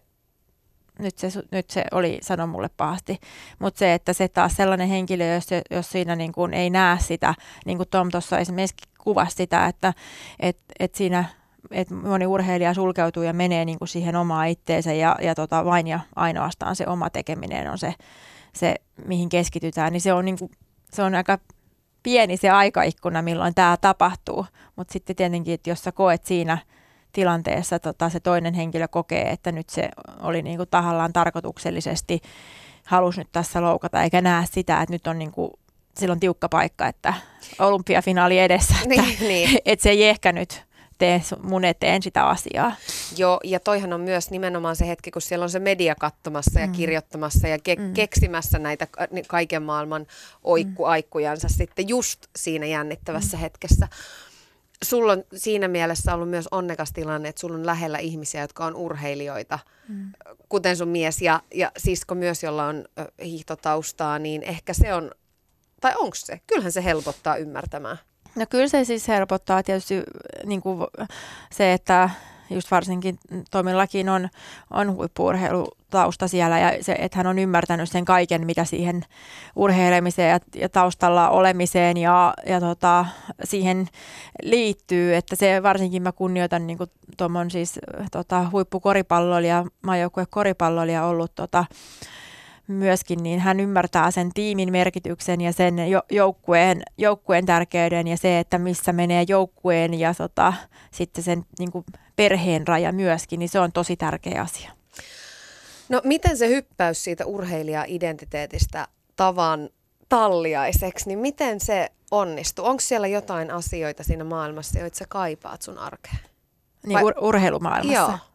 nyt 0.99 1.17
se, 1.17 1.27
nyt 1.51 1.69
se 1.69 1.83
oli 1.91 2.19
sanonut 2.21 2.51
mulle 2.51 2.69
pahasti. 2.77 3.19
Mutta 3.59 3.79
se, 3.79 3.93
että 3.93 4.13
se 4.13 4.27
taas 4.27 4.53
sellainen 4.53 4.87
henkilö, 4.87 5.33
jos, 5.33 5.47
jos 5.71 5.89
siinä 5.89 6.15
niin 6.15 6.31
kuin 6.31 6.53
ei 6.53 6.69
näe 6.69 6.97
sitä, 6.99 7.33
niin 7.65 7.77
kuin 7.77 7.89
Tom 7.89 8.09
tuossa 8.11 8.39
esimerkiksi 8.39 8.75
kuvasi 8.97 9.35
sitä, 9.35 9.65
että 9.67 9.93
et, 10.39 10.57
et 10.79 10.95
siinä 10.95 11.25
et 11.71 11.89
moni 11.89 12.25
urheilija 12.25 12.73
sulkeutuu 12.73 13.23
ja 13.23 13.33
menee 13.33 13.65
niin 13.65 13.79
kuin 13.79 13.87
siihen 13.87 14.15
omaan 14.15 14.47
itteensä 14.47 14.93
ja, 14.93 15.15
ja 15.21 15.35
tota, 15.35 15.65
vain 15.65 15.87
ja 15.87 15.99
ainoastaan 16.15 16.75
se 16.75 16.87
oma 16.87 17.09
tekeminen 17.09 17.71
on 17.71 17.77
se, 17.77 17.93
se 18.53 18.75
mihin 19.05 19.29
keskitytään, 19.29 19.93
niin 19.93 20.01
se 20.01 20.13
on, 20.13 20.25
niin 20.25 20.37
kuin, 20.39 20.51
se 20.91 21.03
on 21.03 21.15
aika 21.15 21.39
pieni 22.03 22.37
se 22.37 22.49
aikaikkuna, 22.49 23.21
milloin 23.21 23.55
tämä 23.55 23.77
tapahtuu. 23.81 24.45
Mutta 24.75 24.93
sitten 24.93 25.15
tietenkin, 25.15 25.53
että 25.53 25.69
jos 25.69 25.83
sä 25.83 25.91
koet 25.91 26.25
siinä– 26.25 26.57
tilanteessa 27.15 27.79
tota, 27.79 28.09
se 28.09 28.19
toinen 28.19 28.53
henkilö 28.53 28.87
kokee, 28.87 29.29
että 29.29 29.51
nyt 29.51 29.69
se 29.69 29.89
oli 30.19 30.41
niin 30.41 30.57
kuin 30.57 30.69
tahallaan 30.69 31.13
tarkoituksellisesti 31.13 32.21
halusi 32.85 33.19
nyt 33.19 33.29
tässä 33.31 33.61
loukata, 33.61 34.03
eikä 34.03 34.21
näe 34.21 34.45
sitä, 34.51 34.81
että 34.81 34.93
nyt 34.93 35.07
on 35.07 35.19
niin 35.19 35.31
kuin, 35.31 35.51
silloin 35.97 36.19
tiukka 36.19 36.49
paikka, 36.49 36.87
että 36.87 37.13
olympiafinaali 37.59 38.39
edessä, 38.39 38.75
että, 38.83 39.01
niin, 39.01 39.17
niin. 39.19 39.59
että 39.65 39.83
se 39.83 39.89
ei 39.89 40.03
ehkä 40.03 40.31
nyt 40.31 40.63
tee 40.97 41.21
mun 41.41 41.65
eteen 41.65 42.01
sitä 42.01 42.27
asiaa. 42.27 42.75
Joo, 43.17 43.39
ja 43.43 43.59
toihan 43.59 43.93
on 43.93 44.01
myös 44.01 44.31
nimenomaan 44.31 44.75
se 44.75 44.87
hetki, 44.87 45.11
kun 45.11 45.21
siellä 45.21 45.43
on 45.43 45.49
se 45.49 45.59
media 45.59 45.95
katsomassa 45.95 46.59
ja 46.59 46.67
mm. 46.67 46.73
kirjoittamassa 46.73 47.47
ja 47.47 47.57
ke- 47.57 47.81
mm. 47.81 47.93
keksimässä 47.93 48.59
näitä 48.59 48.87
kaiken 49.27 49.63
maailman 49.63 50.07
oikkuaikkujansa 50.43 51.47
mm. 51.47 51.53
sitten 51.53 51.89
just 51.89 52.27
siinä 52.35 52.65
jännittävässä 52.65 53.37
mm. 53.37 53.41
hetkessä 53.41 53.87
sulla 54.83 55.11
on 55.11 55.23
siinä 55.35 55.67
mielessä 55.67 56.13
ollut 56.13 56.29
myös 56.29 56.47
onnekas 56.51 56.93
tilanne, 56.93 57.29
että 57.29 57.39
sulla 57.39 57.55
on 57.55 57.65
lähellä 57.65 57.97
ihmisiä, 57.97 58.41
jotka 58.41 58.65
on 58.65 58.75
urheilijoita, 58.75 59.59
mm. 59.87 60.11
kuten 60.49 60.77
sun 60.77 60.87
mies 60.87 61.21
ja, 61.21 61.41
ja 61.53 61.71
sisko 61.77 62.15
myös, 62.15 62.43
jolla 62.43 62.65
on 62.65 62.85
hiihtotaustaa, 63.23 64.19
niin 64.19 64.43
ehkä 64.43 64.73
se 64.73 64.93
on, 64.93 65.11
tai 65.81 65.93
onko 65.97 66.15
se? 66.15 66.39
Kyllähän 66.47 66.71
se 66.71 66.83
helpottaa 66.83 67.35
ymmärtämään. 67.35 67.97
No 68.35 68.45
kyllä 68.49 68.67
se 68.67 68.83
siis 68.83 69.07
helpottaa 69.07 69.63
tietysti 69.63 70.03
niin 70.45 70.61
kuin 70.61 70.79
se, 71.51 71.73
että 71.73 72.09
just 72.49 72.71
varsinkin 72.71 73.19
Tomillakin 73.51 74.09
on, 74.09 74.29
on 74.71 74.95
huippuurheilutausta 74.95 76.27
siellä 76.27 76.59
ja 76.59 76.83
se, 76.83 76.95
että 76.99 77.17
hän 77.17 77.27
on 77.27 77.39
ymmärtänyt 77.39 77.91
sen 77.91 78.05
kaiken, 78.05 78.45
mitä 78.45 78.65
siihen 78.65 79.01
urheilemiseen 79.55 80.29
ja, 80.31 80.39
ja 80.55 80.69
taustalla 80.69 81.29
olemiseen 81.29 81.97
ja, 81.97 82.33
ja 82.45 82.59
tota, 82.59 83.05
siihen 83.43 83.87
liittyy, 84.41 85.15
että 85.15 85.35
se 85.35 85.63
varsinkin 85.63 86.03
mä 86.03 86.11
kunnioitan 86.11 86.67
niin 86.67 86.77
tuommoin 87.17 87.51
siis 87.51 87.79
tota, 88.11 88.49
huippukoripalloilija, 88.51 89.65
maajoukkue 89.81 90.25
koripalloilija 90.29 91.05
ollut 91.05 91.35
tota, 91.35 91.65
myöskin, 92.67 93.23
niin 93.23 93.39
hän 93.39 93.59
ymmärtää 93.59 94.11
sen 94.11 94.31
tiimin 94.33 94.71
merkityksen 94.71 95.41
ja 95.41 95.53
sen 95.53 95.75
joukkueen, 96.11 96.81
joukkueen 96.97 97.45
tärkeyden 97.45 98.07
ja 98.07 98.17
se, 98.17 98.39
että 98.39 98.57
missä 98.57 98.93
menee 98.93 99.25
joukkueen 99.27 99.93
ja 99.93 100.13
tota, 100.13 100.53
sitten 100.91 101.23
sen 101.23 101.45
niin 101.59 101.71
kuin 101.71 101.85
perheen 102.15 102.67
raja 102.67 102.91
myöskin, 102.91 103.39
niin 103.39 103.49
se 103.49 103.59
on 103.59 103.71
tosi 103.71 103.95
tärkeä 103.95 104.41
asia. 104.41 104.71
No 105.89 106.01
miten 106.03 106.37
se 106.37 106.47
hyppäys 106.47 107.03
siitä 107.03 107.25
urheilija-identiteetistä 107.25 108.87
tavan 109.15 109.69
talliaiseksi, 110.09 111.07
niin 111.07 111.19
miten 111.19 111.59
se 111.59 111.91
onnistuu? 112.11 112.65
Onko 112.65 112.81
siellä 112.81 113.07
jotain 113.07 113.51
asioita 113.51 114.03
siinä 114.03 114.23
maailmassa, 114.23 114.79
joita 114.79 114.97
sä 114.97 115.05
kaipaat 115.09 115.61
sun 115.61 115.77
arkeen? 115.77 116.19
Niin 116.85 116.99
ur- 116.99 117.19
urheilumaailmassa? 117.21 118.11
Joo. 118.11 118.34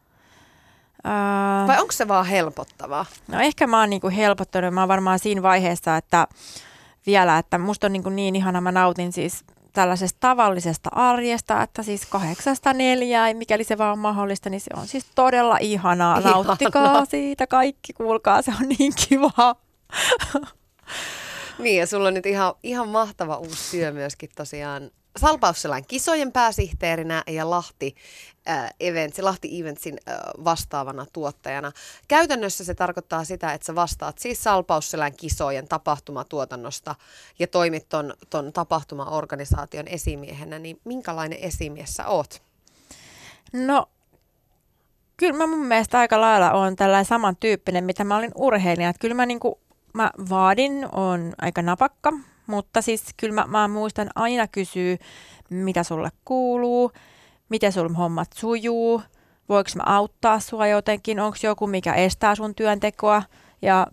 Uh, 1.05 1.67
Vai 1.67 1.79
onko 1.79 1.91
se 1.91 2.07
vaan 2.07 2.25
helpottavaa? 2.25 3.05
No 3.27 3.39
ehkä 3.39 3.67
mä 3.67 3.79
oon 3.79 3.89
niinku 3.89 4.09
helpottanut. 4.09 4.73
Mä 4.73 4.81
oon 4.81 4.87
varmaan 4.87 5.19
siinä 5.19 5.41
vaiheessa, 5.41 5.97
että 5.97 6.27
vielä, 7.05 7.37
että 7.37 7.57
musta 7.57 7.87
on 7.87 7.93
niinku 7.93 8.09
niin 8.09 8.35
ihana, 8.35 8.61
mä 8.61 8.71
nautin 8.71 9.13
siis 9.13 9.45
tällaisesta 9.73 10.17
tavallisesta 10.19 10.89
arjesta, 10.93 11.63
että 11.63 11.83
siis 11.83 12.05
kahdeksasta 12.05 12.73
neljää, 12.73 13.33
mikäli 13.33 13.63
se 13.63 13.77
vaan 13.77 13.91
on 13.91 13.99
mahdollista, 13.99 14.49
niin 14.49 14.61
se 14.61 14.69
on 14.77 14.87
siis 14.87 15.05
todella 15.15 15.57
ihanaa. 15.57 16.19
ihanaa. 16.19 16.43
Nauttikaa 16.43 17.05
siitä 17.05 17.47
kaikki, 17.47 17.93
kuulkaa, 17.93 18.41
se 18.41 18.51
on 18.61 18.69
niin 18.69 18.93
kivaa. 19.07 19.55
niin 21.59 21.79
ja 21.79 21.87
sulla 21.87 22.07
on 22.07 22.13
nyt 22.13 22.25
ihan, 22.25 22.53
ihan 22.63 22.87
mahtava 22.87 23.37
uusi 23.37 23.77
työ 23.77 23.91
myöskin 23.91 24.29
tosiaan 24.35 24.91
Salpausselän 25.17 25.85
kisojen 25.85 26.31
pääsihteerinä 26.31 27.23
ja 27.27 27.49
Lahti, 27.49 27.95
äh, 28.49 28.69
Events, 28.79 29.19
Lahti 29.19 29.59
Eventsin 29.59 29.97
äh, 30.09 30.15
vastaavana 30.43 31.05
tuottajana. 31.13 31.71
Käytännössä 32.07 32.63
se 32.63 32.73
tarkoittaa 32.73 33.23
sitä, 33.23 33.53
että 33.53 33.65
sä 33.65 33.75
vastaat 33.75 34.19
siis 34.19 34.43
Salpausselän 34.43 35.15
kisojen 35.15 35.67
tapahtumatuotannosta 35.67 36.95
ja 37.39 37.47
toimit 37.47 37.89
ton, 37.89 38.13
ton 38.29 38.53
tapahtumaorganisaation 38.53 39.87
esimiehenä, 39.87 40.59
niin 40.59 40.79
minkälainen 40.83 41.39
esimies 41.39 41.95
sä 41.95 42.07
oot? 42.07 42.41
No 43.53 43.89
kyllä 45.17 45.37
mä 45.37 45.47
mun 45.47 45.65
mielestä 45.65 45.99
aika 45.99 46.21
lailla 46.21 46.51
on 46.51 46.75
tällainen 46.75 47.05
samantyyppinen, 47.05 47.83
mitä 47.83 48.03
mä 48.03 48.17
olin 48.17 48.31
urheilija. 48.35 48.89
Että 48.89 48.99
kyllä 48.99 49.15
mä, 49.15 49.25
niinku, 49.25 49.59
mä 49.93 50.11
vaadin, 50.29 50.87
on 50.91 51.33
aika 51.41 51.61
napakka, 51.61 52.13
mutta 52.47 52.81
siis 52.81 53.03
kyllä 53.17 53.33
mä, 53.33 53.47
mä 53.47 53.67
muistan 53.67 54.09
aina 54.15 54.47
kysyä, 54.47 54.97
mitä 55.49 55.83
sulle 55.83 56.09
kuuluu, 56.25 56.91
miten 57.49 57.71
sun 57.71 57.95
hommat 57.95 58.33
sujuu, 58.35 59.01
voiko 59.49 59.69
mä 59.75 59.83
auttaa 59.85 60.39
sua 60.39 60.67
jotenkin, 60.67 61.19
onko 61.19 61.37
joku, 61.43 61.67
mikä 61.67 61.93
estää 61.93 62.35
sun 62.35 62.55
työntekoa 62.55 63.23
ja, 63.61 63.87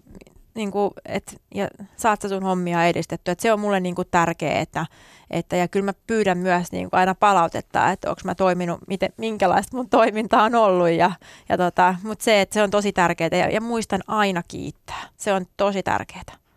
niin 0.55 0.71
kuin, 0.71 0.91
et, 1.05 1.41
ja 1.55 1.69
saat 1.97 2.23
sä 2.23 2.29
sun 2.29 2.43
hommia 2.43 2.87
edistettyä. 2.87 3.33
Et 3.33 3.41
se 3.41 3.53
on 3.53 3.61
mulle 3.61 3.81
niin 3.81 3.95
kuin 3.95 4.09
tärkeää, 4.11 4.61
että, 4.61 4.87
että, 5.31 5.57
ja 5.57 5.69
kyllä 5.69 5.85
mä 5.85 5.93
pyydän 6.07 6.39
myös 6.39 6.73
niin 6.73 6.91
kuin 6.91 7.01
aina 7.01 7.15
palautetta, 7.15 7.91
että 7.91 8.11
onko 8.11 8.21
mä 8.25 8.35
toiminut, 8.35 8.81
miten, 8.89 9.13
minkälaista 9.17 9.77
mun 9.77 9.89
toiminta 9.89 10.43
on 10.43 10.55
ollut, 10.55 10.91
ja, 10.91 11.11
ja 11.49 11.57
tota, 11.57 11.95
mutta 12.03 12.25
se, 12.25 12.41
että 12.41 12.55
se 12.55 12.63
on 12.63 12.71
tosi 12.71 12.93
tärkeää 12.93 13.31
ja, 13.33 13.51
ja 13.51 13.61
muistan 13.61 14.01
aina 14.07 14.43
kiittää. 14.49 15.09
Se 15.17 15.33
on 15.33 15.47
tosi 15.57 15.83
tärkeää. 15.83 16.48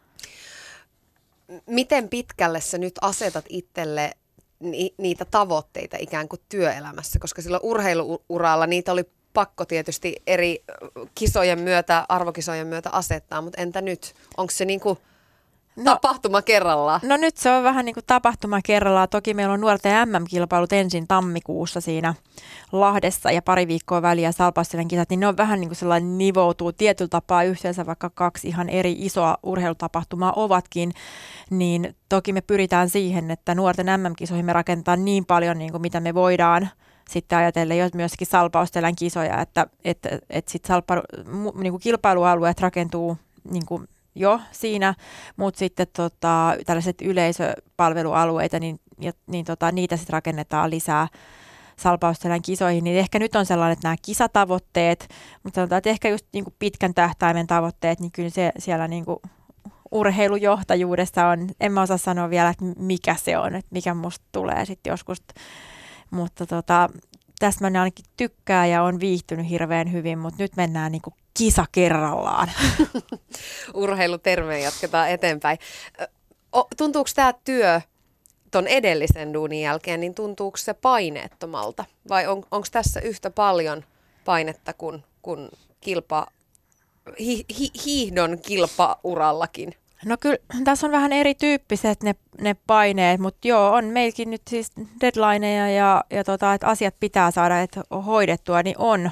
Miten 1.65 2.09
pitkälle 2.09 2.61
sä 2.61 2.77
nyt 2.77 2.93
asetat 3.01 3.45
itselle 3.49 4.11
ni, 4.59 4.93
niitä 4.97 5.25
tavoitteita 5.25 5.97
ikään 5.99 6.27
kuin 6.27 6.41
työelämässä, 6.49 7.19
koska 7.19 7.41
silloin 7.41 7.63
urheiluuralla 7.63 8.67
niitä 8.67 8.91
oli 8.91 9.03
pakko 9.33 9.65
tietysti 9.65 10.15
eri 10.27 10.63
kisojen 11.15 11.59
myötä, 11.59 12.05
arvokisojen 12.09 12.67
myötä 12.67 12.89
asettaa, 12.89 13.41
mutta 13.41 13.61
entä 13.61 13.81
nyt? 13.81 14.13
Onko 14.37 14.51
se 14.51 14.65
niin 14.65 14.79
kuin 14.79 14.97
no, 15.75 15.83
tapahtuma 15.83 16.41
kerrallaan? 16.41 16.99
No 17.03 17.17
nyt 17.17 17.37
se 17.37 17.51
on 17.51 17.63
vähän 17.63 17.85
niin 17.85 17.93
kuin 17.93 18.03
tapahtuma 18.07 18.59
kerrallaan. 18.65 19.09
Toki 19.09 19.33
meillä 19.33 19.53
on 19.53 19.61
nuorten 19.61 20.09
MM-kilpailut 20.09 20.73
ensin 20.73 21.07
tammikuussa 21.07 21.81
siinä 21.81 22.13
Lahdessa 22.71 23.31
ja 23.31 23.41
pari 23.41 23.67
viikkoa 23.67 24.01
väliä 24.01 24.31
Salpaustelen 24.31 24.87
kisat, 24.87 25.09
niin 25.09 25.19
ne 25.19 25.27
on 25.27 25.37
vähän 25.37 25.59
niin 25.59 25.69
kuin 25.69 25.77
sellainen 25.77 26.17
nivoutuu 26.17 26.71
tietyllä 26.71 27.09
tapaa 27.09 27.43
yhteensä, 27.43 27.85
vaikka 27.85 28.09
kaksi 28.09 28.47
ihan 28.47 28.69
eri 28.69 28.95
isoa 28.99 29.37
urheilutapahtumaa 29.43 30.33
ovatkin, 30.35 30.91
niin 31.49 31.95
toki 32.09 32.33
me 32.33 32.41
pyritään 32.41 32.89
siihen, 32.89 33.31
että 33.31 33.55
nuorten 33.55 34.01
MM-kisoihin 34.01 34.45
me 34.45 34.53
rakentaa 34.53 34.95
niin 34.95 35.25
paljon 35.25 35.57
niin 35.57 35.71
kuin 35.71 35.81
mitä 35.81 35.99
me 35.99 36.13
voidaan– 36.13 36.69
sitten 37.11 37.37
ajatellen 37.37 37.77
jo 37.77 37.89
myöskin 37.93 38.27
salpaustelän 38.27 38.95
kisoja, 38.95 39.41
että, 39.41 39.67
että, 39.85 40.09
että 40.29 40.51
sit 40.51 40.65
salpa, 40.65 41.03
niin 41.53 41.73
kuin 41.73 41.81
kilpailualueet 41.81 42.59
rakentuu 42.59 43.17
niin 43.51 43.65
kuin 43.65 43.87
jo 44.15 44.39
siinä, 44.51 44.93
mutta 45.37 45.59
sitten 45.59 45.87
tota, 45.95 46.55
tällaiset 46.65 47.01
yleisöpalvelualueita, 47.01 48.59
niin, 48.59 48.79
ja, 48.99 49.11
niin 49.27 49.45
tota, 49.45 49.71
niitä 49.71 49.97
sitten 49.97 50.13
rakennetaan 50.13 50.69
lisää 50.69 51.07
salpaustelän 51.77 52.41
kisoihin, 52.41 52.83
niin 52.83 52.97
ehkä 52.97 53.19
nyt 53.19 53.35
on 53.35 53.45
sellainen, 53.45 53.73
että 53.73 53.87
nämä 53.87 53.95
kisatavoitteet, 54.05 55.07
mutta 55.43 55.55
sanotaan, 55.55 55.77
että 55.77 55.89
ehkä 55.89 56.09
just 56.09 56.25
niin 56.33 56.43
kuin 56.43 56.55
pitkän 56.59 56.93
tähtäimen 56.93 57.47
tavoitteet, 57.47 57.99
niin 57.99 58.11
kyllä 58.11 58.29
se 58.29 58.51
siellä 58.59 58.87
niin 58.87 59.05
kuin 59.05 59.17
urheilujohtajuudessa 59.91 61.27
on, 61.27 61.49
en 61.59 61.71
mä 61.71 61.81
osaa 61.81 61.97
sanoa 61.97 62.29
vielä, 62.29 62.49
että 62.49 62.65
mikä 62.79 63.15
se 63.15 63.37
on, 63.37 63.55
että 63.55 63.69
mikä 63.71 63.93
musta 63.93 64.25
tulee 64.31 64.65
sitten 64.65 64.91
joskus. 64.91 65.23
Mutta 66.11 66.45
tota, 66.45 66.89
tästä 67.41 67.69
mä 67.69 67.79
ainakin 67.81 68.05
tykkään 68.17 68.69
ja 68.69 68.83
on 68.83 68.99
viihtynyt 68.99 69.49
hirveän 69.49 69.91
hyvin, 69.91 70.19
mutta 70.19 70.43
nyt 70.43 70.55
mennään 70.55 70.91
niin 70.91 71.01
kuin 71.01 71.13
kisa 71.33 71.65
kerrallaan. 71.71 72.51
Urheilutermeen 73.73 74.63
jatketaan 74.63 75.09
eteenpäin. 75.09 75.57
Tuntuuko 76.77 77.09
tämä 77.15 77.33
työ 77.33 77.81
ton 78.51 78.67
edellisen 78.67 79.33
duunin 79.33 79.61
jälkeen, 79.61 79.99
niin 79.99 80.15
tuntuuko 80.15 80.57
se 80.57 80.73
paineettomalta? 80.73 81.85
Vai 82.09 82.27
on, 82.27 82.43
onko 82.51 82.67
tässä 82.71 82.99
yhtä 82.99 83.29
paljon 83.29 83.83
painetta 84.25 84.73
kuin, 84.73 85.03
kuin 85.21 85.49
kilpa, 85.81 86.27
hi, 87.19 87.45
hi, 87.59 87.71
hiihdon 87.85 88.39
kilpaurallakin? 88.39 89.75
No 90.05 90.17
kyllä 90.19 90.37
tässä 90.63 90.87
on 90.87 90.91
vähän 90.91 91.13
erityyppiset 91.13 92.03
ne, 92.03 92.15
ne 92.41 92.55
paineet, 92.67 93.19
mutta 93.19 93.47
joo, 93.47 93.73
on 93.73 93.85
meilläkin 93.85 94.29
nyt 94.29 94.41
siis 94.49 94.71
deadlineja 95.01 95.69
ja, 95.69 96.03
ja 96.09 96.23
tota, 96.23 96.53
että 96.53 96.67
asiat 96.67 96.95
pitää 96.99 97.31
saada 97.31 97.61
että 97.61 97.81
hoidettua, 98.05 98.63
niin 98.63 98.75
on, 98.77 99.11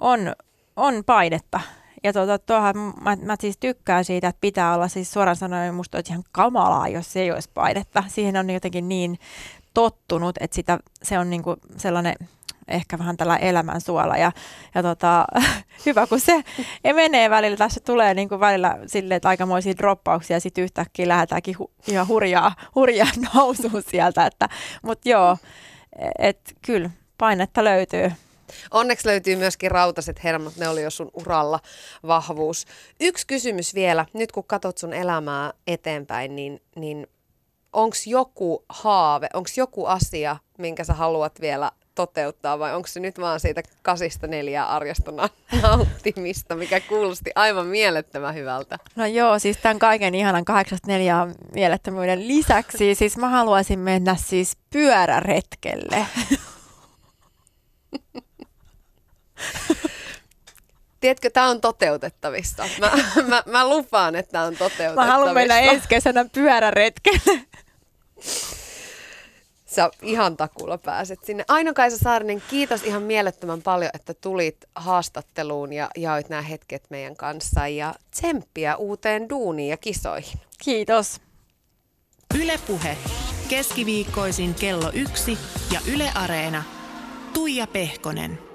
on, 0.00 0.32
on 0.76 1.04
painetta. 1.06 1.60
Ja 2.04 2.12
tota, 2.12 2.38
tuohan, 2.38 2.76
mä, 2.76 3.16
mä, 3.16 3.36
siis 3.40 3.58
tykkään 3.58 4.04
siitä, 4.04 4.28
että 4.28 4.40
pitää 4.40 4.74
olla 4.74 4.88
siis 4.88 5.12
suoraan 5.12 5.36
sanoen, 5.36 5.74
musta 5.74 5.98
olisi 5.98 6.12
ihan 6.12 6.24
kamalaa, 6.32 6.88
jos 6.88 7.12
se 7.12 7.20
ei 7.20 7.32
olisi 7.32 7.50
painetta. 7.54 8.04
Siihen 8.08 8.36
on 8.36 8.50
jotenkin 8.50 8.88
niin 8.88 9.18
tottunut, 9.74 10.36
että 10.40 10.54
sitä, 10.54 10.78
se 11.02 11.18
on 11.18 11.30
niinku 11.30 11.56
sellainen 11.76 12.14
ehkä 12.68 12.98
vähän 12.98 13.16
tällä 13.16 13.36
elämän 13.36 13.80
suola. 13.80 14.16
Ja, 14.16 14.32
ja 14.74 14.82
tota, 14.82 15.24
hyvä, 15.86 16.06
kun 16.06 16.20
se 16.30 16.44
menee 16.92 17.30
välillä. 17.30 17.56
Tässä 17.56 17.80
tulee 17.80 18.14
niin 18.14 18.28
kuin 18.28 18.40
välillä 18.40 18.78
silleen, 18.86 19.16
että 19.16 19.28
aikamoisia 19.28 19.76
droppauksia 19.76 20.36
ja 20.36 20.40
sitten 20.40 20.64
yhtäkkiä 20.64 21.08
lähdetäänkin 21.08 21.56
hu- 21.56 21.70
ihan 21.88 22.08
hurjaa, 22.08 22.54
hurjaa 22.74 23.08
nousuun 23.34 23.82
sieltä. 23.88 24.26
Että, 24.26 24.48
Mutta 24.82 25.08
joo, 25.08 25.36
että 26.18 26.52
kyllä, 26.66 26.90
painetta 27.18 27.64
löytyy. 27.64 28.12
Onneksi 28.70 29.08
löytyy 29.08 29.36
myöskin 29.36 29.70
rautaset 29.70 30.24
hermot, 30.24 30.56
ne 30.56 30.68
oli 30.68 30.82
jo 30.82 30.90
sun 30.90 31.10
uralla 31.14 31.60
vahvuus. 32.06 32.64
Yksi 33.00 33.26
kysymys 33.26 33.74
vielä, 33.74 34.06
nyt 34.12 34.32
kun 34.32 34.44
katsot 34.44 34.78
sun 34.78 34.92
elämää 34.92 35.52
eteenpäin, 35.66 36.36
niin, 36.36 36.62
niin 36.76 37.06
onko 37.72 37.96
joku 38.06 38.64
haave, 38.68 39.26
onko 39.34 39.50
joku 39.56 39.86
asia, 39.86 40.36
minkä 40.58 40.84
sä 40.84 40.92
haluat 40.92 41.40
vielä 41.40 41.70
toteuttaa 41.94 42.58
vai 42.58 42.74
onko 42.74 42.88
se 42.88 43.00
nyt 43.00 43.20
vaan 43.20 43.40
siitä 43.40 43.62
kasista 43.82 44.26
neljää 44.26 44.66
arjesta 44.66 45.12
nauttimista, 45.62 46.54
mikä 46.54 46.80
kuulosti 46.80 47.30
aivan 47.34 47.66
mielettömän 47.66 48.34
hyvältä? 48.34 48.78
No 48.96 49.06
joo, 49.06 49.38
siis 49.38 49.56
tämän 49.56 49.78
kaiken 49.78 50.14
ihanan 50.14 50.44
84 50.44 51.26
mielettömyyden 51.54 52.28
lisäksi, 52.28 52.94
siis 52.94 53.16
mä 53.16 53.28
haluaisin 53.28 53.78
mennä 53.78 54.16
siis 54.16 54.56
pyöräretkelle. 54.70 56.06
Tiedätkö, 61.00 61.30
tämä 61.30 61.48
on 61.48 61.60
toteutettavissa. 61.60 62.68
Mä, 62.80 62.90
mä, 63.30 63.42
mä 63.46 63.68
lupaan, 63.68 64.16
että 64.16 64.32
tämä 64.32 64.44
on 64.44 64.52
toteutettavissa. 64.52 65.00
Mä 65.00 65.06
haluan 65.06 65.34
mennä 65.34 65.60
ensi 65.60 65.88
kesänä 65.88 66.24
pyöräretkelle. 66.32 67.40
Sä 69.74 69.90
ihan 70.02 70.36
takulla 70.36 70.78
pääset 70.78 71.24
sinne. 71.24 71.44
Aino-Kaisa 71.48 71.98
Saarinen, 71.98 72.42
kiitos 72.50 72.82
ihan 72.82 73.02
mielettömän 73.02 73.62
paljon, 73.62 73.90
että 73.94 74.14
tulit 74.14 74.56
haastatteluun 74.74 75.72
ja 75.72 75.90
jaoit 75.96 76.28
nämä 76.28 76.42
hetket 76.42 76.84
meidän 76.90 77.16
kanssa 77.16 77.68
ja 77.68 77.94
tsemppiä 78.10 78.76
uuteen 78.76 79.28
duuniin 79.28 79.70
ja 79.70 79.76
kisoihin. 79.76 80.40
Kiitos. 80.64 81.20
Ylepuhe 82.42 82.96
keskiviikkoisin 83.48 84.54
kello 84.54 84.90
yksi 84.94 85.38
ja 85.72 85.80
Yle 85.94 86.10
Areena. 86.14 86.62
Tuija 87.32 87.66
Pehkonen. 87.66 88.53